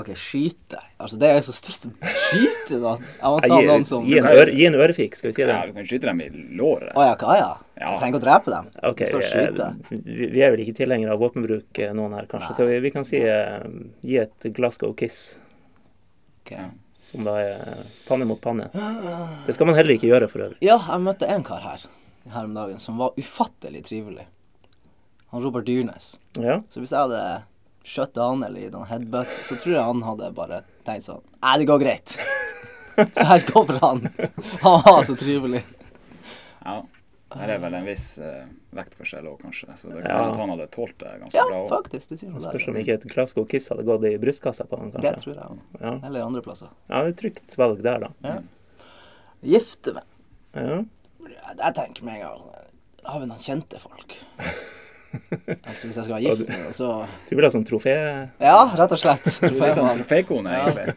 OK, 0.00 0.12
skyte. 0.14 0.78
Altså, 1.02 1.16
det 1.18 1.28
er 1.34 1.40
så 1.42 1.52
stygt 1.52 1.88
skyte, 1.98 2.76
da. 2.78 2.92
Jeg 3.02 3.32
må 3.32 3.40
ta 3.42 3.48
Ja, 3.50 3.56
noen 3.56 3.82
gi, 3.82 3.88
som 3.88 4.04
gi, 4.06 4.18
en 4.20 4.28
øre, 4.30 4.52
gi 4.54 4.66
en 4.68 4.76
ørefik, 4.78 5.16
skal 5.18 5.32
vi 5.32 5.34
si 5.34 5.42
det? 5.42 5.48
Ja, 5.50 5.64
du 5.66 5.72
kan 5.74 5.88
skyte 5.88 6.06
dem 6.06 6.20
i 6.22 6.28
låret. 6.60 6.92
ja, 6.94 7.16
hva 7.18 7.34
ja? 7.40 7.48
Ja. 7.74 7.88
Jeg 7.96 7.98
trenger 7.98 8.14
ikke 8.14 8.20
å 8.20 8.24
drepe 8.26 8.52
dem. 8.54 8.68
Ok, 8.92 9.00
Det 9.02 9.08
står 9.10 9.24
skyte. 9.26 9.66
eh, 9.90 10.28
vi 10.36 10.44
er 10.46 10.54
vel 10.54 10.62
ikke 10.62 10.76
tilhengere 10.78 11.16
av 11.16 11.24
våpenbruk, 11.24 11.80
eh, 11.82 11.90
noen 11.96 12.14
her, 12.14 12.28
kanskje. 12.30 12.54
Så 12.60 12.68
vi, 12.70 12.78
vi 12.86 12.92
kan 12.94 13.04
si 13.08 13.18
eh, 13.18 13.66
gi 14.06 14.20
et 14.22 14.50
Glasgow 14.56 14.94
kiss, 14.94 15.36
Okay. 16.46 16.70
Som 17.10 17.26
da 17.26 17.34
er 17.42 17.82
panne 18.06 18.24
mot 18.26 18.38
panne. 18.40 18.70
Det 19.46 19.54
skal 19.54 19.66
man 19.68 19.74
heller 19.76 19.94
ikke 19.98 20.08
gjøre, 20.08 20.28
for 20.30 20.46
øvrig. 20.46 20.56
Ja, 20.64 20.78
jeg 20.78 21.02
møtte 21.04 21.26
en 21.30 21.42
kar 21.46 21.60
her 21.66 21.82
her 22.28 22.44
om 22.44 22.54
dagen 22.54 22.78
som 22.78 22.98
var 23.00 23.12
ufattelig 23.16 23.84
trivelig. 23.86 24.26
Han 25.30 25.42
Robert 25.42 25.64
Dyrnes. 25.66 26.18
Ja, 26.34 26.60
Så 26.68 26.80
hvis 26.82 26.90
jeg 26.92 26.98
hadde 27.06 27.42
skjøtt 27.86 28.16
han 28.20 28.42
eller 28.44 28.70
den 28.70 28.84
headbutt, 28.90 29.30
så 29.46 29.56
tror 29.56 29.74
jeg 29.76 29.82
han 29.84 30.02
hadde 30.02 30.32
bare 30.36 30.62
tenkt 30.84 31.06
sånn 31.06 31.22
Nei, 31.40 31.58
det 31.58 31.66
går 31.70 31.80
greit. 31.80 32.16
så 33.16 33.24
her 33.30 33.40
kommer 33.48 33.78
han. 33.80 34.02
Han 34.60 34.82
var 34.84 35.04
så 35.08 35.16
trivelig. 35.16 35.62
ja. 36.64 36.82
Her 37.30 37.46
er 37.54 37.60
vel 37.62 37.74
en 37.78 37.84
viss 37.86 38.16
uh, 38.18 38.40
vektforskjell 38.74 39.28
òg, 39.30 39.36
kanskje. 39.44 39.68
Så 39.78 39.86
det 39.92 40.00
kan 40.02 40.10
Ja. 40.10 40.30
at 40.32 40.36
han 40.40 40.50
hadde 40.50 40.64
tålt 40.74 40.96
det 40.98 41.12
ganske 41.20 41.38
Ja, 41.38 41.44
bra 41.46 41.60
Ja, 41.60 41.68
faktisk. 41.70 42.08
Du 42.10 42.16
sier 42.18 42.32
noe 42.32 42.40
Spørs 42.42 42.66
om 42.72 42.74
ikke 42.80 42.96
et 42.98 43.04
Glasgow 43.06 43.44
kiss 43.46 43.68
hadde 43.70 43.84
gått 43.86 44.02
i 44.08 44.16
brystkassa 44.18 44.66
på 44.66 44.80
han, 44.80 44.90
Det 44.90 44.98
kanskje. 45.04 45.22
tror 45.22 45.36
jeg 45.36 45.44
òg. 45.46 45.60
Ja, 45.80 45.92
Eller 46.08 46.24
andre 46.26 46.42
plasser. 46.42 46.72
ja 46.90 47.04
det 47.04 47.06
er 47.06 47.14
et 47.14 47.20
trygt 47.22 47.54
valg 47.56 47.84
der, 47.86 48.00
da. 48.00 48.10
Ja. 48.26 48.40
Gifte 49.46 49.94
meg. 49.94 50.02
Ja. 50.58 50.80
Jeg, 51.34 51.56
jeg 51.62 51.74
tenker 51.78 52.04
med 52.06 52.14
en 52.18 52.22
gang 52.26 52.42
Har 53.10 53.20
vi 53.22 53.28
noen 53.30 53.40
kjente 53.42 53.80
folk? 53.82 54.16
altså 55.10 55.88
Hvis 55.88 55.96
jeg 55.98 56.04
skal 56.04 56.14
være 56.14 56.22
gift 56.22 56.48
med 56.52 56.74
så 56.76 56.90
Du 57.28 57.34
vil 57.36 57.46
ha 57.46 57.50
sånn 57.54 57.64
trofé... 57.66 57.94
Ja, 58.42 58.60
rett 58.78 58.92
og 58.94 59.00
slett. 59.02 59.26
Litt 59.42 59.74
sånn 59.78 59.90
trofékone, 59.98 60.52
egentlig. 60.60 60.94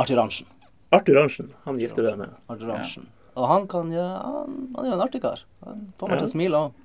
Arthur 0.00 0.18
Arntzen. 0.24 0.48
Arthur 0.90 1.20
Arntzen, 1.22 1.50
han 1.66 1.78
gifter 1.78 2.06
deg 2.08 2.16
med. 2.18 2.32
Arthur 2.50 2.72
Arntzen. 2.74 3.06
Og 3.38 3.46
han 3.46 3.66
kan 3.70 3.92
jo 3.94 4.02
han, 4.02 4.54
han 4.74 4.84
er 4.86 4.90
jo 4.90 4.96
en 4.96 5.04
artig 5.04 5.20
kar. 5.22 5.44
Han 5.64 5.84
får 6.00 6.10
meg 6.10 6.18
til 6.22 6.26
å 6.26 6.32
smile 6.32 6.62
òg. 6.64 6.78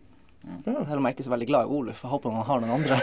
Ja. 0.46 0.76
Selv 0.86 1.00
om 1.00 1.08
jeg 1.10 1.16
ikke 1.16 1.24
er 1.24 1.26
så 1.26 1.32
veldig 1.34 1.48
glad 1.50 1.66
i 1.66 1.74
Oluf. 1.80 2.04
Jeg 2.06 2.12
håper 2.12 2.36
han 2.36 2.46
har 2.46 2.60
noen 2.62 2.76
andre. 2.76 3.00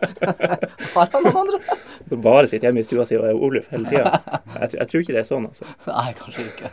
har 0.94 1.08
han 1.16 1.24
noen 1.26 1.40
andre? 1.42 1.58
Du 2.06 2.14
bare 2.22 2.46
sitter 2.46 2.68
hjemme 2.68 2.84
i 2.84 2.86
stua 2.86 3.06
si 3.08 3.18
og 3.18 3.26
er 3.26 3.34
Oluf 3.48 3.66
hele 3.74 3.90
tida. 3.90 4.12
Jeg, 4.60 4.70
tror- 4.70 4.78
jeg 4.78 4.88
tror 4.92 5.02
ikke 5.04 5.16
det 5.16 5.22
er 5.24 5.28
sånn, 5.32 5.48
altså. 5.50 5.66
Nei, 5.90 6.06
kanskje 6.20 6.46
ikke. 6.52 6.70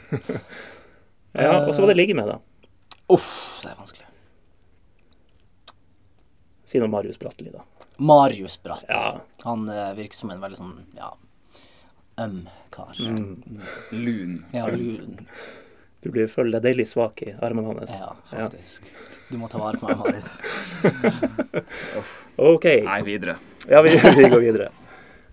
Ja, 1.38 1.67
Og 1.67 1.73
så 1.76 1.84
var 1.84 1.91
det 1.91 1.97
ligge 2.00 2.15
med, 2.17 2.28
da. 2.28 2.39
Uff, 3.13 3.30
det 3.63 3.71
er 3.71 3.78
vanskelig. 3.80 4.08
Si 6.67 6.82
noe 6.82 6.91
Marius 6.91 7.19
Bratteli, 7.21 7.54
da. 7.54 7.63
Marius 7.97 8.58
Bratteli. 8.63 8.91
Ja. 8.91 9.21
Han 9.45 9.69
eh, 9.71 9.93
virker 9.97 10.17
som 10.17 10.34
en 10.34 10.41
veldig 10.43 10.60
sånn 10.60 10.73
ja, 10.97 11.13
øm 12.26 12.41
kar. 12.73 12.97
Mm. 13.00 13.62
Lun. 13.95 14.34
Ja, 14.52 14.67
lun. 14.73 15.15
Du 16.04 16.12
blir 16.13 16.28
føler 16.32 16.58
deg 16.58 16.67
deilig 16.67 16.89
svak 16.91 17.23
i 17.26 17.32
armene 17.43 17.71
hans. 17.71 17.93
Ja, 17.95 18.12
faktisk. 18.30 18.89
Du 19.32 19.38
må 19.41 19.50
ta 19.52 19.60
vare 19.62 19.80
på 19.80 19.88
meg, 19.89 19.97
Marius. 20.00 20.36
OK. 22.52 22.67
Nei, 22.86 23.00
videre. 23.08 23.38
Ja, 23.67 23.82
vi, 23.86 23.95
vi 24.19 24.30
går 24.30 24.43
videre. 24.43 24.69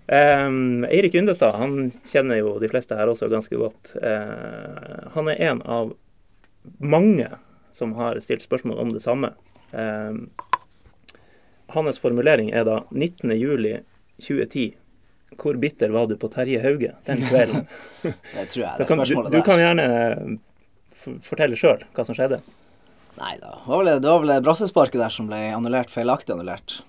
Em, 0.06 0.84
Eirik 0.84 1.14
Yndestad 1.16 1.56
han 1.56 1.88
kjenner 2.10 2.42
jo 2.42 2.58
de 2.60 2.68
fleste 2.68 2.96
her 2.98 3.08
også 3.08 3.30
ganske 3.32 3.56
godt. 3.56 3.94
Uh, 3.96 5.10
han 5.16 5.30
er 5.32 5.40
en 5.48 5.62
av 5.62 5.94
mange 6.78 7.28
som 7.74 7.94
har 7.98 8.20
stilt 8.24 8.44
spørsmål 8.44 8.82
om 8.84 8.92
det 8.94 9.02
samme. 9.04 9.32
Um, 9.72 10.28
hans 11.74 11.98
formulering 11.98 12.52
er 12.52 12.66
da 12.68 12.82
19.07.2010. 12.90 14.74
Hvor 15.40 15.56
bitter 15.58 15.90
var 15.90 16.06
du 16.06 16.14
på 16.20 16.28
Terje 16.30 16.60
Hauge 16.62 16.92
den 17.08 17.24
kvelden? 17.30 17.64
Det 18.02 18.48
tror 18.52 18.60
jeg 18.60 18.68
er 18.68 18.84
det 18.84 18.86
du, 18.86 18.92
spørsmålet 18.92 19.32
du 19.32 19.38
der. 19.40 19.46
kan 19.48 19.62
gjerne 19.62 21.18
fortelle 21.24 21.58
sjøl 21.58 21.82
hva 21.96 22.04
som 22.06 22.16
skjedde. 22.16 22.42
Nei 23.18 23.36
da. 23.40 23.56
Det 23.62 23.70
var 23.70 23.80
vel, 23.82 23.90
det 24.02 24.10
var 24.10 24.22
vel 24.22 24.44
brassesparket 24.44 25.00
der 25.00 25.12
som 25.12 25.28
ble 25.30 25.40
annullert, 25.54 25.90
feilaktig 25.90 26.34
annullert. 26.34 26.80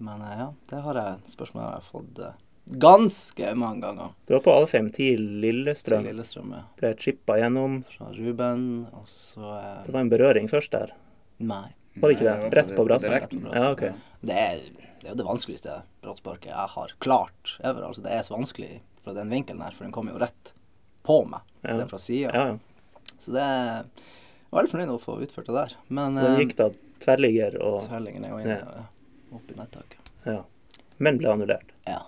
Men 0.00 0.22
eh, 0.22 0.38
ja, 0.44 0.48
det 0.70 0.80
har 0.84 0.98
jeg 1.00 1.34
spørsmål 1.34 1.64
jeg 1.64 1.72
har 1.72 1.86
fått 1.86 2.20
eh, 2.24 2.38
ganske 2.66 3.54
mange 3.58 3.80
ganger. 3.82 4.12
Det 4.26 4.34
var 4.34 4.40
på 4.44 4.52
alle 4.54 4.66
fem 4.70 4.90
til 4.94 5.20
Lillestrøm. 5.42 6.04
Lillestrøm, 6.06 6.52
ja. 6.54 6.62
Ble 6.80 6.92
chippa 6.98 7.38
gjennom. 7.40 7.80
Fra 7.96 8.10
Ruben, 8.14 8.86
og 8.92 9.08
så 9.10 9.54
eh, 9.58 9.82
Det 9.86 9.92
var 9.94 10.00
en 10.00 10.12
berøring 10.12 10.48
først 10.50 10.70
der. 10.72 10.92
Nei. 11.38 11.68
Var 11.96 12.08
det 12.12 12.16
ikke 12.18 12.28
det? 12.28 12.52
Rett 12.54 12.76
på 12.76 12.84
brassa? 12.86 13.10
Ja, 13.10 13.70
okay. 13.72 13.92
Det 14.22 14.36
er, 14.36 14.60
det 15.00 15.08
er 15.08 15.14
jo 15.14 15.18
det 15.18 15.26
vanskeligste 15.26 15.80
Brottsparket 16.04 16.52
jeg 16.52 16.68
har 16.76 16.92
klart 17.02 17.56
ever. 17.64 17.82
Altså, 17.88 18.04
det 18.04 18.12
er 18.14 18.22
så 18.22 18.36
vanskelig 18.36 18.80
fra 19.02 19.14
den 19.16 19.30
vinkelen 19.32 19.62
her, 19.64 19.74
for 19.74 19.84
den 19.88 19.92
kommer 19.96 20.12
jo 20.14 20.20
rett 20.22 20.52
på 21.02 21.22
meg 21.26 21.40
Ja. 21.64 21.70
istedenfor 21.72 21.96
fra 21.96 21.98
sida. 21.98 22.30
Ja, 22.34 22.46
ja. 22.52 23.14
Så 23.20 23.32
det 23.34 23.42
er 23.42 23.82
jeg 24.50 24.56
var 24.56 24.62
veldig 24.64 24.70
fornøyd 24.72 24.88
med 24.90 24.96
å 24.96 25.02
få 25.02 25.14
utført 25.22 25.46
det 25.46 25.54
der. 25.54 25.72
Men 25.88 26.14
Den 26.18 26.26
eh, 26.32 26.38
gikk 26.42 26.56
da 26.58 26.64
tverrligger 27.04 27.56
og 27.62 27.76
Tverrligger 27.84 28.20
ned 28.24 28.32
og 28.34 28.40
inne 28.42 28.56
Ja. 28.56 28.70
ja, 28.80 28.86
opp 29.36 29.50
i 29.52 29.58
nettaket. 29.58 30.08
ja. 30.26 30.40
Men 30.98 31.18
ble 31.20 31.30
annullert. 31.30 31.70
Ja. 31.86 32.00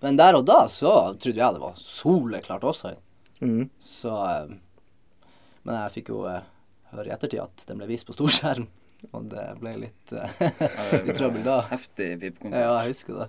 Men 0.00 0.16
der 0.16 0.38
og 0.38 0.46
da 0.48 0.64
så 0.72 0.92
trodde 1.20 1.40
jeg 1.40 1.56
det 1.56 1.62
var 1.62 1.78
soleklart 1.80 2.64
offside. 2.64 3.00
Mm. 3.40 3.68
Så 3.80 4.12
eh, 4.26 4.52
Men 5.62 5.76
jeg 5.82 5.94
fikk 5.98 6.12
jo 6.12 6.24
eh, 6.28 6.44
høre 6.94 7.08
i 7.08 7.14
ettertid 7.14 7.42
at 7.42 7.64
den 7.68 7.80
ble 7.80 7.88
vist 7.90 8.08
på 8.08 8.16
storskjerm. 8.16 8.68
Og 9.16 9.28
det 9.32 9.46
ble 9.60 9.76
litt, 9.86 10.12
eh, 10.12 10.40
litt 11.06 11.16
trøbbel 11.16 11.44
da. 11.46 11.60
Heftig 11.70 12.10
Ja, 12.14 12.18
VIP-konsert. 12.24 12.64
Ja, 12.64 12.72
jeg 12.80 12.94
husker 12.94 13.22
det. 13.22 13.28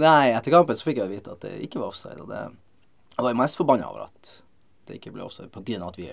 Nei, 0.00 0.30
etter 0.36 0.54
kampen 0.54 0.78
så 0.78 0.86
fikk 0.86 1.02
jeg 1.02 1.10
vite 1.10 1.34
at 1.34 1.42
det 1.44 1.56
ikke 1.66 1.82
var 1.82 1.90
offside. 1.90 2.20
Og 2.22 2.30
det, 2.30 2.44
jeg 3.16 3.26
var 3.26 3.34
jo 3.34 3.40
mest 3.42 3.58
forbanna 3.58 3.90
over 3.90 4.06
at 4.06 4.36
det 4.88 5.00
ikke 5.00 5.12
ble 5.14 5.24
offside, 5.26 5.50
på 5.52 5.62
grunn 5.66 5.84
av 5.84 5.92
at 5.92 6.00
vi 6.00 6.08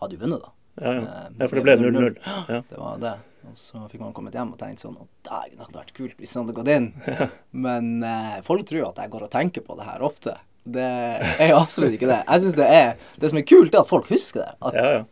hadde 0.00 0.16
jo 0.16 0.22
vunnet, 0.24 0.42
da. 0.44 0.54
Ja, 0.74 0.92
ja. 0.96 1.02
Ja, 1.38 1.46
for 1.46 1.58
det 1.58 1.62
ble 1.66 1.76
0-0. 1.78 2.16
Ja. 2.24 2.62
Det 2.70 2.80
var 2.80 2.98
det. 3.02 3.14
Og 3.48 3.56
så 3.60 3.82
fikk 3.90 4.00
man 4.00 4.12
kommet 4.16 4.34
hjem 4.34 4.52
og 4.54 4.58
tenkt 4.58 4.80
sånn 4.82 4.96
Å, 4.96 5.06
dægen, 5.26 5.58
det 5.58 5.66
hadde 5.66 5.78
vært 5.80 5.94
kult 5.96 6.16
hvis 6.18 6.34
han 6.34 6.46
hadde 6.46 6.56
gått 6.56 6.70
inn. 6.74 6.86
Men 7.66 7.90
eh, 8.02 8.38
folk 8.46 8.64
tror 8.68 8.88
at 8.90 9.02
jeg 9.04 9.12
går 9.12 9.26
og 9.26 9.32
tenker 9.34 9.64
på 9.66 9.76
det 9.78 9.88
her 9.88 10.02
ofte. 10.06 10.36
Det 10.64 10.86
er 10.88 11.50
jo 11.52 11.58
absolutt 11.60 11.92
ikke 11.98 12.08
det. 12.08 12.22
Jeg 12.24 12.40
synes 12.46 12.54
det 12.56 12.68
er 12.72 12.94
Det 13.20 13.28
som 13.30 13.38
er 13.42 13.44
kult, 13.50 13.74
er 13.74 13.82
at 13.84 13.90
folk 13.90 14.08
husker 14.08 14.40
det. 14.46 14.52
At 14.64 14.78
ja, 14.80 14.86
ja. 14.96 15.02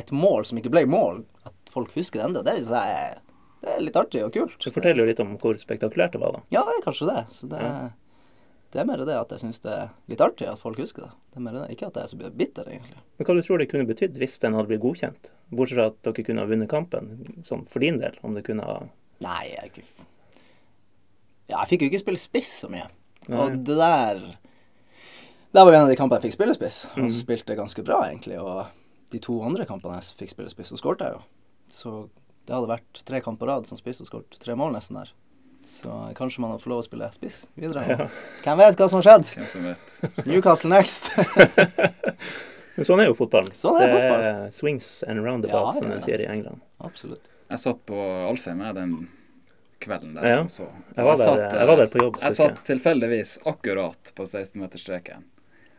et 0.00 0.12
mål 0.16 0.46
som 0.48 0.58
ikke 0.62 0.72
ble 0.72 0.86
mål, 0.88 1.24
at 1.44 1.74
folk 1.74 1.92
husker 1.98 2.22
det 2.22 2.28
ennå, 2.30 2.42
det, 2.46 2.56
jeg 2.64 2.96
er- 3.02 3.20
det 3.64 3.72
er 3.72 3.80
litt 3.80 3.96
artig 3.96 4.20
og 4.24 4.32
kult. 4.34 4.56
Det 4.60 4.72
forteller 4.74 5.00
jo 5.04 5.08
litt 5.08 5.20
om 5.24 5.36
hvor 5.40 5.56
spektakulært 5.60 6.12
det 6.16 6.20
var, 6.20 6.34
da. 6.36 6.40
Ja, 6.52 6.60
det 6.68 6.74
er 6.78 6.82
kanskje 6.84 7.06
det. 7.08 7.20
Så 7.32 7.48
det, 7.48 7.60
Ja. 7.64 7.88
Det 8.74 8.80
er 8.82 8.86
mer 8.88 9.04
det 9.06 9.14
at 9.14 9.30
jeg 9.30 9.38
syns 9.44 9.60
det 9.62 9.70
er 9.70 9.90
litt 10.10 10.22
artig 10.24 10.48
at 10.50 10.58
folk 10.58 10.80
husker 10.82 11.04
det. 11.06 11.10
Det 11.30 11.38
er 11.38 11.44
mer 11.46 11.54
det. 11.60 11.66
Ikke 11.76 11.86
at 11.86 11.94
jeg 12.00 12.08
er 12.08 12.10
så 12.10 12.30
bitter, 12.42 12.66
egentlig. 12.74 12.96
Men 13.18 13.28
hva 13.28 13.36
du 13.38 13.42
tror 13.46 13.60
det 13.62 13.68
kunne 13.70 13.86
betydd 13.86 14.16
hvis 14.18 14.34
den 14.42 14.56
hadde 14.58 14.66
blitt 14.72 14.82
godkjent? 14.82 15.30
Bortsett 15.54 15.78
fra 15.78 15.86
at 15.92 16.00
dere 16.02 16.24
kunne 16.26 16.42
ha 16.42 16.48
vunnet 16.50 16.70
kampen, 16.72 17.12
sånn 17.46 17.62
for 17.70 17.84
din 17.84 18.00
del, 18.02 18.16
om 18.26 18.34
det 18.34 18.42
kunne 18.48 18.66
ha 18.66 18.80
Nei, 19.22 19.44
jeg 19.54 19.70
ikke 19.70 19.84
Ja, 21.52 21.60
jeg 21.62 21.68
fikk 21.70 21.84
jo 21.84 21.90
ikke 21.92 22.02
spille 22.02 22.18
spiss 22.18 22.52
så 22.64 22.70
mye. 22.72 22.88
Nei. 23.28 23.38
Og 23.44 23.60
det 23.64 23.76
der 23.78 24.20
Det 25.54 25.62
var 25.62 25.72
en 25.76 25.84
av 25.86 25.92
de 25.92 25.96
kampene 26.00 26.18
jeg 26.18 26.32
fikk 26.32 26.38
spille 26.40 26.54
spiss, 26.58 26.80
og 26.96 27.04
Mm. 27.04 27.10
spilte 27.14 27.54
ganske 27.56 27.84
bra, 27.86 28.00
egentlig. 28.10 28.40
Og 28.42 28.66
de 29.12 29.18
to 29.22 29.40
andre 29.46 29.64
kampene 29.64 30.00
jeg 30.00 30.16
fikk 30.18 30.30
spille 30.34 30.50
spiss, 30.50 30.72
så 30.72 30.80
skåret 30.80 30.98
jeg 31.06 31.12
jo. 31.14 31.20
Så 31.70 31.92
det 32.46 32.54
hadde 32.56 32.66
vært 32.74 33.04
tre 33.06 33.20
kamper 33.20 33.46
på 33.46 33.48
rad 33.52 33.66
som 33.68 33.78
spiss 33.78 34.00
og 34.02 34.08
skåret 34.10 34.34
tre 34.42 34.56
mål 34.58 34.72
nesten 34.74 34.96
der. 34.98 35.12
Så 35.64 36.12
kanskje 36.18 36.42
man 36.44 36.58
får 36.60 36.70
lov 36.70 36.82
å 36.82 36.86
spille 36.86 37.08
spiss 37.14 37.44
videre. 37.56 38.08
Hvem 38.44 38.60
vet 38.60 38.80
hva 38.80 38.88
som 38.92 39.00
har 39.00 39.06
skjedd? 39.08 39.30
Hvem 39.38 39.48
som 39.48 39.68
vet. 39.70 40.26
Newcastle 40.28 40.70
next. 40.72 41.10
Men 42.76 42.88
sånn 42.88 43.02
er 43.04 43.10
jo 43.10 43.16
fotballen. 43.18 43.54
Sånn 43.56 43.78
er 43.78 43.86
det 43.86 43.98
fotball. 43.98 44.24
er 44.28 44.54
swings 44.54 44.88
and 45.08 45.22
roundabouts, 45.24 45.76
Ja, 45.76 45.80
som 45.80 45.92
ja, 45.92 45.98
de 45.98 46.08
sier 46.08 46.24
i 46.24 46.30
England. 46.30 46.64
Absolutt. 46.82 47.28
Jeg 47.52 47.62
satt 47.62 47.84
på 47.86 48.00
Alfheim 48.28 48.64
den 48.74 48.96
kvelden 49.84 50.16
der 50.16 50.26
Ja. 50.26 50.40
og 50.42 50.50
så. 50.50 50.66
Jeg 50.96 51.04
var, 51.04 51.16
der, 51.16 51.24
der, 51.24 51.36
satt, 51.44 51.58
jeg 51.60 51.68
var 51.70 51.76
der 51.76 51.92
på 51.92 52.02
jobb. 52.02 52.18
Jeg 52.20 52.34
husker 52.34 52.50
satt 52.50 52.66
tilfeldigvis 52.66 53.38
akkurat 53.46 54.12
på 54.16 54.26
16-meterstreken. 54.26 55.24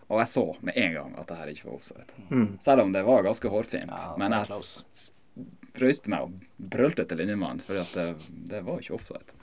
Og 0.08 0.20
jeg 0.22 0.30
så 0.30 0.46
med 0.62 0.78
en 0.78 0.94
gang 0.94 1.14
at 1.20 1.28
det 1.28 1.38
her 1.40 1.52
ikke 1.52 1.68
var 1.68 1.78
offside. 1.80 2.06
Mm. 2.30 2.50
Selv 2.62 2.86
om 2.86 2.92
det 2.94 3.04
var 3.08 3.26
ganske 3.26 3.50
hårfint. 3.50 3.90
Ja, 3.92 4.14
men 4.22 4.36
jeg 4.38 4.46
prøyste 5.76 6.12
meg 6.14 6.28
og 6.28 6.46
brølte 6.58 7.04
til 7.10 7.20
linjemannen, 7.20 7.64
for 7.66 7.82
det, 7.98 8.06
det 8.52 8.62
var 8.64 8.80
ikke 8.80 8.96
offside. 8.96 9.36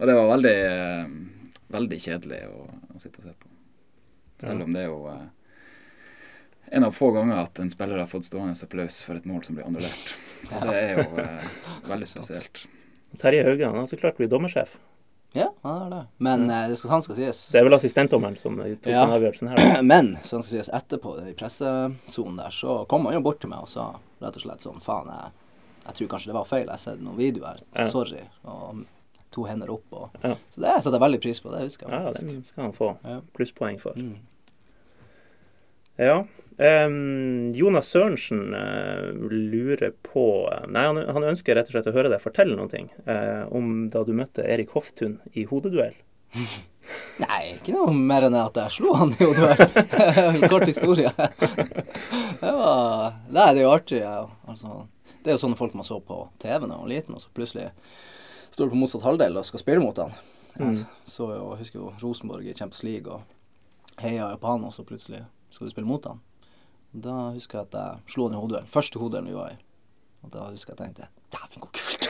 Og 0.00 0.06
det 0.08 0.14
var 0.16 0.30
veldig, 0.32 0.54
eh, 0.64 1.10
veldig 1.76 1.98
kjedelig 2.00 2.40
å, 2.48 2.62
å 2.96 3.00
sitte 3.02 3.20
og 3.20 3.28
se 3.28 3.34
på. 3.36 3.50
Selv 4.40 4.58
Ja. 4.58 4.64
om 4.64 4.72
det 4.72 4.82
er 4.82 4.88
jo 4.88 5.00
eh, 5.12 5.26
en 6.72 6.84
av 6.86 6.92
få 6.96 7.10
ganger 7.12 7.42
at 7.42 7.58
en 7.60 7.70
spiller 7.70 7.98
har 8.00 8.06
fått 8.08 8.24
stående 8.24 8.56
applaus 8.64 9.02
for 9.04 9.18
et 9.18 9.26
mål 9.28 9.42
som 9.44 9.56
blir 9.58 9.66
annullert. 9.66 10.14
Så 10.48 10.60
det 10.64 10.76
er 10.78 11.02
jo 11.02 11.18
eh, 11.20 11.50
veldig 11.90 12.06
spesielt. 12.14 12.62
Terje 13.20 13.42
Haugan 13.44 13.74
har 13.76 13.86
så 13.90 13.98
klart 14.00 14.16
blitt 14.16 14.30
dommersjef. 14.32 14.76
Ja, 15.36 15.48
han 15.62 15.82
er 15.84 15.90
det. 15.92 16.00
Men 16.18 16.48
eh, 16.50 16.68
det 16.72 16.78
skal, 16.80 16.90
han 16.96 17.02
skal 17.04 17.18
sies. 17.20 17.42
Det 17.52 17.60
er 17.60 17.66
vel 17.68 17.76
assistentdommeren 17.76 18.38
som 18.40 18.56
tok 18.56 18.88
Ja. 18.88 19.04
den 19.04 19.14
avgjørelsen 19.18 19.50
her. 19.52 19.82
Men 19.92 20.14
så 20.24 20.38
han 20.38 20.46
skal 20.46 20.56
sies 20.56 20.72
etterpå, 20.80 21.12
i 21.28 21.34
pressesonen 21.38 22.40
der, 22.40 22.50
så 22.56 22.80
kom 22.90 23.04
han 23.06 23.18
jo 23.18 23.20
bort 23.28 23.42
til 23.44 23.50
meg 23.52 23.66
og 23.66 23.70
sa 23.70 23.90
rett 24.22 24.38
og 24.40 24.42
slett 24.46 24.64
sånn 24.64 24.80
Faen, 24.82 25.10
jeg, 25.12 25.36
jeg 25.84 25.94
tror 26.00 26.08
kanskje 26.14 26.30
det 26.32 26.38
var 26.38 26.48
feil. 26.48 26.64
Jeg 26.64 26.72
har 26.74 26.82
sett 26.86 27.04
noen 27.04 27.20
videoer. 27.20 27.60
Ja. 27.76 27.86
Sorry. 27.92 28.24
Og 28.48 28.82
to 29.34 29.46
hender 29.48 29.70
opp 29.72 29.94
og 29.94 30.24
Ja. 30.24 30.34
Så 30.50 30.64
det 30.64 30.74
setter 30.80 30.98
jeg 30.98 31.06
veldig 31.06 31.22
pris 31.22 31.40
på. 31.40 31.52
Det 31.54 31.62
husker 31.68 31.88
jeg 31.88 31.94
Ja, 31.94 32.12
det 32.12 32.26
den 32.26 32.44
skal 32.44 32.68
han 32.68 32.76
få 32.76 32.92
plusspoeng 33.36 33.80
for. 33.82 33.96
Mm. 33.96 34.18
Ja. 36.00 36.24
Um, 36.60 37.54
Jonas 37.54 37.88
Sørensen 37.88 38.54
uh, 38.54 39.12
lurer 39.30 39.94
på 40.04 40.24
Nei, 40.68 40.82
han, 40.84 40.98
han 41.08 41.24
ønsker 41.30 41.56
rett 41.56 41.70
og 41.70 41.76
slett 41.76 41.88
å 41.88 41.94
høre 41.94 42.10
deg 42.12 42.20
fortelle 42.20 42.56
noe 42.58 42.82
uh, 43.08 43.46
om 43.56 43.88
da 43.92 44.02
du 44.04 44.12
møtte 44.16 44.44
Erik 44.44 44.74
Hoftun 44.76 45.18
i 45.32 45.46
hodeduell. 45.48 45.96
Nei, 47.24 47.40
ikke 47.54 47.72
noe 47.76 47.94
mer 47.96 48.26
enn 48.28 48.36
at 48.36 48.60
jeg 48.60 48.76
slo 48.76 48.92
han 48.98 49.14
i 49.16 49.24
hodeduell. 49.24 50.44
Kort 50.52 50.68
historie. 50.68 51.12
Det 52.40 52.52
var 52.56 53.16
Nei, 53.28 53.48
det 53.52 53.60
er 53.60 53.64
jo 53.64 53.72
artig. 53.72 54.00
Ja. 54.00 54.20
Altså, 54.48 54.84
det 55.20 55.28
er 55.28 55.36
jo 55.36 55.42
sånne 55.42 55.58
folk 55.58 55.74
man 55.76 55.84
så 55.84 55.98
på 56.00 56.22
TV 56.40 56.62
da 56.64 56.70
man 56.70 56.84
var 56.86 56.92
liten, 56.92 57.16
og 57.16 57.20
så 57.24 57.32
plutselig 57.36 57.68
står 58.50 58.68
du 58.68 58.74
på 58.74 58.80
motsatt 58.82 59.06
halvdel 59.06 59.38
og 59.40 59.46
skal 59.48 59.62
spille 59.62 59.82
mot 59.82 59.98
han. 60.00 60.14
Jeg 60.58 60.82
så 61.08 61.28
jo, 61.30 61.44
jeg 61.52 61.62
husker 61.62 61.78
jo 61.78 61.92
Rosenborg 62.02 62.46
i 62.50 62.54
Champions 62.56 62.82
League 62.84 63.12
og 63.12 64.00
heia 64.02 64.32
jo 64.32 64.40
på 64.40 64.50
han, 64.50 64.66
og 64.66 64.74
så 64.74 64.84
plutselig 64.86 65.22
skal 65.54 65.66
du 65.68 65.72
spille 65.72 65.88
mot 65.88 66.04
han. 66.08 66.20
Da 66.90 67.30
husker 67.36 67.60
jeg 67.60 67.70
at 67.70 67.78
jeg 67.78 68.14
slo 68.14 68.26
han 68.26 68.34
i 68.34 68.40
hodeduell. 68.40 68.70
Første 68.70 68.98
hodeduellen 68.98 69.30
vi 69.30 69.38
var 69.38 69.54
i. 69.54 69.58
Og 70.20 70.32
da 70.34 70.50
husker 70.50 70.74
jeg 70.74 70.76
at 70.76 70.82
jeg 70.82 70.94
tenkte 70.94 71.08
Dæven, 71.30 71.62
så 71.62 71.68
kult! 71.78 72.08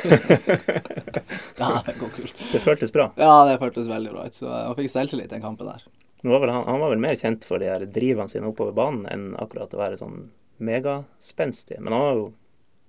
Dæven, 1.60 1.98
så 2.00 2.10
kult. 2.16 2.44
Det 2.52 2.62
føltes 2.64 2.94
bra. 2.94 3.10
Ja, 3.20 3.34
det 3.46 3.58
føltes 3.60 3.90
veldig 3.90 4.14
bra. 4.14 4.24
Så 4.34 4.48
jeg 4.48 4.78
fikk 4.80 4.92
selvtillit 4.94 5.32
den 5.34 5.44
kampen 5.44 5.68
der. 5.68 5.84
Var 6.24 6.42
vel 6.42 6.52
han, 6.52 6.66
han 6.68 6.80
var 6.82 6.92
vel 6.92 7.00
mer 7.00 7.16
kjent 7.20 7.44
for 7.48 7.60
de 7.60 7.68
her 7.70 7.84
drivene 7.88 8.28
sine 8.32 8.48
oppover 8.50 8.74
banen 8.76 9.06
enn 9.12 9.26
akkurat 9.40 9.72
å 9.76 9.80
være 9.80 10.00
sånn 10.00 10.30
megaspenstig. 10.60 11.78
Men 11.80 11.96
han 11.96 12.04
var 12.04 12.18
jo 12.18 12.26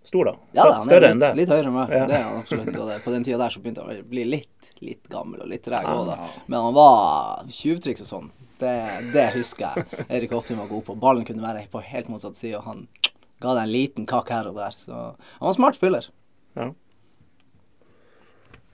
stor, 0.03 0.25
da. 0.25 0.33
Ja 0.57 0.65
da, 0.69 0.81
Større 0.85 1.05
litt, 1.05 1.11
enn 1.15 1.21
det. 1.21 1.31
litt 1.37 1.51
høyere 1.51 1.69
enn 1.69 1.75
meg. 1.75 1.91
Ja. 1.93 2.05
Det 2.09 2.15
er 2.17 2.23
han 2.25 2.39
absolutt. 2.41 2.71
Og 2.73 2.87
det, 2.89 2.99
på 3.05 3.13
den 3.13 3.25
tida 3.27 3.37
der 3.41 3.53
så 3.53 3.61
begynte 3.63 3.83
han 3.85 3.99
å 4.01 4.07
bli 4.11 4.23
litt, 4.27 4.71
litt 4.81 5.09
gammel 5.11 5.43
og 5.45 5.51
litt 5.51 5.63
treg 5.65 5.85
òg, 5.87 6.07
da. 6.09 6.29
Men 6.47 6.65
han 6.67 6.77
var 6.77 7.51
tjuvtriks 7.53 8.05
og 8.05 8.09
sånn. 8.09 8.31
Det, 8.61 8.73
det 9.13 9.27
husker 9.35 9.77
jeg. 9.77 10.01
Erik 10.07 10.33
Hoftun 10.35 10.59
var 10.61 10.69
god 10.69 10.85
på. 10.89 10.97
Ballen 11.01 11.25
kunne 11.25 11.45
være 11.45 11.67
på 11.71 11.81
helt 11.85 12.09
motsatt 12.13 12.37
side, 12.37 12.57
og 12.59 12.67
han 12.69 12.83
ga 13.41 13.55
deg 13.57 13.63
en 13.63 13.73
liten 13.73 14.09
kakk 14.09 14.29
her 14.33 14.49
og 14.49 14.57
der. 14.57 14.75
Så 14.77 14.93
han 14.93 15.45
var 15.45 15.53
en 15.53 15.57
smart 15.57 15.77
spiller. 15.79 16.09
Ja. 16.57 16.67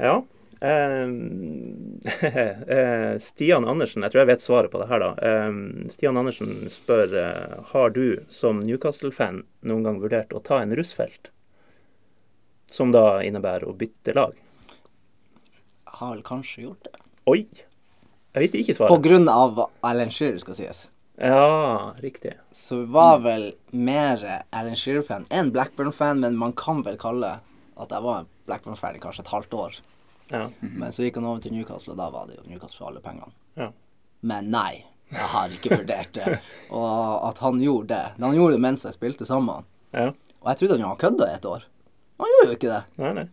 ja. 0.03 0.15
Ehm, 0.59 1.99
eh, 2.21 3.19
Stian 3.19 3.67
Andersen, 3.67 4.03
jeg 4.03 4.13
tror 4.13 4.23
jeg 4.23 4.31
vet 4.31 4.45
svaret 4.45 4.73
på 4.73 4.81
det 4.81 4.89
her, 4.89 5.03
da. 5.03 5.11
Ehm, 5.21 5.87
Stian 5.93 6.17
Andersen 6.17 6.65
spør 6.73 7.13
eh, 7.21 7.55
har 7.73 7.93
du 7.95 8.19
som 8.33 8.61
Newcastle-fan 8.65 9.43
noen 9.67 9.85
gang 9.85 10.01
vurdert 10.01 10.33
å 10.33 10.41
ta 10.43 10.61
en 10.63 10.75
russfelt? 10.77 11.31
Som 12.71 12.91
da 12.91 13.21
innebærer 13.23 13.67
å 13.69 13.75
bytte 13.77 14.15
lag. 14.17 14.35
Jeg 14.67 15.97
har 16.01 16.13
vel 16.15 16.25
kanskje 16.25 16.67
gjort 16.67 16.89
det. 16.89 17.01
Oi! 17.27 17.41
Jeg 18.37 18.43
visste 18.43 18.59
ikke 18.61 18.89
På 18.91 18.99
grunn 19.01 19.25
av 19.31 19.63
Alan 19.87 20.11
Shearer, 20.13 20.37
skal 20.43 20.57
sies. 20.57 20.87
Ja, 21.17 21.95
riktig. 22.03 22.35
Så 22.53 22.83
vi 22.83 22.91
var 22.93 23.23
vel 23.23 23.47
mer 23.73 24.21
Alan 24.53 24.77
Shearer-fan 24.77 25.25
enn 25.33 25.49
Blackburn-fan, 25.55 26.21
men 26.21 26.37
man 26.37 26.53
kan 26.57 26.83
vel 26.85 26.99
kalle 27.01 27.39
at 27.77 27.93
jeg 27.93 28.05
var 28.05 28.27
Blackburn-fan 28.49 28.99
i 28.99 29.01
kanskje 29.01 29.25
et 29.25 29.31
halvt 29.33 29.57
år. 29.57 29.79
Ja. 30.31 30.47
Men 30.59 30.91
så 30.91 31.05
gikk 31.05 31.19
han 31.21 31.27
over 31.29 31.39
til 31.43 31.53
Newcastle, 31.55 31.93
og 31.95 31.99
da 32.01 32.07
var 32.13 32.27
det 32.27 32.35
jo 32.39 32.43
Newcastle 32.49 32.81
for 32.81 32.89
alle 32.91 33.01
pengene. 33.03 33.31
Ja. 33.59 33.69
Men 34.27 34.49
nei, 34.51 34.73
jeg 35.13 35.27
har 35.33 35.53
ikke 35.55 35.77
vurdert 35.77 36.11
det. 36.17 36.39
Og 36.75 36.87
at 37.29 37.39
han 37.45 37.61
gjorde 37.63 37.91
det. 37.93 38.05
Han 38.23 38.35
gjorde 38.35 38.57
det 38.57 38.63
mens 38.65 38.83
jeg 38.87 38.97
spilte 38.97 39.27
sammen. 39.29 39.67
ja. 39.95 40.09
Og 40.37 40.51
jeg 40.51 40.57
trodde 40.59 40.75
han 40.77 40.83
jo 40.85 40.89
kødda 41.01 41.25
et 41.33 41.45
år. 41.49 41.63
Han 42.21 42.29
gjorde 42.33 42.49
jo 42.51 42.55
ikke 42.57 42.69
det. 42.69 42.81
Nei, 43.01 43.09
nei. 43.17 43.23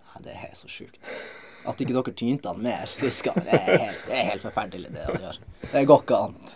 Nei, 0.00 0.20
det 0.24 0.36
er 0.48 0.54
så 0.56 0.68
sjukt. 0.72 0.96
At 1.68 1.82
ikke 1.82 1.92
dere 1.94 2.14
tynte 2.16 2.48
han 2.48 2.62
mer 2.64 2.88
sist 2.90 3.26
gang, 3.26 3.36
det 3.44 3.58
er 3.58 3.82
helt, 3.84 4.00
det 4.08 4.14
er 4.16 4.24
helt 4.30 4.46
forferdelig 4.46 4.88
det 4.94 5.04
han 5.04 5.20
gjør. 5.26 5.36
Det 5.74 5.82
går 5.90 6.00
ikke 6.06 6.20
annet. 6.26 6.54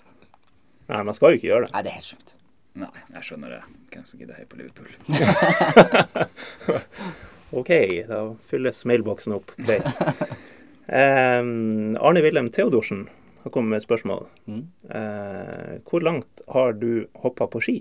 Nei, 0.91 1.03
man 1.07 1.15
skal 1.19 1.35
jo 1.35 1.39
ikke 1.41 1.51
gjøre 1.51 1.67
det. 1.67 1.73
Nei, 1.77 1.83
det 1.87 1.91
er 1.93 1.99
helt 2.01 2.11
sjukt. 2.15 2.33
Nei, 2.81 2.95
jeg 3.19 3.27
skjønner 3.29 3.53
det. 3.57 3.61
Hvem 3.93 4.05
som 4.09 4.17
gidder 4.23 4.39
heie 4.41 4.49
på 4.51 4.59
Liverpool? 4.59 4.91
OK, 7.53 7.71
da 8.09 8.21
fylles 8.51 8.85
mailboksen 8.87 9.35
opp. 9.35 9.51
Greit. 9.59 9.87
um, 11.01 11.97
Arne 11.99 12.23
Wilhelm 12.23 12.51
Theodorsen 12.55 13.09
har 13.43 13.51
kommet 13.55 13.71
med 13.75 13.81
et 13.81 13.87
spørsmål. 13.89 14.27
Mm. 14.47 14.63
Uh, 14.87 15.75
hvor 15.89 16.05
langt 16.05 16.45
har 16.55 16.73
du 16.79 17.07
hoppa 17.23 17.49
på 17.51 17.63
ski? 17.65 17.79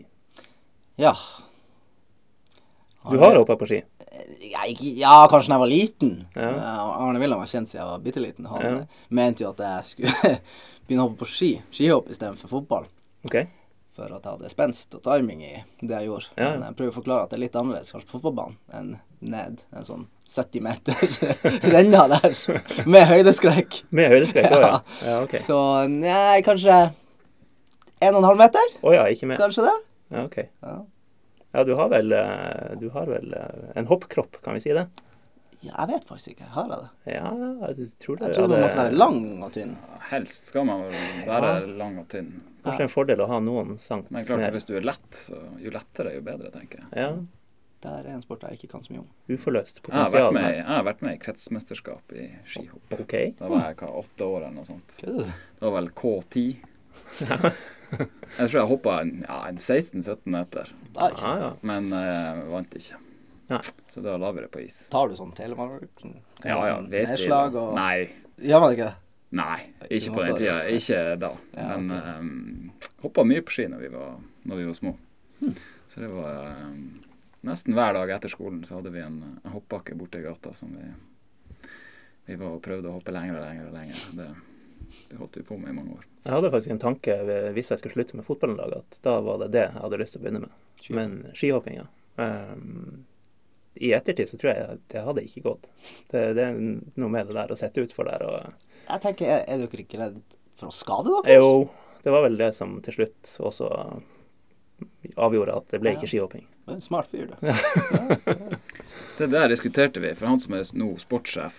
Ja. 0.99 1.13
Du 3.09 3.17
har 3.21 3.35
hoppa 3.37 3.55
på 3.59 3.67
ski? 3.69 3.81
Ja, 4.49 4.65
ikke, 4.67 4.89
ja, 4.99 5.13
kanskje 5.31 5.51
da 5.51 5.55
jeg 5.57 5.63
var 5.63 5.69
liten. 5.71 6.11
Ja. 6.35 6.49
Eh, 6.49 6.79
Arne 7.05 7.19
Wilhelm 7.21 7.39
har 7.43 7.47
kjent 7.51 7.69
siden 7.69 7.83
jeg 7.83 7.87
var 7.91 8.01
bitte 8.03 8.21
liten. 8.23 8.47
Han 8.51 8.61
Ja. 8.65 8.71
eh, 8.81 9.05
mente 9.15 9.43
jo 9.43 9.51
at 9.53 9.61
jeg 9.63 9.85
skulle 9.85 10.31
begynne 10.87 11.03
å 11.05 11.07
hoppe 11.07 11.21
på 11.23 11.29
ski. 11.29 11.49
Skihopp 11.71 12.09
istedenfor 12.11 12.51
fotball. 12.51 12.87
Okay 13.25 13.47
For 13.95 14.05
at 14.15 14.23
jeg 14.23 14.31
hadde 14.33 14.51
spenst 14.51 14.95
og 14.95 15.03
timing 15.05 15.41
i 15.43 15.53
det 15.81 15.91
jeg 15.95 16.09
gjorde. 16.09 16.29
Ja. 16.37 16.49
Men 16.55 16.65
jeg 16.69 16.77
prøver 16.79 16.91
å 16.93 16.97
forklare 16.99 17.23
at 17.23 17.31
det 17.31 17.37
er 17.39 17.43
litt 17.45 17.55
annerledes 17.59 17.91
kanskje 17.95 18.09
på 18.11 18.17
fotballbanen 18.19 18.57
enn 18.79 18.91
ned 19.19 19.63
en 19.75 19.85
sånn 19.87 20.07
70 20.29 20.61
meter 20.61 20.93
renna 21.73 22.05
der 22.11 22.37
med 22.85 23.07
høydeskrekk. 23.09 23.81
Med 23.95 24.13
høydeskrekk 24.13 24.51
òg, 24.51 24.61
ja. 24.63 24.69
Ja. 24.69 25.07
ja 25.07 25.17
okay. 25.25 25.41
Så 25.43 25.59
nei, 25.91 26.39
kanskje 26.45 26.77
en 27.99 28.15
og 28.15 28.21
en 28.21 28.29
halv 28.29 28.39
meter? 28.39 28.73
Oh, 28.81 28.93
ja, 28.95 29.07
ikke 29.11 29.27
mer. 29.27 29.41
Kanskje 29.41 29.65
det? 29.67 29.75
Ja, 30.13 30.25
OK. 30.25 30.39
Ja. 30.45 30.79
Ja, 31.51 31.63
du 31.65 31.73
har 31.75 31.89
vel, 31.89 32.11
eh, 32.13 32.75
du 32.79 32.89
har 32.93 33.07
vel 33.09 33.33
eh, 33.33 33.71
en 33.75 33.89
hoppkropp, 33.89 34.37
kan 34.45 34.53
vi 34.53 34.61
si 34.61 34.75
det? 34.77 34.85
Ja, 35.59 35.73
jeg 35.73 35.89
vet 35.89 36.05
faktisk 36.07 36.35
ikke. 36.35 36.51
Har 36.53 36.69
jeg 36.69 36.77
det? 36.85 37.15
Ja, 37.17 37.31
jeg 37.65 37.89
tror 37.99 38.19
det 38.19 38.29
Jeg 38.29 38.37
trodde 38.37 38.53
man 38.53 38.61
måtte 38.63 38.79
være 38.79 38.95
lang 38.95 39.17
og 39.43 39.49
tynn. 39.57 39.73
Helst 40.11 40.53
skal 40.53 40.69
man 40.69 40.85
være 41.27 41.49
lang 41.81 41.97
og 41.99 42.07
tynn. 42.13 42.29
Kanskje 42.63 42.85
en 42.85 42.93
fordel 42.93 43.23
å 43.23 43.27
ha 43.27 43.41
noen 43.43 43.75
sankt 43.81 44.11
Men 44.13 44.27
klart, 44.27 44.45
mer. 44.45 44.53
hvis 44.55 44.67
du 44.69 44.75
er 44.77 44.85
lett, 44.87 45.09
så 45.15 45.41
jo 45.59 45.73
lettere, 45.73 46.13
jo 46.15 46.23
bedre, 46.23 46.51
tenker 46.53 46.83
jeg. 46.83 46.89
Ja, 46.95 47.11
Det 47.79 47.91
er 47.95 48.07
en 48.11 48.21
sport 48.25 48.41
jeg 48.43 48.57
ikke 48.59 48.67
kan 48.73 48.83
så 48.83 48.91
mye 48.91 49.01
om. 49.05 49.09
uforløst 49.31 49.79
Jeg 49.79 49.93
har 49.93 50.09
vært 50.11 50.11
potensial 50.11 50.33
med, 50.35 50.47
jeg 50.57 50.65
har 50.67 50.85
vært 50.87 51.03
med 51.05 51.15
i 51.15 51.19
kretsmesterskap 51.23 52.15
i 52.19 52.25
skihopp. 52.43 52.95
Okay. 53.05 53.33
Da 53.39 53.47
var 53.51 53.69
jeg 53.69 53.77
hva, 53.79 53.91
åtte 54.01 54.27
år 54.27 54.39
eller 54.41 54.55
noe 54.57 54.67
sånt. 54.67 54.97
Det 54.99 55.63
var 55.63 55.75
vel 55.77 55.91
K10. 56.01 56.47
Jeg 57.89 58.49
tror 58.51 58.57
jeg 58.59 58.67
hoppa 58.69 58.99
en, 59.01 59.13
ja, 59.23 59.37
16-17 59.55 60.19
meter, 60.29 60.73
Nei. 60.93 61.07
Ja, 61.17 61.31
ja. 61.41 61.47
men 61.65 61.87
jeg 61.95 62.43
vant 62.51 62.75
ikke. 62.77 62.99
Nei. 63.49 63.61
Så 63.89 64.03
da 64.05 64.13
la 64.21 64.29
vi 64.35 64.43
det 64.43 64.51
på 64.53 64.61
is. 64.61 64.77
Tar 64.93 65.09
du 65.09 65.15
sånn 65.17 65.31
telemark? 65.37 65.87
Sånn, 66.01 66.19
Ja 66.43 66.59
ja, 66.59 66.75
sånn 66.75 66.89
nedslag 66.91 67.55
og 67.57 67.71
Nei. 67.77 68.09
Gjør 68.45 68.61
man 68.63 68.75
ikke 68.75 68.91
det? 68.91 68.97
Nei, 69.39 69.57
ikke 69.89 70.13
på 70.15 70.25
den 70.25 70.37
tida. 70.37 70.55
Ikke 70.73 70.99
da. 71.21 71.31
Ja, 71.53 71.65
Men 71.77 71.91
ok. 71.93 72.07
um, 72.21 72.93
hoppa 73.03 73.25
mye 73.29 73.43
på 73.45 73.53
ski 73.53 73.67
når 73.69 73.83
vi 73.85 73.91
var, 73.93 74.15
når 74.49 74.61
vi 74.61 74.67
var 74.69 74.77
små. 74.77 74.93
Hmm. 75.39 75.57
Så 75.89 76.01
det 76.03 76.09
var 76.13 76.39
um, 76.65 76.85
Nesten 77.41 77.75
hver 77.77 77.93
dag 77.95 78.11
etter 78.11 78.31
skolen 78.31 78.63
så 78.67 78.79
hadde 78.79 78.91
vi 78.91 79.01
en, 79.03 79.21
en 79.43 79.53
hoppbakke 79.53 79.95
borte 79.95 80.19
i 80.19 80.25
gata 80.25 80.53
som 80.53 80.73
vi 80.75 80.89
Vi 82.29 82.35
var 82.37 82.57
og 82.57 82.61
prøvde 82.61 82.91
å 82.91 82.97
hoppe 82.97 83.13
lenger 83.15 83.39
og 83.39 83.45
lenger 83.45 83.67
og 83.69 83.73
lenger. 83.73 84.01
Det, 84.17 84.27
det 85.09 85.17
holdt 85.17 85.37
vi 85.39 85.45
på 85.47 85.57
med 85.57 85.71
i 85.71 85.77
mange 85.77 85.95
år. 85.97 86.03
Jeg 86.23 86.33
hadde 86.35 86.51
faktisk 86.53 86.73
en 86.75 86.81
tanke 86.83 87.15
hvis 87.55 87.71
jeg 87.71 87.81
skulle 87.81 87.95
slutte 87.95 88.19
med 88.19 88.27
fotballen 88.27 88.59
en 88.59 88.61
dag, 88.61 88.83
at 88.83 88.99
da 89.05 89.15
var 89.25 89.39
det 89.41 89.53
det 89.55 89.63
jeg 89.63 89.83
hadde 89.85 90.01
lyst 90.01 90.15
til 90.15 90.21
å 90.21 90.25
begynne 90.25 90.43
med. 90.43 90.57
Skihopping. 90.79 90.99
Men 90.99 91.39
skihopping, 91.39 91.79
ja. 91.79 91.87
Um, 92.19 93.05
i 93.79 93.93
ettertid 93.95 94.29
så 94.29 94.37
tror 94.37 94.51
jeg 94.51 94.77
det 94.91 95.03
hadde 95.07 95.23
ikke 95.25 95.45
gått. 95.47 95.67
Det, 96.11 96.23
det 96.37 96.45
er 96.45 96.59
noe 96.59 97.11
med 97.13 97.29
det 97.29 97.37
der 97.39 97.53
å 97.53 97.57
sette 97.57 97.81
utfor 97.85 98.09
der 98.09 98.25
og 98.27 98.37
Jeg 98.89 99.03
tenker, 99.05 99.31
er, 99.31 99.43
er 99.47 99.63
dere 99.63 99.85
ikke 99.85 100.01
redd 100.01 100.21
for 100.59 100.69
å 100.69 100.75
skade 100.75 101.15
dere? 101.15 101.39
Jo, 101.39 101.51
det 102.03 102.13
var 102.13 102.25
vel 102.27 102.37
det 102.39 102.51
som 102.57 102.77
til 102.83 102.99
slutt 102.99 103.35
også 103.49 103.69
avgjorde 105.19 105.55
at 105.55 105.73
det 105.73 105.81
ble 105.81 105.95
ikke 105.95 106.09
skihopping. 106.11 106.45
Er 106.69 106.77
en 106.77 106.81
smart 106.85 107.09
fyr, 107.11 107.31
du. 107.33 107.35
Det 109.17 109.27
der 109.27 109.49
diskuterte 109.51 109.99
vi, 109.99 110.13
for 110.15 110.29
han 110.29 110.39
som 110.39 110.53
er 110.55 110.67
nå 110.77 110.93
sportssjef, 111.01 111.57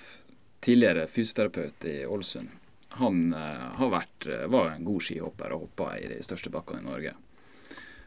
tidligere 0.64 1.06
fysioterapeut 1.10 1.84
i 1.84 1.96
Ålesund, 2.06 2.52
han 3.00 3.34
eh, 3.34 3.66
har 3.76 3.90
vært, 3.92 4.26
eh, 4.26 4.46
var 4.50 4.70
en 4.70 4.86
god 4.86 5.02
skihopper 5.04 5.52
og 5.54 5.66
hoppa 5.66 5.90
i 5.98 6.06
de 6.08 6.20
største 6.24 6.52
bakkene 6.54 6.80
i 6.80 6.86
Norge. 6.88 7.12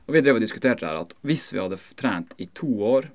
Og 0.07 0.15
Vi 0.15 0.21
drev 0.21 0.39
og 0.39 0.43
diskuterte 0.43 0.87
her 0.87 0.99
at 1.03 1.13
hvis 1.23 1.51
vi 1.53 1.61
hadde 1.61 1.79
trent 1.99 2.33
i 2.41 2.49
to 2.55 2.71
år, 2.83 3.09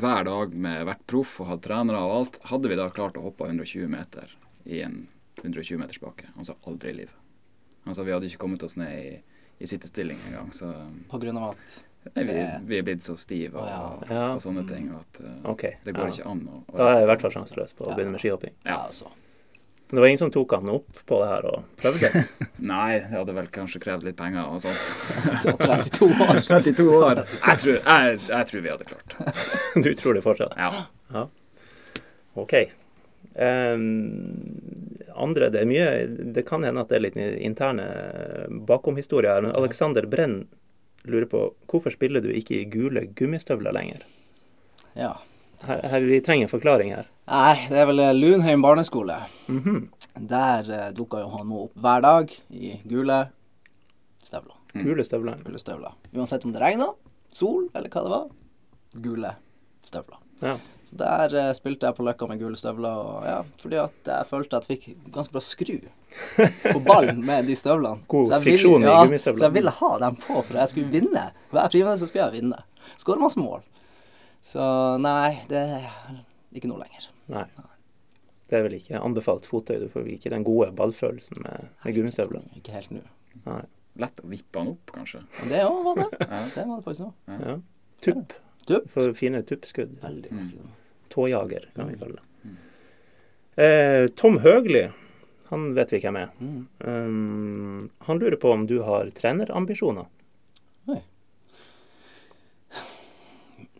hver 0.00 0.24
dag 0.26 0.54
med 0.54 0.86
hvert 0.86 1.04
proff 1.10 1.36
og 1.42 1.50
hatt 1.50 1.62
trenere 1.66 2.00
og 2.06 2.14
alt, 2.16 2.40
hadde 2.50 2.70
vi 2.70 2.78
da 2.78 2.88
klart 2.94 3.18
å 3.18 3.26
hoppe 3.26 3.46
120 3.46 3.90
meter 3.90 4.32
i 4.64 4.82
en 4.86 5.02
120 5.42 5.78
meters 5.80 6.00
bakke. 6.02 6.30
Han 6.36 6.46
sa 6.46 6.56
aldri 6.66 6.94
i 6.94 6.98
livet. 7.02 7.16
Han 7.84 7.96
sa 7.96 8.04
vi 8.06 8.12
hadde 8.14 8.28
ikke 8.30 8.42
kommet 8.42 8.62
oss 8.66 8.76
ned 8.78 8.96
i, 8.96 9.14
i 9.58 9.68
sittestilling 9.68 10.18
engang. 10.28 10.52
Så 10.54 10.70
På 11.10 11.18
grunn 11.22 11.38
av 11.40 11.54
at 11.54 11.78
nei, 12.14 12.24
vi, 12.24 12.36
vi 12.70 12.78
er 12.78 12.84
blitt 12.86 13.02
så 13.06 13.16
stive 13.20 13.60
og, 13.60 13.66
Ja. 13.68 13.80
Ja. 14.10 14.26
og 14.34 14.42
sånne 14.44 14.66
ting 14.68 14.90
at 14.96 15.20
uh, 15.24 15.50
okay. 15.52 15.76
det 15.84 15.94
går 15.96 16.08
ja. 16.08 16.14
ikke 16.16 16.30
an 16.30 16.44
å, 16.48 16.60
å 16.72 16.76
Da 16.78 16.86
er 16.90 17.00
jeg 17.00 17.08
i 17.08 17.10
hvert 17.12 17.24
fall 17.26 17.34
sjanseløs 17.38 17.74
på 17.76 17.84
å 17.86 17.90
Ja. 17.90 17.96
begynne 17.98 18.14
med 18.16 18.24
skihopping. 18.24 18.54
Ja, 18.64 18.70
Ja. 18.70 18.78
altså. 18.86 19.10
Men 19.90 19.96
det 19.98 20.00
var 20.04 20.06
ingen 20.12 20.18
som 20.18 20.30
tok 20.30 20.52
han 20.54 20.68
opp 20.70 20.98
på 21.06 21.16
det 21.18 21.28
her 21.28 21.46
og 21.50 21.62
prøvde. 21.82 22.10
Nei, 22.72 22.90
det 23.00 23.10
hadde 23.10 23.32
vel 23.34 23.48
kanskje 23.50 23.80
krevd 23.82 24.04
litt 24.06 24.16
penger 24.20 24.46
og 24.46 24.60
sånt. 24.62 24.90
32 25.66 26.10
år. 26.14 26.42
32 26.46 26.86
år. 26.94 27.22
Jeg 27.26 27.62
tror, 27.64 27.80
jeg, 27.80 28.20
jeg 28.28 28.50
tror 28.52 28.62
vi 28.66 28.70
hadde 28.70 28.86
klart 28.86 29.16
det. 29.16 29.82
Du 29.82 29.90
tror 29.98 30.14
det 30.14 30.22
fortsatt? 30.22 30.54
Ja. 30.54 31.24
OK. 32.38 32.54
Um, 33.34 33.82
andre, 35.14 35.50
det 35.54 35.60
er 35.60 35.68
mye 35.68 35.90
Det 36.34 36.42
kan 36.48 36.64
hende 36.66 36.82
at 36.82 36.90
det 36.90 36.96
er 36.98 37.02
litt 37.04 37.18
interne 37.38 37.84
bakomhistorier 38.66 39.36
her, 39.36 39.44
men 39.44 39.54
Alexander 39.58 40.06
Brenn 40.10 40.44
lurer 41.08 41.28
på 41.30 41.42
hvorfor 41.70 41.92
spiller 41.94 42.22
du 42.24 42.30
ikke 42.32 42.60
i 42.60 42.68
gule 42.70 43.06
gummistøvler 43.16 43.74
lenger? 43.74 44.04
Ja. 44.98 45.14
Her, 45.64 45.82
her, 45.92 46.04
vi 46.08 46.20
trenger 46.24 46.48
en 46.48 46.52
forklaring 46.52 46.94
her. 46.94 47.08
Nei, 47.30 47.66
det 47.68 47.82
er 47.82 47.88
vel 47.90 48.00
eh, 48.00 48.14
Lunheim 48.16 48.62
barneskole. 48.64 49.18
Mhm. 49.48 49.82
Der 50.30 50.70
eh, 50.72 50.88
dukka 50.96 51.20
jo 51.22 51.28
han 51.34 51.48
nå 51.48 51.66
opp 51.66 51.76
hver 51.84 52.02
dag 52.04 52.32
i 52.50 52.72
gule 52.88 53.20
støvler. 54.24 54.56
Gule 54.72 55.04
støvler. 55.04 55.40
Gule 55.44 55.60
støvler. 55.60 55.94
Uansett 56.14 56.44
om 56.46 56.54
det 56.54 56.62
regna, 56.62 56.90
sol 57.34 57.68
eller 57.74 57.92
hva 57.92 58.04
det 58.06 58.12
var. 58.14 58.26
Gule 59.04 59.34
støvler. 59.86 60.20
Ja. 60.42 60.56
Der 60.92 61.34
eh, 61.38 61.52
spilte 61.54 61.86
jeg 61.86 61.94
på 61.94 62.02
Løkka 62.02 62.26
med 62.26 62.40
gule 62.40 62.56
støvler, 62.58 62.96
og, 62.98 63.24
ja, 63.24 63.36
fordi 63.62 63.76
at 63.78 64.08
jeg 64.10 64.26
følte 64.26 64.56
at 64.58 64.66
jeg 64.66 64.80
fikk 64.80 65.12
ganske 65.14 65.32
bra 65.36 65.40
skru 65.40 65.76
på 66.72 66.80
ballen 66.82 67.20
med 67.24 67.46
de 67.46 67.54
støvlene. 67.54 68.02
God 68.10 68.26
Så 68.26 68.32
jeg 68.34 68.40
ville- 68.42 68.56
friksjon 68.58 68.82
i 68.82 68.88
ja, 68.88 68.96
gummistøvlene. 69.04 69.38
Så 69.38 69.46
jeg 69.46 69.54
ville 69.54 69.70
ha 69.78 69.90
dem 70.02 70.16
på, 70.16 70.40
for 70.48 70.58
jeg 70.58 70.68
skulle 70.72 70.90
vinne. 70.90 71.22
Hver 71.52 71.68
friminutt 71.70 72.00
så 72.02 72.08
skulle 72.10 72.26
jeg 72.26 72.40
vinne. 72.42 72.58
Skåre 72.98 73.22
masse 73.22 73.38
mål. 73.38 73.62
Så 74.42 74.66
nei, 74.98 75.36
det 75.48 75.62
er 75.78 75.86
ikke 76.58 76.72
noe 76.72 76.82
lenger. 76.82 77.06
Nei. 77.30 77.44
Det 78.50 78.58
er 78.58 78.64
vel 78.66 78.74
ikke 78.80 78.98
anbefalt 78.98 79.46
fottøy. 79.46 79.76
Du 79.84 79.88
får 79.92 80.08
ikke 80.10 80.32
den 80.34 80.42
gode 80.42 80.72
ballfølelsen 80.74 81.38
med, 81.44 81.68
med 81.84 81.94
gummistøvler. 81.94 82.42
Ikke 82.58 82.74
helt 82.74 82.90
nå. 82.90 83.04
Nei. 83.46 83.60
Lett 84.02 84.18
å 84.24 84.26
vippe 84.26 84.58
den 84.58 84.72
opp, 84.74 84.90
kanskje. 84.96 85.22
Det 85.46 85.62
òg 85.66 85.84
var 85.86 86.02
det. 86.02 86.08
Det 86.56 86.66
var 86.66 86.76
det 86.80 86.84
faktisk 86.88 87.06
òg. 87.06 87.38
Ja. 87.46 87.56
Tupp. 88.02 88.34
Tup. 88.66 88.90
For 88.90 89.14
fine 89.14 89.44
tuppskudd. 89.46 89.94
Veldig 90.02 90.32
Mm. 90.34 90.50
Tåjager, 91.10 91.68
kan 91.74 91.90
vi 91.90 91.98
kalle 92.00 92.20
det. 92.20 92.26
Eh, 93.60 94.06
Tom 94.16 94.38
Høgli, 94.40 94.86
han 95.50 95.72
vet 95.74 95.92
vi 95.92 96.00
hvem 96.00 96.16
er. 96.16 96.30
Mm. 96.38 96.60
Um, 96.78 97.90
han 98.06 98.22
lurer 98.22 98.38
på 98.40 98.52
om 98.54 98.64
du 98.70 98.78
har 98.86 99.10
trenerambisjoner. 99.16 100.06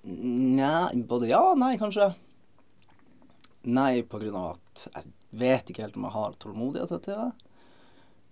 Nei 0.02 1.02
både 1.06 1.28
ja 1.28 1.40
og 1.52 1.58
nei, 1.60 1.74
kanskje. 1.80 2.10
Nei, 3.68 4.02
på 4.08 4.18
grunn 4.22 4.38
av 4.38 4.54
at 4.54 4.86
jeg 4.88 5.10
vet 5.40 5.70
ikke 5.70 5.84
helt 5.84 5.98
om 6.00 6.06
jeg 6.08 6.16
har 6.16 6.38
tålmodighet 6.40 7.04
til 7.04 7.18
det. 7.20 7.48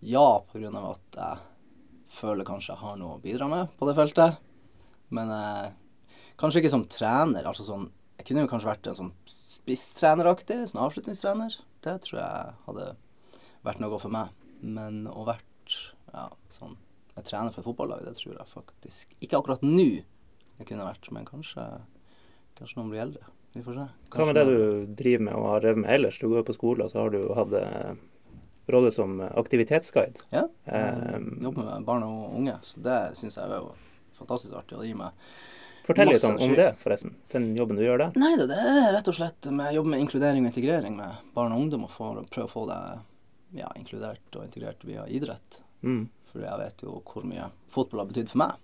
Ja, 0.08 0.40
på 0.40 0.60
grunn 0.60 0.78
av 0.78 0.94
at 0.94 1.18
jeg 1.18 2.14
føler 2.18 2.48
kanskje 2.48 2.72
jeg 2.72 2.82
har 2.82 2.96
noe 2.96 3.18
å 3.18 3.22
bidra 3.22 3.50
med 3.50 3.74
på 3.76 3.88
det 3.88 3.96
feltet. 3.98 4.38
Men 5.12 5.32
eh, 5.34 5.68
kanskje 6.40 6.62
ikke 6.62 6.72
som 6.72 6.86
trener. 6.88 7.44
altså 7.44 7.66
sånn, 7.66 7.88
Jeg 8.18 8.26
kunne 8.26 8.44
jo 8.44 8.50
kanskje 8.50 8.70
vært 8.72 8.88
en 8.90 8.98
sånn 8.98 9.12
spisstreneraktig, 9.30 10.58
sånn 10.70 10.82
avslutningstrener. 10.82 11.58
Det 11.86 11.94
tror 12.04 12.18
jeg 12.18 12.56
hadde 12.66 12.88
vært 13.66 13.82
noe 13.82 14.00
for 14.02 14.12
meg. 14.12 14.34
Men 14.58 15.04
å 15.06 15.22
vært 15.28 15.76
ja, 16.10 16.28
sånn 16.50 16.74
Jeg 17.14 17.26
trener 17.28 17.52
for 17.54 17.62
et 17.62 17.66
fotballag, 17.68 18.00
det 18.02 18.16
tror 18.18 18.32
jeg 18.32 18.50
faktisk 18.50 19.12
Ikke 19.22 19.38
akkurat 19.38 19.62
nå 19.62 19.84
jeg 20.58 20.66
kunne 20.66 20.86
vært, 20.88 21.06
men 21.14 21.26
kanskje, 21.28 21.62
kanskje 22.58 22.80
noen 22.80 22.88
blir 22.90 23.04
eldre. 23.04 23.28
Vi 23.54 23.60
får 23.62 23.76
se. 23.76 23.84
Hva 24.10 24.24
med 24.26 24.34
det 24.34 24.42
du 24.48 24.94
driver 24.98 25.24
med 25.28 25.36
og 25.38 25.44
har 25.52 25.62
drevet 25.62 25.80
med 25.84 25.92
ellers? 25.94 26.18
Du 26.18 26.26
går 26.32 26.42
på 26.48 26.56
skole, 26.56 26.82
og 26.82 26.90
så 26.90 27.04
har 27.04 27.12
du 27.14 27.20
hatt 27.38 27.54
eh, 27.54 28.00
rolle 28.74 28.90
som 28.90 29.20
aktivitetsguide. 29.28 30.24
Ja. 30.34 30.48
jeg 30.66 31.22
Jobber 31.44 31.68
med 31.68 31.86
barn 31.86 32.08
og 32.08 32.34
unge, 32.40 32.56
så 32.66 32.82
det 32.82 32.98
syns 33.20 33.38
jeg 33.38 33.46
er 33.46 33.62
jo 33.62 33.70
fantastisk 34.18 34.58
artig. 34.58 34.80
å 34.80 34.88
gi 34.88 34.96
meg 34.98 35.14
Fortell 35.88 36.10
litt 36.12 36.24
om, 36.28 36.36
om 36.44 36.52
det, 36.52 36.68
forresten. 36.82 37.14
Den 37.32 37.50
jobben 37.56 37.78
du 37.80 37.82
gjør 37.86 38.02
der. 38.02 38.16
Nei, 38.20 38.34
det, 38.36 38.50
det 38.50 38.58
er 38.60 38.90
rett 38.92 39.08
og 39.08 39.16
slett 39.16 39.48
med 39.48 39.72
jobbe 39.72 39.94
med 39.94 40.02
inkludering 40.04 40.44
og 40.44 40.50
integrering 40.50 40.98
med 40.98 41.30
barn 41.32 41.54
og 41.56 41.62
ungdom, 41.64 41.86
og 41.88 41.94
for, 41.94 42.20
prøve 42.28 42.50
å 42.50 42.52
få 42.52 42.64
det 42.68 42.80
ja, 43.62 43.70
inkludert 43.78 44.36
og 44.36 44.44
integrert 44.44 44.84
via 44.84 45.06
idrett. 45.08 45.60
Mm. 45.80 46.08
For 46.28 46.44
jeg 46.44 46.60
vet 46.60 46.84
jo 46.84 46.98
hvor 47.08 47.24
mye 47.24 47.48
fotball 47.72 48.04
har 48.04 48.10
betydd 48.10 48.32
for 48.34 48.42
meg. 48.44 48.58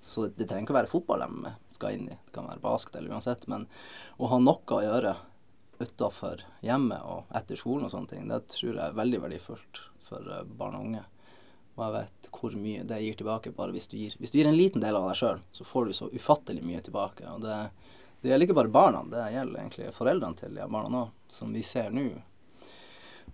Så 0.00 0.26
det, 0.26 0.32
det 0.40 0.48
trenger 0.50 0.66
ikke 0.66 0.74
å 0.74 0.80
være 0.80 0.90
fotball 0.90 1.22
de 1.22 1.54
skal 1.76 1.94
inn 1.94 2.08
i. 2.10 2.18
Det 2.26 2.34
kan 2.34 2.48
være 2.50 2.64
basket 2.64 2.98
eller 2.98 3.14
uansett. 3.14 3.46
Men 3.52 3.68
å 4.18 4.32
ha 4.32 4.40
noe 4.42 4.76
å 4.76 4.82
gjøre 4.82 5.14
utafor 5.80 6.42
hjemmet 6.66 7.06
og 7.08 7.30
etter 7.36 7.56
skolen 7.56 7.86
og 7.86 7.94
sånne 7.94 8.10
ting, 8.10 8.26
det 8.28 8.42
tror 8.52 8.74
jeg 8.74 8.84
er 8.84 8.98
veldig 8.98 9.22
verdifullt 9.22 9.84
for 10.04 10.26
eh, 10.26 10.44
barn 10.44 10.76
og 10.76 10.88
unge. 10.88 11.06
Og 11.76 11.84
jeg 11.84 11.94
vet 11.94 12.30
hvor 12.34 12.56
mye 12.56 12.86
det 12.88 12.98
gir 13.02 13.16
tilbake 13.20 13.52
bare 13.56 13.74
hvis 13.74 13.88
du 13.90 13.96
gir, 13.98 14.14
hvis 14.18 14.32
du 14.32 14.38
gir 14.40 14.48
en 14.48 14.56
liten 14.56 14.82
del 14.82 14.96
av 14.96 15.06
deg 15.08 15.18
sjøl, 15.20 15.42
så 15.52 15.66
får 15.66 15.86
du 15.86 15.96
så 15.96 16.08
ufattelig 16.12 16.64
mye 16.64 16.80
tilbake. 16.84 17.26
Og 17.30 17.44
det, 17.44 17.58
det 18.22 18.32
gjelder 18.32 18.48
ikke 18.48 18.58
bare 18.60 18.72
barna, 18.74 19.04
det 19.12 19.26
gjelder 19.34 19.62
egentlig 19.62 19.92
foreldrene 19.96 20.40
til 20.40 20.56
de 20.56 20.68
barna 20.72 21.04
òg, 21.04 21.14
som 21.30 21.52
vi 21.54 21.64
ser 21.66 21.92
nå 21.94 22.08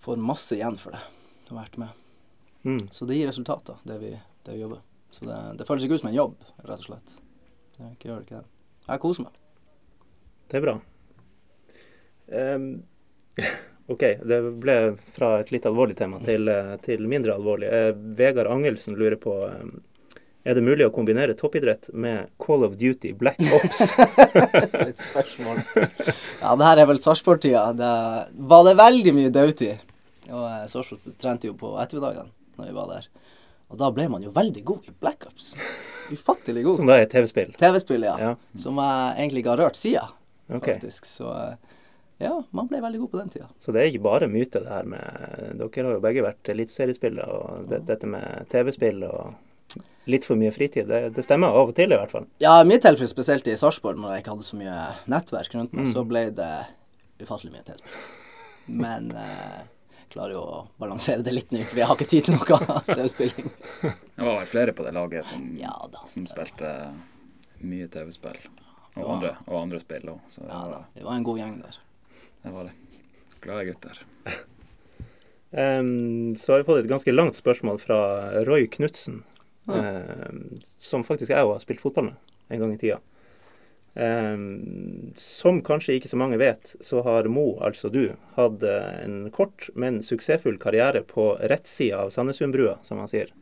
får 0.02 0.16
masse 0.16 0.54
igjen 0.54 0.76
for 0.78 0.94
det. 0.96 1.02
Å 1.46 1.54
ha 1.54 1.62
vært 1.62 1.78
med. 1.80 2.02
Mm. 2.66 2.88
Så 2.92 3.06
det 3.08 3.16
gir 3.18 3.30
resultater, 3.30 3.78
det 3.86 3.96
vi, 4.02 4.12
det 4.46 4.56
vi 4.56 4.60
jobber. 4.64 4.82
Så 5.14 5.26
det, 5.26 5.38
det 5.58 5.66
føles 5.68 5.86
ikke 5.86 5.98
ut 5.98 6.02
som 6.02 6.10
en 6.10 6.18
jobb, 6.18 6.36
rett 6.66 6.82
og 6.82 6.88
slett. 6.90 7.14
Det 7.76 7.92
gjør 8.04 8.20
det 8.20 8.26
ikke 8.26 8.42
det. 8.42 8.50
Jeg 8.86 9.02
koser 9.02 9.26
meg. 9.26 9.38
Det 10.46 10.58
er 10.58 10.64
bra. 10.66 10.76
Em, 12.40 12.68
OK, 13.88 14.02
det 14.26 14.38
ble 14.62 14.76
fra 15.14 15.36
et 15.40 15.52
litt 15.54 15.66
alvorlig 15.68 15.94
tema 15.98 16.18
til, 16.26 16.48
eh, 16.50 16.72
til 16.82 17.04
mindre 17.06 17.36
alvorlig. 17.36 17.68
Eh, 17.70 17.92
Vegard 18.18 18.50
Angelsen 18.50 18.96
lurer 18.98 19.14
på 19.22 19.34
em, 19.46 19.76
er 20.46 20.54
det 20.58 20.62
mulig 20.66 20.86
å 20.86 20.92
kombinere 20.94 21.34
toppidrett 21.38 21.88
med 21.94 22.28
Call 22.42 22.64
of 22.66 22.74
Duty 22.78 23.12
Black 23.18 23.38
Ops? 23.60 23.80
Litt 24.86 25.02
spørsmål. 25.02 25.62
Ja, 26.42 26.54
det 26.58 26.66
her 26.68 26.82
er 26.82 26.88
vel 26.90 27.00
Sarpsborg-tida. 27.02 27.64
Det 27.78 27.92
var 28.50 28.66
det 28.66 28.74
veldig 28.78 29.14
mye 29.16 29.32
dautid. 29.34 29.82
Og 30.30 30.44
eh, 30.50 30.66
Sarpsborg 30.70 31.14
trente 31.22 31.50
jo 31.50 31.54
på 31.58 31.72
ettermiddagene 31.82 32.30
når 32.58 32.70
vi 32.70 32.76
var 32.78 32.90
der. 32.94 33.08
Og 33.70 33.78
da 33.82 33.88
ble 33.94 34.06
man 34.10 34.22
jo 34.22 34.30
veldig 34.34 34.62
god 34.66 34.86
i 34.90 34.94
Black 35.02 35.26
Ops. 35.30 35.52
Ufattelig 36.14 36.62
god. 36.66 36.76
Som 36.78 36.90
da 36.90 36.98
er 37.02 37.08
TV-spill? 37.10 37.54
TV-spill, 37.58 38.06
ja. 38.06 38.14
Ja. 38.22 38.34
Som 38.62 38.78
jeg 38.82 39.16
egentlig 39.24 39.42
ikke 39.42 39.54
har 39.56 39.62
rørt 39.66 39.78
sida, 39.78 40.04
Ok. 40.46 40.68
faktisk. 40.74 41.06
Så 41.10 41.30
eh, 41.34 41.75
ja, 42.22 42.32
man 42.56 42.68
ble 42.70 42.80
veldig 42.80 43.00
god 43.02 43.10
på 43.12 43.18
den 43.20 43.32
tida. 43.34 43.48
Så 43.60 43.72
det 43.74 43.82
er 43.82 43.90
ikke 43.90 44.04
bare 44.06 44.28
myte, 44.32 44.62
det 44.64 44.72
her 44.72 44.86
med 44.88 45.58
Dere 45.60 45.84
har 45.88 45.98
jo 45.98 46.04
begge 46.04 46.24
vært 46.24 46.48
eliteseriespillere, 46.54 47.26
og 47.28 47.66
det, 47.70 47.82
dette 47.90 48.08
med 48.08 48.48
TV-spill 48.52 49.04
og 49.08 49.34
litt 50.08 50.24
for 50.24 50.38
mye 50.38 50.52
fritid, 50.54 50.86
det, 50.88 51.00
det 51.16 51.24
stemmer 51.26 51.52
av 51.52 51.72
og 51.72 51.76
til 51.76 51.92
i 51.92 51.98
hvert 51.98 52.12
fall. 52.14 52.28
Ja, 52.40 52.54
i 52.62 52.68
mitt 52.68 52.84
tilfelle 52.86 53.10
spesielt 53.10 53.48
i 53.50 53.56
Sarpsborg, 53.58 53.98
når 54.00 54.14
jeg 54.14 54.24
ikke 54.24 54.36
hadde 54.36 54.46
så 54.46 54.58
mye 54.60 54.76
nettverk 55.12 55.56
rundt 55.58 55.74
meg, 55.76 55.88
så 55.90 56.04
ble 56.06 56.28
det 56.36 56.50
ufattelig 57.20 57.52
mye 57.56 57.66
TV-spill. 57.66 58.04
Men 58.80 59.10
eh, 59.18 59.64
klarer 60.14 60.36
jo 60.36 60.42
å 60.46 60.60
balansere 60.80 61.26
det 61.26 61.34
litt 61.34 61.52
nå, 61.54 61.64
for 61.68 61.82
jeg 61.82 61.90
har 61.90 61.98
ikke 61.98 62.08
tid 62.14 62.28
til 62.28 62.38
noe 62.38 62.60
TV-spilling. 62.88 63.50
Det 63.82 64.22
var 64.22 64.38
vel 64.38 64.48
flere 64.50 64.76
på 64.76 64.86
det 64.86 64.94
laget 64.96 65.28
som, 65.28 65.42
Ja 65.60 65.74
da. 65.92 66.06
som 66.12 66.24
spilte 66.30 66.70
mye 67.66 67.90
TV-spill. 67.92 68.38
Og, 68.96 69.26
og 69.28 69.56
andre 69.58 69.82
spill 69.82 70.08
òg. 70.14 70.22
Det 70.32 70.46
Ja 70.48 70.62
da, 70.70 70.78
vi 70.94 71.04
var 71.04 71.18
en 71.18 71.26
god 71.26 71.42
gjeng 71.42 71.58
der. 71.60 71.82
Det 72.46 72.52
var 72.54 72.64
det. 72.64 72.72
Glade 73.40 73.64
gutter. 73.64 74.02
um, 75.50 76.34
så 76.36 76.52
har 76.52 76.58
vi 76.58 76.64
fått 76.64 76.84
et 76.84 76.90
ganske 76.90 77.12
langt 77.12 77.36
spørsmål 77.36 77.80
fra 77.82 77.98
Roy 78.46 78.68
Knutsen, 78.70 79.24
em, 79.74 80.44
som 80.62 81.02
faktisk 81.04 81.32
jeg 81.34 81.42
òg 81.42 81.56
har 81.56 81.64
spilt 81.64 81.82
fotball 81.82 82.12
med 82.12 82.54
en 82.54 82.62
gang 82.62 82.74
i 82.76 82.78
tida. 82.78 83.00
Um, 83.96 85.10
som 85.18 85.58
kanskje 85.64 85.96
ikke 85.96 86.10
så 86.12 86.20
mange 86.20 86.38
vet, 86.38 86.76
så 86.84 87.02
har 87.02 87.26
Mo, 87.32 87.56
altså 87.64 87.88
du, 87.90 88.12
hatt 88.36 88.62
eh, 88.62 88.90
en 89.02 89.30
kort, 89.34 89.70
men 89.74 90.02
suksessfull 90.04 90.58
karriere 90.62 91.00
på 91.08 91.30
rettsida 91.40 92.04
av 92.04 92.12
Sandnessundbrua, 92.14 92.76
som 92.86 93.00
han 93.02 93.10
sier. 93.10 93.32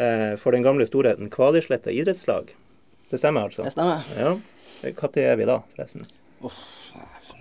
Uh, 0.00 0.34
for 0.40 0.56
den 0.56 0.66
gamle 0.66 0.88
storheten 0.88 1.30
Kvalisletta 1.32 1.94
idrettslag. 1.94 2.56
Det 3.12 3.20
stemmer 3.20 3.46
altså? 3.46 3.68
Det 3.68 3.76
stemmer. 3.76 4.02
Ja. 4.18 4.34
Når 4.82 5.20
er 5.22 5.38
vi 5.38 5.46
da, 5.48 5.60
forresten? 5.76 6.08
Uff, 6.44 6.58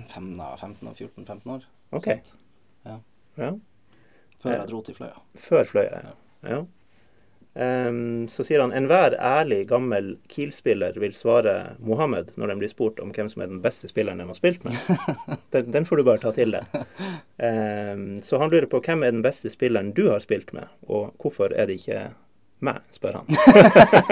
15, 0.07 0.39
15 0.59 0.87
og 0.87 0.95
14-15 0.95 1.51
år. 1.57 1.67
OK. 1.95 2.07
Ja. 2.85 2.97
Ja. 3.37 3.51
Før 4.43 4.57
jeg 4.59 4.67
dro 4.69 4.81
til 4.85 4.95
Fløya. 4.95 5.21
Før 5.35 5.63
Fløya, 5.69 6.01
ja. 6.03 6.15
ja. 6.55 6.63
Um, 7.55 8.25
så 8.27 8.43
sier 8.43 8.59
han 8.59 8.73
enhver 8.75 9.13
ærlig, 9.15 9.61
gammel 9.69 10.17
Kiel-spiller 10.27 10.97
vil 10.99 11.13
svare 11.15 11.77
Mohammed 11.79 12.33
når 12.35 12.51
de 12.51 12.57
blir 12.59 12.71
spurt 12.71 12.99
om 12.99 13.13
hvem 13.15 13.29
som 13.31 13.45
er 13.45 13.47
den 13.47 13.61
beste 13.63 13.87
spilleren 13.87 14.19
de 14.19 14.27
har 14.27 14.35
spilt 14.35 14.65
med. 14.67 14.75
Den, 15.55 15.71
den 15.71 15.87
får 15.87 16.01
du 16.01 16.03
bare 16.03 16.19
ta 16.19 16.33
til 16.35 16.51
deg. 16.51 16.67
Um, 17.39 18.17
så 18.19 18.41
han 18.41 18.51
lurer 18.51 18.67
på 18.67 18.81
hvem 18.83 19.05
er 19.07 19.15
den 19.15 19.23
beste 19.23 19.47
spilleren 19.53 19.93
du 19.95 20.09
har 20.09 20.19
spilt 20.19 20.51
med, 20.53 20.67
og 20.83 21.13
hvorfor 21.21 21.55
er 21.55 21.69
det 21.69 21.79
ikke 21.79 22.09
meg, 22.65 22.81
spør 22.91 23.21
han. 23.21 23.31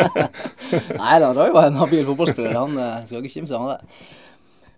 Nei 1.02 1.20
da, 1.20 1.34
Roy 1.36 1.52
var 1.52 1.68
en 1.68 1.80
habil 1.82 2.06
fotballspiller. 2.08 2.56
Han 2.56 2.80
eh, 2.80 3.06
skal 3.08 3.20
ikke 3.20 3.34
kimse 3.42 3.60
av 3.60 3.74
det. 3.74 3.98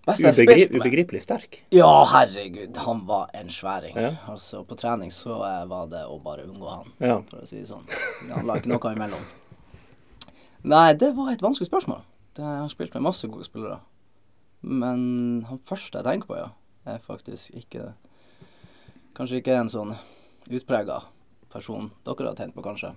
Beste 0.06 0.30
Ubegri 0.44 0.68
ubegripelig 0.70 1.22
sterk. 1.24 1.64
Ja, 1.74 1.90
herregud, 2.12 2.78
han 2.78 3.06
var 3.08 3.30
en 3.34 3.50
sværing. 3.50 3.96
Ja. 3.98 4.12
Altså, 4.30 4.64
på 4.68 4.78
trening 4.78 5.10
så 5.14 5.40
eh, 5.48 5.64
var 5.72 5.88
det 5.90 6.04
å 6.06 6.20
bare 6.22 6.46
unngå 6.46 6.70
han, 6.70 6.92
Ja. 7.00 7.22
for 7.30 7.42
å 7.42 7.48
si 7.50 7.58
det 7.64 7.70
sånn. 7.72 7.86
Han 8.30 8.46
la 8.46 8.60
ikke 8.60 8.70
noe 8.70 8.94
imellom. 8.94 9.26
Nei, 10.66 10.94
det 10.94 11.12
var 11.18 11.32
et 11.34 11.42
vanskelig 11.42 11.70
spørsmål. 11.70 12.02
Det, 12.36 12.44
har 12.44 12.70
spilt 12.70 12.94
med 12.94 13.06
masse 13.06 13.28
gode 13.32 13.46
spillere. 13.48 13.80
Men 14.62 15.46
han 15.50 15.60
første 15.66 16.00
jeg 16.02 16.06
tenker 16.08 16.28
på, 16.30 16.38
ja, 16.38 16.50
er 16.90 17.02
faktisk 17.02 17.54
ikke 17.58 17.94
Kanskje 19.16 19.38
ikke 19.40 19.54
en 19.56 19.70
sånn 19.72 19.94
utprega 20.52 20.98
person 21.54 21.86
dere 22.04 22.28
har 22.28 22.36
tenkt 22.36 22.56
på, 22.58 22.64
kanskje. 22.66 22.90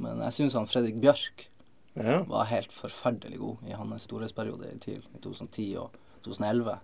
Men 0.00 0.22
jeg 0.24 0.32
syns 0.32 0.54
han 0.56 0.66
Fredrik 0.70 0.96
Bjørk 1.02 1.48
Ja. 1.96 2.22
var 2.28 2.44
helt 2.48 2.72
forferdelig 2.72 3.38
god 3.38 3.56
i 3.68 3.72
hans 3.76 4.02
storhetsperiode 4.08 4.70
i 4.72 4.78
TIL 4.80 5.02
i 5.14 5.18
2010 5.20 5.76
og 5.82 5.90
2011. 6.26 6.76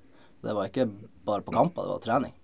Det 0.42 0.54
var 0.56 0.70
ikke 0.70 0.88
bare 1.26 1.44
på 1.46 1.54
kamper, 1.54 1.86
det 1.86 1.94
var 1.96 2.02
trening. 2.06 2.34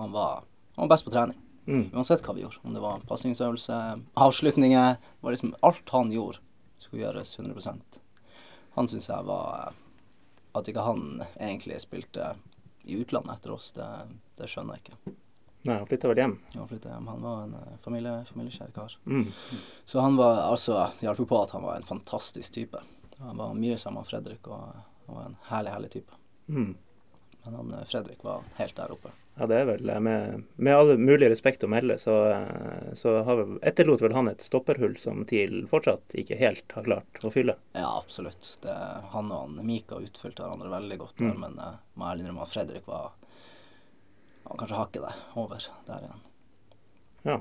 Han 0.00 0.12
var, 0.12 0.42
han 0.76 0.88
var 0.88 0.92
best 0.94 1.06
på 1.06 1.14
trening. 1.14 1.38
Mm. 1.66 1.90
Uansett 1.94 2.24
hva 2.26 2.34
vi 2.34 2.42
gjorde. 2.42 2.60
Om 2.62 2.74
det 2.74 2.82
var 2.82 3.04
pasningsøvelse, 3.08 3.78
avslutninger. 4.14 4.96
Det 5.00 5.24
var 5.26 5.36
liksom 5.36 5.54
alt 5.60 5.94
han 5.94 6.12
gjorde, 6.12 6.42
skulle 6.78 7.04
gjøres 7.04 7.38
100% 7.38 8.00
Han 8.74 8.88
syns 8.88 9.08
jeg 9.10 9.26
var 9.28 9.74
At 10.56 10.68
ikke 10.68 10.82
han 10.82 11.22
egentlig 11.38 11.78
spilte 11.82 12.34
i 12.82 12.96
utlandet 12.98 13.36
etter 13.36 13.52
oss, 13.54 13.70
det, 13.76 13.86
det 14.40 14.48
skjønner 14.50 14.78
jeg 14.78 14.82
ikke. 14.82 15.16
Nei, 15.68 15.76
han 15.76 15.86
flytta 15.86 16.08
vel 16.08 16.18
hjem. 16.22 16.38
Han 16.54 16.68
flyttet 16.68 16.88
hjem. 16.90 17.08
Han 17.12 17.22
var 17.22 17.42
en 17.44 17.52
eh, 17.58 17.74
familie, 17.84 18.14
familiekjær 18.32 18.72
kar. 18.74 18.96
Mm. 19.04 19.26
Så 19.84 20.00
han 20.00 20.16
var 20.16 20.40
altså 20.46 20.86
hjalp 21.04 21.20
jo 21.20 21.26
på 21.28 21.42
at 21.42 21.52
han 21.54 21.66
var 21.66 21.76
en 21.76 21.86
fantastisk 21.86 22.56
type. 22.56 22.80
Han 23.20 23.36
var 23.36 23.52
mye 23.54 23.76
sammen 23.78 24.00
med 24.00 24.08
Fredrik, 24.08 24.48
og 24.48 24.72
han 25.06 25.18
var 25.18 25.28
en 25.28 25.36
herlig, 25.50 25.74
herlig 25.76 25.92
type. 25.92 26.19
Mm. 26.50 26.74
Men 27.44 27.54
han 27.56 27.72
eh, 27.78 27.84
Fredrik 27.88 28.24
var 28.26 28.42
helt 28.58 28.76
der 28.76 28.92
oppe. 28.92 29.12
Ja, 29.38 29.46
det 29.48 29.56
er 29.62 29.68
vel 29.70 29.88
eh, 29.88 30.00
Med, 30.04 30.42
med 30.60 30.76
all 30.76 30.90
mulig 31.00 31.30
respekt 31.32 31.62
å 31.64 31.70
melde, 31.72 31.96
så, 32.02 32.16
eh, 32.34 32.90
så 32.98 33.14
har 33.24 33.38
vel, 33.40 33.54
etterlot 33.70 34.02
vel 34.04 34.16
han 34.18 34.28
et 34.28 34.44
stopperhull 34.44 34.98
som 35.00 35.22
TIL 35.30 35.62
fortsatt 35.70 36.18
ikke 36.20 36.36
helt 36.40 36.76
har 36.76 36.88
klart 36.88 37.22
å 37.24 37.32
fylle. 37.32 37.56
Ja, 37.72 37.94
absolutt. 38.02 38.56
Det, 38.64 38.74
han 39.14 39.30
og 39.32 39.46
han 39.46 39.64
Mika 39.66 40.02
utfylte 40.02 40.44
hverandre 40.44 40.74
veldig 40.74 41.00
godt 41.06 41.24
Mm. 41.24 41.38
men 41.46 41.56
jeg 41.62 41.78
må 41.94 42.10
ærlig 42.10 42.26
innrømme 42.26 42.44
at 42.44 42.52
Fredrik 42.52 42.86
var 42.90 43.12
var 44.50 44.58
kanskje 44.58 44.76
hakket 44.80 45.02
der 45.04 45.18
over 45.38 45.66
der 45.86 46.04
igjen. 46.06 46.22
Ja. 47.22 47.36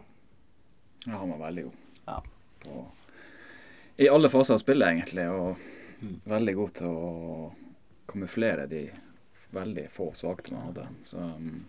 Ja, 1.07 1.15
han 1.15 1.31
var 1.31 1.39
veldig 1.47 1.63
god. 1.63 1.77
Ja. 2.05 2.17
På, 2.63 2.85
I 3.97 4.09
alle 4.11 4.29
faser 4.29 4.53
av 4.57 4.61
spillet, 4.61 4.87
egentlig. 4.91 5.25
Og 5.31 5.57
veldig 6.29 6.55
god 6.59 6.73
til 6.79 6.91
å 6.91 7.07
kamuflere 8.09 8.65
de 8.71 8.83
veldig 9.55 9.87
få 9.93 10.11
svakhetene 10.17 10.59
han 10.61 10.67
hadde. 10.71 10.87
Så 11.09 11.17
um, 11.17 11.65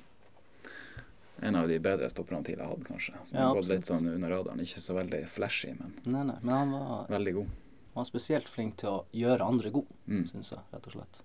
en 1.41 1.57
av 1.57 1.68
de 1.70 1.78
bedre 1.80 2.11
stopperne 2.12 2.45
TIL 2.45 2.61
har 2.61 2.68
hatt, 2.74 2.84
kanskje. 2.84 3.14
Som 3.24 3.38
Ja, 3.38 3.47
har 3.49 3.55
gått 3.57 3.70
litt 3.72 3.88
sånn 3.88 4.09
under 4.11 4.28
radaren. 4.34 4.61
Ikke 4.61 4.82
så 4.84 4.97
veldig 4.99 5.22
flashy, 5.32 5.72
men 5.78 5.95
Nei, 6.05 6.24
nei, 6.28 6.36
men 6.43 6.55
han 6.55 6.72
var, 6.76 7.07
veldig 7.09 7.34
god. 7.38 7.47
han 7.95 8.01
var 8.03 8.09
spesielt 8.11 8.49
flink 8.53 8.76
til 8.82 8.88
å 8.91 9.05
gjøre 9.16 9.47
andre 9.49 9.70
gode, 9.72 9.97
Mm. 10.07 10.26
syns 10.28 10.51
jeg, 10.53 10.61
rett 10.72 10.86
og 10.91 10.93
slett. 10.99 11.22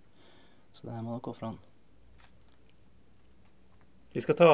Så 0.73 0.87
det 0.87 0.95
må 1.03 1.11
dere 1.17 1.25
gå 1.27 1.35
for 1.35 1.45
han. 1.49 1.57
Vi 4.15 4.21
skal 4.23 4.35
ta 4.39 4.49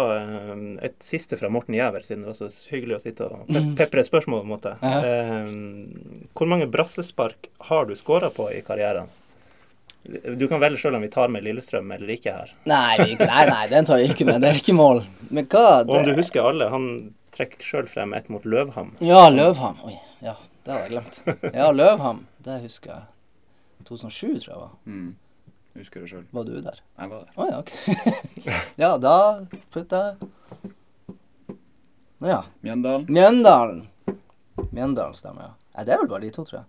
um, 0.54 0.80
et 0.82 0.96
siste 1.06 1.38
fra 1.38 1.50
Morten 1.54 1.76
Giæver, 1.78 2.02
siden 2.02 2.24
det 2.26 2.32
var 2.32 2.38
så 2.50 2.70
hyggelig 2.74 2.96
å 2.98 3.02
sitte 3.04 3.28
og 3.30 3.46
pe 3.52 3.62
pepre 3.78 4.02
spørsmål 4.08 4.42
på 4.42 4.58
en 4.72 4.78
Ja. 4.82 5.42
Um, 5.46 6.30
hvor 6.34 6.50
mange 6.50 6.66
brassespark 6.74 7.52
har 7.70 7.86
du 7.86 7.94
skåra 7.96 8.32
på 8.34 8.48
i 8.56 8.62
karrieren? 8.66 9.10
Du 10.04 10.48
kan 10.50 10.62
velge 10.62 10.80
sjøl 10.82 10.96
om 10.98 11.04
vi 11.06 11.10
tar 11.14 11.30
med 11.30 11.44
Lillestrøm 11.46 11.92
eller 11.94 12.10
ikke 12.16 12.34
her. 12.34 12.54
Nei, 12.70 12.98
vi, 13.04 13.16
nei, 13.20 13.44
nei, 13.50 13.66
den 13.70 13.86
tar 13.86 14.02
vi 14.02 14.08
ikke 14.10 14.26
med. 14.26 14.42
Det 14.42 14.50
er 14.50 14.58
ikke 14.62 14.74
mål. 14.74 15.04
Men 15.30 15.46
hva 15.52 15.84
Og 15.84 15.94
om 16.00 16.08
du 16.08 16.16
husker 16.18 16.48
alle, 16.50 16.72
han 16.74 16.88
trekker 17.36 17.62
sjøl 17.66 17.90
frem 17.92 18.16
et 18.18 18.30
mot 18.34 18.46
Løvham. 18.46 18.96
Ja, 19.06 19.28
Løvham. 19.30 19.78
Oi, 19.86 19.94
ja, 20.26 20.36
det 20.66 20.74
hadde 20.74 20.82
jeg 20.88 20.94
glemt. 20.96 21.54
Ja, 21.54 21.70
Løvham. 21.76 22.26
Det 22.42 22.58
husker 22.66 22.96
jeg. 22.96 23.06
2007, 23.86 24.40
tror 24.42 24.52
jeg 24.52 24.60
var. 24.64 24.74
Mm. 24.90 25.12
Husker 25.78 26.04
det 26.04 26.12
sjøl. 26.12 26.26
Var 26.34 26.50
du 26.50 26.58
der? 26.66 26.82
Jeg 26.98 27.14
var 27.14 27.24
der. 27.24 27.38
Å 27.38 27.50
ja, 27.52 27.62
OK. 27.62 27.72
ja, 28.84 28.92
da 29.02 29.16
flytta 29.72 30.04
jeg 30.08 30.30
Nå 32.22 32.30
ja. 32.30 32.42
Mjøndalen. 32.62 33.08
Mjøndalen. 33.10 33.80
Mjøndalen 34.70 35.16
stemmer, 35.18 35.48
ja. 35.48 35.86
Det 35.86 35.94
er 35.96 36.02
vel 36.04 36.10
bare 36.12 36.22
de 36.22 36.34
to, 36.36 36.44
tror 36.46 36.60
jeg. 36.60 36.68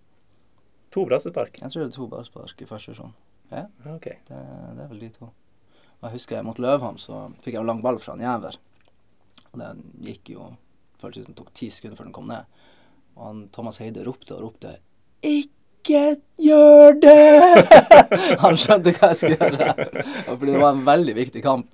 To 0.92 1.04
brassespark. 1.08 1.60
Jeg 1.62 1.70
tror 1.72 1.82
det 1.82 1.88
er 1.90 1.94
to 1.96 2.08
brassespark 2.10 2.62
i 2.64 2.68
første 2.68 2.92
divisjon. 2.92 3.14
Ja, 3.52 3.66
Okay. 3.94 4.18
Det, 4.28 4.40
det 4.76 4.84
er 4.84 4.90
vel 4.90 5.00
de 5.00 5.08
to. 5.14 5.30
Og 6.00 6.08
jeg 6.08 6.16
husker 6.18 6.42
mot 6.44 6.58
Løvham, 6.58 6.96
så 6.98 7.26
fikk 7.44 7.54
jeg 7.54 7.60
jo 7.60 7.68
lang 7.68 7.82
ball 7.84 7.98
fra 8.02 8.14
en 8.16 8.24
jæver. 8.24 8.56
Og 9.52 9.58
den 9.60 9.82
gikk 10.02 10.32
jo 10.34 10.50
Føltes 11.02 11.24
som 11.26 11.32
det 11.34 11.40
tok 11.40 11.48
ti 11.58 11.66
sekunder 11.74 11.98
før 11.98 12.06
den 12.06 12.14
kom 12.14 12.28
ned. 12.30 12.44
Og 13.16 13.22
han, 13.26 13.38
Thomas 13.50 13.80
Heide 13.82 14.04
ropte 14.06 14.36
og 14.36 14.42
ropte 14.44 14.76
'Ikke 15.22 16.16
gjør 16.38 16.94
det!' 17.02 17.66
han 18.44 18.54
skjønte 18.56 18.92
hva 18.94 19.08
jeg 19.10 19.18
skulle 19.18 19.38
gjøre. 19.40 19.74
Og 20.30 20.38
Fordi 20.38 20.52
det 20.52 20.60
var 20.62 20.76
en 20.76 20.84
veldig 20.86 21.14
viktig 21.16 21.42
kamp 21.42 21.66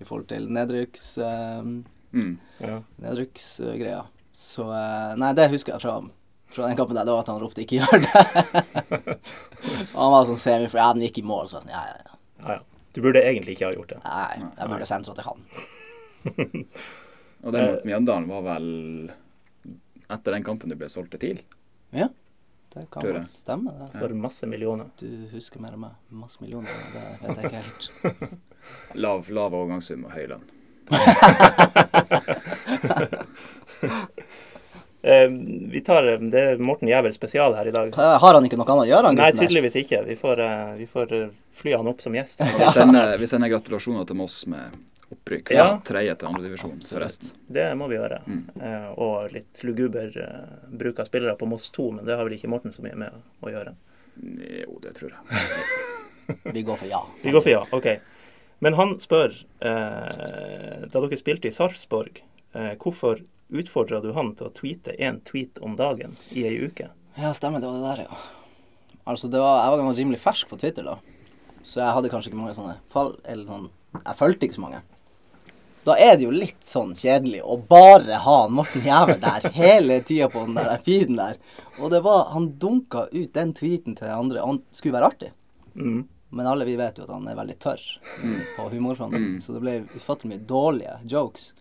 i 0.00 0.04
forhold 0.04 0.28
til 0.30 0.46
nedrykks... 0.52 1.18
Um, 1.18 1.84
Mm. 2.16 2.38
Ja. 2.62 2.78
nedrykksgreia. 3.02 4.04
Så 4.32 4.62
eh, 4.72 5.16
Nei, 5.20 5.32
det 5.36 5.50
husker 5.52 5.74
jeg 5.74 5.82
fra, 5.82 5.96
fra 6.56 6.70
den 6.70 6.78
kampen 6.78 6.96
der. 6.98 7.06
Det 7.06 7.14
var 7.14 7.24
at 7.24 7.32
han 7.32 7.42
ropte 7.42 7.62
'ikke 7.62 7.80
gjør 7.80 7.96
det'. 8.06 9.18
Og 9.96 10.00
han 10.00 10.14
var 10.14 10.28
sånn 10.28 10.40
semi 10.40 10.68
for 10.72 10.80
ja, 10.80 10.92
den 10.92 11.04
gikk 11.06 11.20
i 11.20 11.26
mål. 11.26 11.48
Så 11.48 11.58
var 11.58 11.64
jeg 11.64 11.68
sånn, 11.68 11.76
ja, 11.76 11.82
ja, 11.86 11.96
ja. 12.04 12.18
ja, 12.42 12.58
ja. 12.58 12.62
Du 12.96 13.02
burde 13.04 13.20
egentlig 13.20 13.56
ikke 13.56 13.68
ha 13.68 13.74
gjort 13.76 13.90
det. 13.92 14.00
Nei, 14.04 14.36
jeg 14.56 14.68
burde 14.72 14.88
sentra 14.88 15.12
til 15.16 15.26
han. 15.26 15.38
Og 17.44 17.52
den 17.52 17.66
mot 17.68 17.82
Mjøndalen 17.84 18.28
var 18.30 18.42
vel 18.46 18.68
etter 20.08 20.32
den 20.32 20.46
kampen 20.46 20.72
du 20.72 20.76
ble 20.78 20.88
solgt 20.88 21.12
til 21.14 21.20
TIL. 21.20 21.42
Ja, 21.94 22.08
det 22.72 22.86
kan 22.90 23.04
vel 23.04 23.26
stemme. 23.28 23.70
det. 23.76 23.90
For 23.98 24.08
masse 24.16 24.48
millioner. 24.48 24.88
Du 25.00 25.28
husker 25.34 25.60
mer 25.62 25.76
enn 25.76 25.84
meg. 25.84 25.94
Masse 26.24 26.40
millioner. 26.40 26.72
Det 26.92 27.04
vet 27.22 27.36
jeg 27.36 27.44
ikke 27.44 27.62
helt. 27.62 27.84
Lav, 29.04 29.28
lav 29.30 29.54
overgangssum 29.54 30.08
og 30.08 30.12
høy 30.16 30.26
lønn. 30.32 30.44
Eh, 35.06 35.28
vi 35.70 35.80
tar 35.86 36.06
eh, 36.12 36.18
Det 36.18 36.40
er 36.40 36.58
Morten 36.58 36.88
Jævel 36.90 37.14
spesial 37.14 37.54
her 37.54 37.68
i 37.70 37.74
dag. 37.74 37.94
Har 37.94 38.34
han 38.34 38.48
ikke 38.48 38.58
noe 38.58 38.66
annet 38.74 38.88
å 38.88 38.90
gjøre, 38.90 39.12
Nei, 39.14 39.30
tydeligvis 39.36 39.76
ikke. 39.84 40.00
Vi 40.08 40.16
får, 40.18 40.42
eh, 40.42 40.72
vi 40.80 40.86
får 40.90 41.14
fly 41.60 41.76
han 41.76 41.86
opp 41.92 42.02
som 42.02 42.16
gjest. 42.16 42.42
Vi 42.42 42.70
sender, 42.74 43.14
vi 43.22 43.28
sender 43.30 43.52
gratulasjoner 43.52 44.06
til 44.08 44.18
Moss 44.18 44.40
med 44.50 44.74
opprykk 45.14 45.52
fra 45.52 45.54
Ja. 45.54 45.68
tredje 45.86 46.16
til 46.18 46.28
andredivisjon, 46.32 46.80
sørøst. 46.82 47.28
Det 47.46 47.68
må 47.78 47.86
vi 47.88 47.94
gjøre. 48.00 48.18
Mm. 48.26 48.40
Eh, 48.58 48.88
og 48.98 49.30
litt 49.32 49.62
luguber 49.62 50.10
bruk 50.74 50.98
av 50.98 51.06
spillere 51.06 51.36
på 51.38 51.46
Moss 51.46 51.70
2, 51.70 51.92
men 51.92 52.04
det 52.04 52.16
har 52.18 52.26
vel 52.26 52.34
ikke 52.34 52.50
Morten 52.50 52.74
så 52.74 52.82
mye 52.82 52.96
med 52.96 53.12
å 53.46 53.52
gjøre. 53.54 53.76
Jo, 54.18 54.80
det 54.82 54.94
tror 54.98 55.12
jeg. 55.12 55.46
Vi 56.56 56.62
går 56.66 56.76
for 56.80 56.88
ja. 56.90 57.04
Vi 57.22 57.30
går 57.30 57.42
for 57.44 57.52
ja, 57.52 57.62
OK. 57.70 57.86
Men 58.58 58.74
han 58.74 58.96
spør, 58.98 59.30
eh, 59.60 60.86
da 60.90 61.00
dere 61.00 61.18
spilte 61.20 61.46
i 61.46 61.54
Sarpsborg, 61.54 62.22
eh, 62.56 62.74
hvorfor 62.82 63.20
utfordra 63.48 64.00
du 64.00 64.12
han 64.16 64.34
til 64.36 64.48
å 64.48 64.54
tweete 64.54 64.96
én 64.98 65.20
tweet 65.26 65.60
om 65.62 65.76
dagen 65.78 66.16
i 66.30 66.46
ei 66.48 66.56
uke? 66.66 66.90
Ja, 67.16 67.32
stemmer. 67.34 67.62
Det 67.62 67.70
var 67.70 67.78
det 67.78 67.90
der, 67.90 68.08
ja. 68.08 68.18
Altså, 69.06 69.30
det 69.30 69.40
var, 69.40 69.62
jeg 69.62 69.78
var 69.78 69.94
rimelig 70.00 70.20
fersk 70.20 70.50
på 70.50 70.58
Twitter 70.60 70.86
da. 70.86 70.98
Så 71.62 71.80
jeg 71.80 71.94
hadde 71.96 72.10
kanskje 72.10 72.30
ikke 72.32 72.40
mange 72.40 72.56
sånne 72.56 72.76
fall... 72.92 73.16
Eller 73.24 73.46
sånn 73.48 73.70
Jeg 73.96 74.18
fulgte 74.18 74.46
ikke 74.46 74.58
så 74.58 74.64
mange. 74.64 74.82
Så 75.76 75.88
da 75.88 75.96
er 76.02 76.16
det 76.16 76.26
jo 76.26 76.34
litt 76.34 76.66
sånn 76.66 76.92
kjedelig 76.98 77.40
å 77.46 77.56
bare 77.70 78.18
ha 78.24 78.36
Morten 78.50 78.84
Jæver 78.86 79.20
der 79.22 79.48
hele 79.60 80.00
tida 80.06 80.28
på 80.32 80.42
den 80.46 80.58
der 80.58 80.82
feeden 80.82 81.18
der. 81.20 81.40
Og 81.78 81.92
det 81.94 82.02
var 82.06 82.30
Han 82.34 82.52
dunka 82.62 83.06
ut 83.12 83.32
den 83.34 83.54
tweeten 83.54 83.96
til 83.98 84.08
de 84.08 84.14
andre. 84.14 84.42
Han 84.42 84.62
skulle 84.74 84.98
være 84.98 85.10
artig. 85.14 85.32
Mm. 85.74 86.04
Men 86.36 86.48
alle 86.50 86.66
vi 86.66 86.74
vet 86.78 86.98
jo 86.98 87.06
at 87.06 87.12
han 87.14 87.28
er 87.30 87.38
veldig 87.38 87.56
tørr 87.62 87.82
på 88.56 88.66
humorfronten, 88.72 89.36
så 89.40 89.54
det 89.54 89.62
ble 89.62 89.76
ufattelig 89.94 90.32
mye 90.34 90.46
dårlige 90.48 90.96
jokes. 91.08 91.52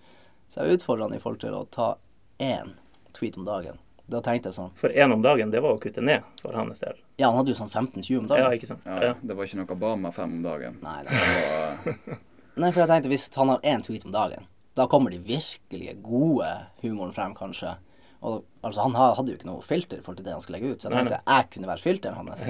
Så 0.49 0.61
jeg 0.63 0.77
utfordra 0.79 1.07
han 1.09 1.15
i 1.17 1.19
forhold 1.21 1.41
til 1.41 1.55
å 1.57 1.63
ta 1.71 1.95
én 2.43 2.75
tweet 3.15 3.37
om 3.37 3.45
dagen. 3.47 3.79
Da 4.05 4.19
tenkte 4.21 4.51
jeg 4.51 4.57
sånn 4.59 4.73
For 4.77 4.93
én 4.93 5.09
om 5.15 5.21
dagen, 5.25 5.49
det 5.51 5.61
var 5.65 5.73
å 5.73 5.79
kutte 5.81 6.01
ned 6.05 6.21
for 6.41 6.53
hans 6.53 6.79
del. 6.83 6.99
Ja, 7.17 7.31
han 7.31 7.39
hadde 7.39 7.55
jo 7.55 7.57
sånn 7.57 7.71
15-20 7.73 8.19
om 8.19 8.27
dagen. 8.29 8.43
Ja, 8.45 8.51
ikke 8.53 8.69
sant? 8.69 8.83
Ja, 8.85 8.99
Ja. 9.01 9.13
Det 9.21 9.33
var 9.37 9.47
ikke 9.47 9.57
noe 9.63 9.77
Bama 9.81 10.11
fem 10.13 10.35
om 10.37 10.43
dagen. 10.45 10.77
Nei, 10.83 10.99
nei. 11.07 11.21
Det 11.23 11.47
var, 11.49 12.19
Nei, 12.61 12.69
for 12.71 12.83
jeg 12.83 12.91
tenkte 12.91 13.09
hvis 13.11 13.25
han 13.35 13.49
har 13.51 13.65
én 13.67 13.81
tweet 13.83 14.05
om 14.05 14.13
dagen, 14.13 14.45
da 14.75 14.85
kommer 14.91 15.11
de 15.11 15.17
virkelige 15.23 15.95
gode 16.03 16.51
humoren 16.83 17.13
frem, 17.15 17.33
kanskje. 17.35 17.73
Og 18.21 18.43
altså, 18.61 18.81
han 18.85 18.95
hadde 18.95 19.31
jo 19.33 19.39
ikke 19.39 19.49
noe 19.49 19.63
filter 19.65 19.99
i 19.99 20.03
forhold 20.05 20.21
til 20.21 20.27
det 20.27 20.35
han 20.35 20.43
skulle 20.43 20.59
legge 20.61 20.75
ut, 20.75 20.81
så 20.83 20.87
jeg 20.89 20.95
Nei, 20.95 21.01
tenkte 21.03 21.33
jeg 21.35 21.49
kunne 21.55 21.71
være 21.71 21.83
filteren 21.83 22.21
hans. 22.21 22.47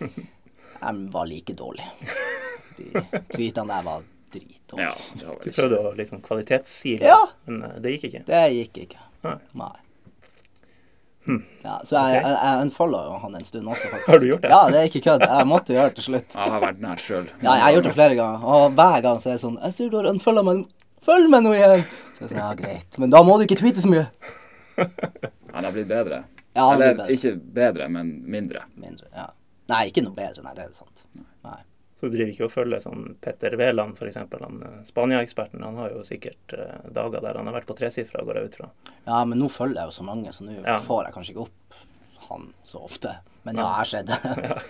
Jeg 0.80 1.08
var 1.12 1.26
like 1.28 1.52
dårlig. 1.52 1.84
De 2.78 2.86
tweetene 3.34 3.68
der 3.68 3.82
var 3.84 4.04
dritdårlige. 4.70 5.12
ja, 5.14 5.20
det 5.20 5.26
var 5.28 5.38
Du 5.44 5.50
prøvde 5.58 5.78
å 5.82 5.92
liksom 5.98 6.22
kvalitetssile, 6.22 7.04
Ja. 7.10 7.20
men 7.46 7.62
eh, 7.68 7.78
det 7.84 7.92
gikk 7.96 8.04
ikke. 8.10 8.24
Det 8.30 8.42
gikk 8.56 8.82
ikke. 8.86 9.00
Nei. 9.26 9.36
Nei. 9.54 9.72
Ja, 11.62 11.74
så 11.84 11.94
jeg, 12.00 12.22
jeg, 12.24 12.32
jeg 12.32 12.62
unfollowa 12.64 13.10
jo 13.12 13.18
han 13.22 13.34
en 13.38 13.44
stund 13.44 13.68
også, 13.70 13.90
faktisk. 13.92 14.06
Har 14.08 14.18
du 14.22 14.26
gjort 14.30 14.42
det? 14.42 14.50
Ja, 14.50 14.60
det 14.72 14.78
er 14.80 14.86
ikke 14.88 15.02
kødd. 15.04 15.24
Jeg 15.28 15.46
måtte 15.46 15.74
gjøre 15.76 15.90
det 15.92 15.96
til 16.00 16.06
slutt. 16.08 16.34
Jeg 16.34 16.52
har 16.54 16.62
vært 16.64 16.80
nær 16.82 17.02
sjøl. 17.02 17.26
Ja, 17.44 17.52
jeg 17.52 17.62
har 17.66 17.74
gjort 17.76 17.86
det 17.90 17.92
flere 17.94 18.16
ganger, 18.18 18.46
og 18.56 18.72
hver 18.78 19.02
gang 19.04 19.20
så 19.22 19.28
er 19.30 19.36
det 19.36 19.42
sånn 19.44 19.58
Jeg 19.60 19.76
ser 19.76 19.90
du 19.92 19.96
har 20.00 20.08
unfolda 20.10 20.42
meg. 20.48 20.64
Følg 21.06 21.30
meg 21.32 21.44
nå 21.44 21.52
igjen! 21.54 21.84
Så 22.16 22.24
jeg 22.24 22.32
sånn, 22.32 22.40
ja, 22.40 22.48
greit. 22.58 22.98
Men 23.00 23.12
da 23.12 23.20
må 23.24 23.36
du 23.38 23.44
ikke 23.46 23.60
tweete 23.60 23.84
så 23.84 23.92
mye. 23.92 24.06
Det 24.80 25.54
har 25.54 25.70
blitt 25.76 25.88
bedre. 25.92 26.22
Ja, 26.56 26.64
det 26.72 26.80
blir 26.80 26.88
blitt 26.88 26.98
bedre. 26.98 27.14
ikke 27.14 27.34
bedre, 27.60 27.88
men 27.92 28.10
mindre. 28.34 28.64
Mindre, 28.80 29.06
ja. 29.14 29.28
Nei, 29.70 29.84
ikke 29.92 30.02
noe 30.08 30.16
bedre. 30.16 30.42
Nei, 30.48 30.56
det 30.56 30.66
er 30.66 30.74
sant. 30.74 30.99
Så 32.00 32.08
du 32.08 32.14
driver 32.16 32.30
ikke 32.32 32.46
og 32.46 32.52
følger 32.54 32.80
sånn 32.80 33.02
Petter 33.20 33.52
Wæland, 33.60 33.98
f.eks. 34.00 34.16
Han 34.16 34.62
eh, 34.64 34.76
Spania-eksperten. 34.88 35.62
Han 35.66 35.76
har 35.82 35.90
jo 35.92 36.00
sikkert 36.08 36.54
eh, 36.56 36.78
dager 36.96 37.20
der 37.20 37.36
han 37.36 37.46
har 37.50 37.58
vært 37.58 37.68
på 37.68 37.76
tresifra, 37.76 38.22
går 38.24 38.38
jeg 38.40 38.50
ut 38.50 38.56
fra. 38.62 38.70
Ja, 39.04 39.18
men 39.28 39.38
nå 39.42 39.50
følger 39.52 39.82
jeg 39.82 39.90
jo 39.92 39.96
så 39.98 40.06
mange, 40.08 40.32
så 40.32 40.46
nå 40.46 40.56
Ja. 40.64 40.78
får 40.80 41.04
jeg 41.10 41.14
kanskje 41.18 41.34
ikke 41.36 41.44
opp 41.44 41.78
han 42.30 42.48
så 42.64 42.80
ofte. 42.86 43.16
Men 43.44 43.56
ja, 43.60 43.66
jeg 43.66 43.76
har 43.82 43.90
sett 43.90 44.06
det. 44.06 44.62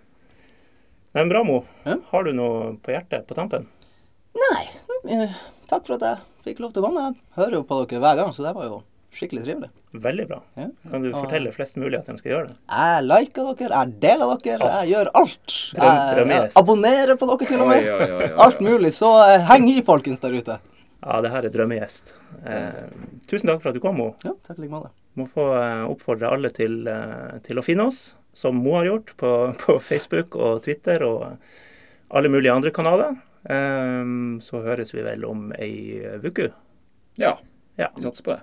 Men 1.12 1.28
bra, 1.28 1.44
Mo. 1.44 1.64
Har 2.10 2.24
du 2.24 2.32
noe 2.36 2.74
på 2.80 2.92
hjertet 2.94 3.26
på 3.26 3.34
tampen? 3.34 3.64
Nei, 4.38 4.62
eh, 5.10 5.32
takk 5.68 5.84
for 5.88 5.96
at 5.98 6.04
jeg 6.06 6.20
fikk 6.46 6.60
lov 6.62 6.72
til 6.72 6.84
å 6.84 6.86
komme. 6.86 7.08
Jeg 7.10 7.34
hører 7.40 7.56
jo 7.58 7.64
på 7.66 7.80
dere 7.82 8.02
hver 8.04 8.20
gang, 8.20 8.30
så 8.36 8.44
det 8.46 8.52
var 8.54 8.68
jo 8.68 8.76
skikkelig 9.14 9.42
trivelig. 9.44 9.70
Veldig 9.92 10.26
bra. 10.28 10.38
Ja. 10.56 10.66
Kan 10.90 11.02
du 11.02 11.10
fortelle 11.12 11.50
flest 11.52 11.76
mulig 11.80 11.98
at 11.98 12.06
de 12.06 12.16
skal 12.20 12.30
gjøre 12.32 12.48
det? 12.50 12.56
Jeg 12.70 13.04
liker 13.08 13.48
dere, 13.58 13.80
jeg 13.80 13.94
deler 14.04 14.36
dere, 14.44 14.68
jeg 14.80 14.92
gjør 14.94 15.10
alt. 15.20 15.54
Drøm- 15.74 16.30
Jeg, 16.34 16.50
abonnerer 16.56 17.16
på 17.18 17.26
dere 17.32 17.48
til 17.50 17.60
og 17.64 17.68
med. 17.72 17.84
oi, 17.84 17.90
oi, 17.90 18.10
oi, 18.10 18.22
oi. 18.28 18.30
Alt 18.46 18.60
mulig. 18.60 18.92
Så 18.94 19.10
eh, 19.26 19.40
heng 19.50 19.66
i, 19.72 19.80
folkens 19.82 20.20
der 20.22 20.36
ute. 20.38 20.58
Ja, 21.00 21.20
det 21.24 21.30
her 21.32 21.48
er 21.48 21.54
drømmegjest. 21.54 22.14
Eh, 22.44 22.80
tusen 23.26 23.48
takk 23.50 23.62
for 23.62 23.70
at 23.72 23.74
du 23.78 23.80
kom, 23.82 23.96
Mo. 23.98 24.10
Ja, 24.24 24.34
takk 24.46 24.58
like 24.60 24.70
måte. 24.70 24.90
Må 25.18 25.26
få 25.32 25.48
eh, 25.58 25.84
oppfordre 25.90 26.30
alle 26.30 26.50
til, 26.54 26.84
eh, 26.86 27.38
til 27.46 27.58
å 27.58 27.64
finne 27.66 27.88
oss, 27.90 28.14
som 28.36 28.60
Mo 28.62 28.76
har 28.78 28.86
gjort, 28.90 29.14
på, 29.18 29.32
på 29.64 29.78
Facebook 29.82 30.36
og 30.38 30.62
Twitter 30.68 31.02
og 31.08 31.32
alle 32.14 32.28
mulige 32.30 32.52
andre 32.54 32.70
kanaler. 32.76 33.16
Eh, 33.48 34.04
så 34.44 34.60
høres 34.62 34.92
vi 34.94 35.02
vel 35.06 35.24
om 35.26 35.50
ei 35.58 35.98
uke. 36.22 36.52
Ja, 37.18 37.38
Ja. 37.80 37.88
vi 37.96 38.02
satser 38.04 38.22
på 38.26 38.36
det. 38.36 38.42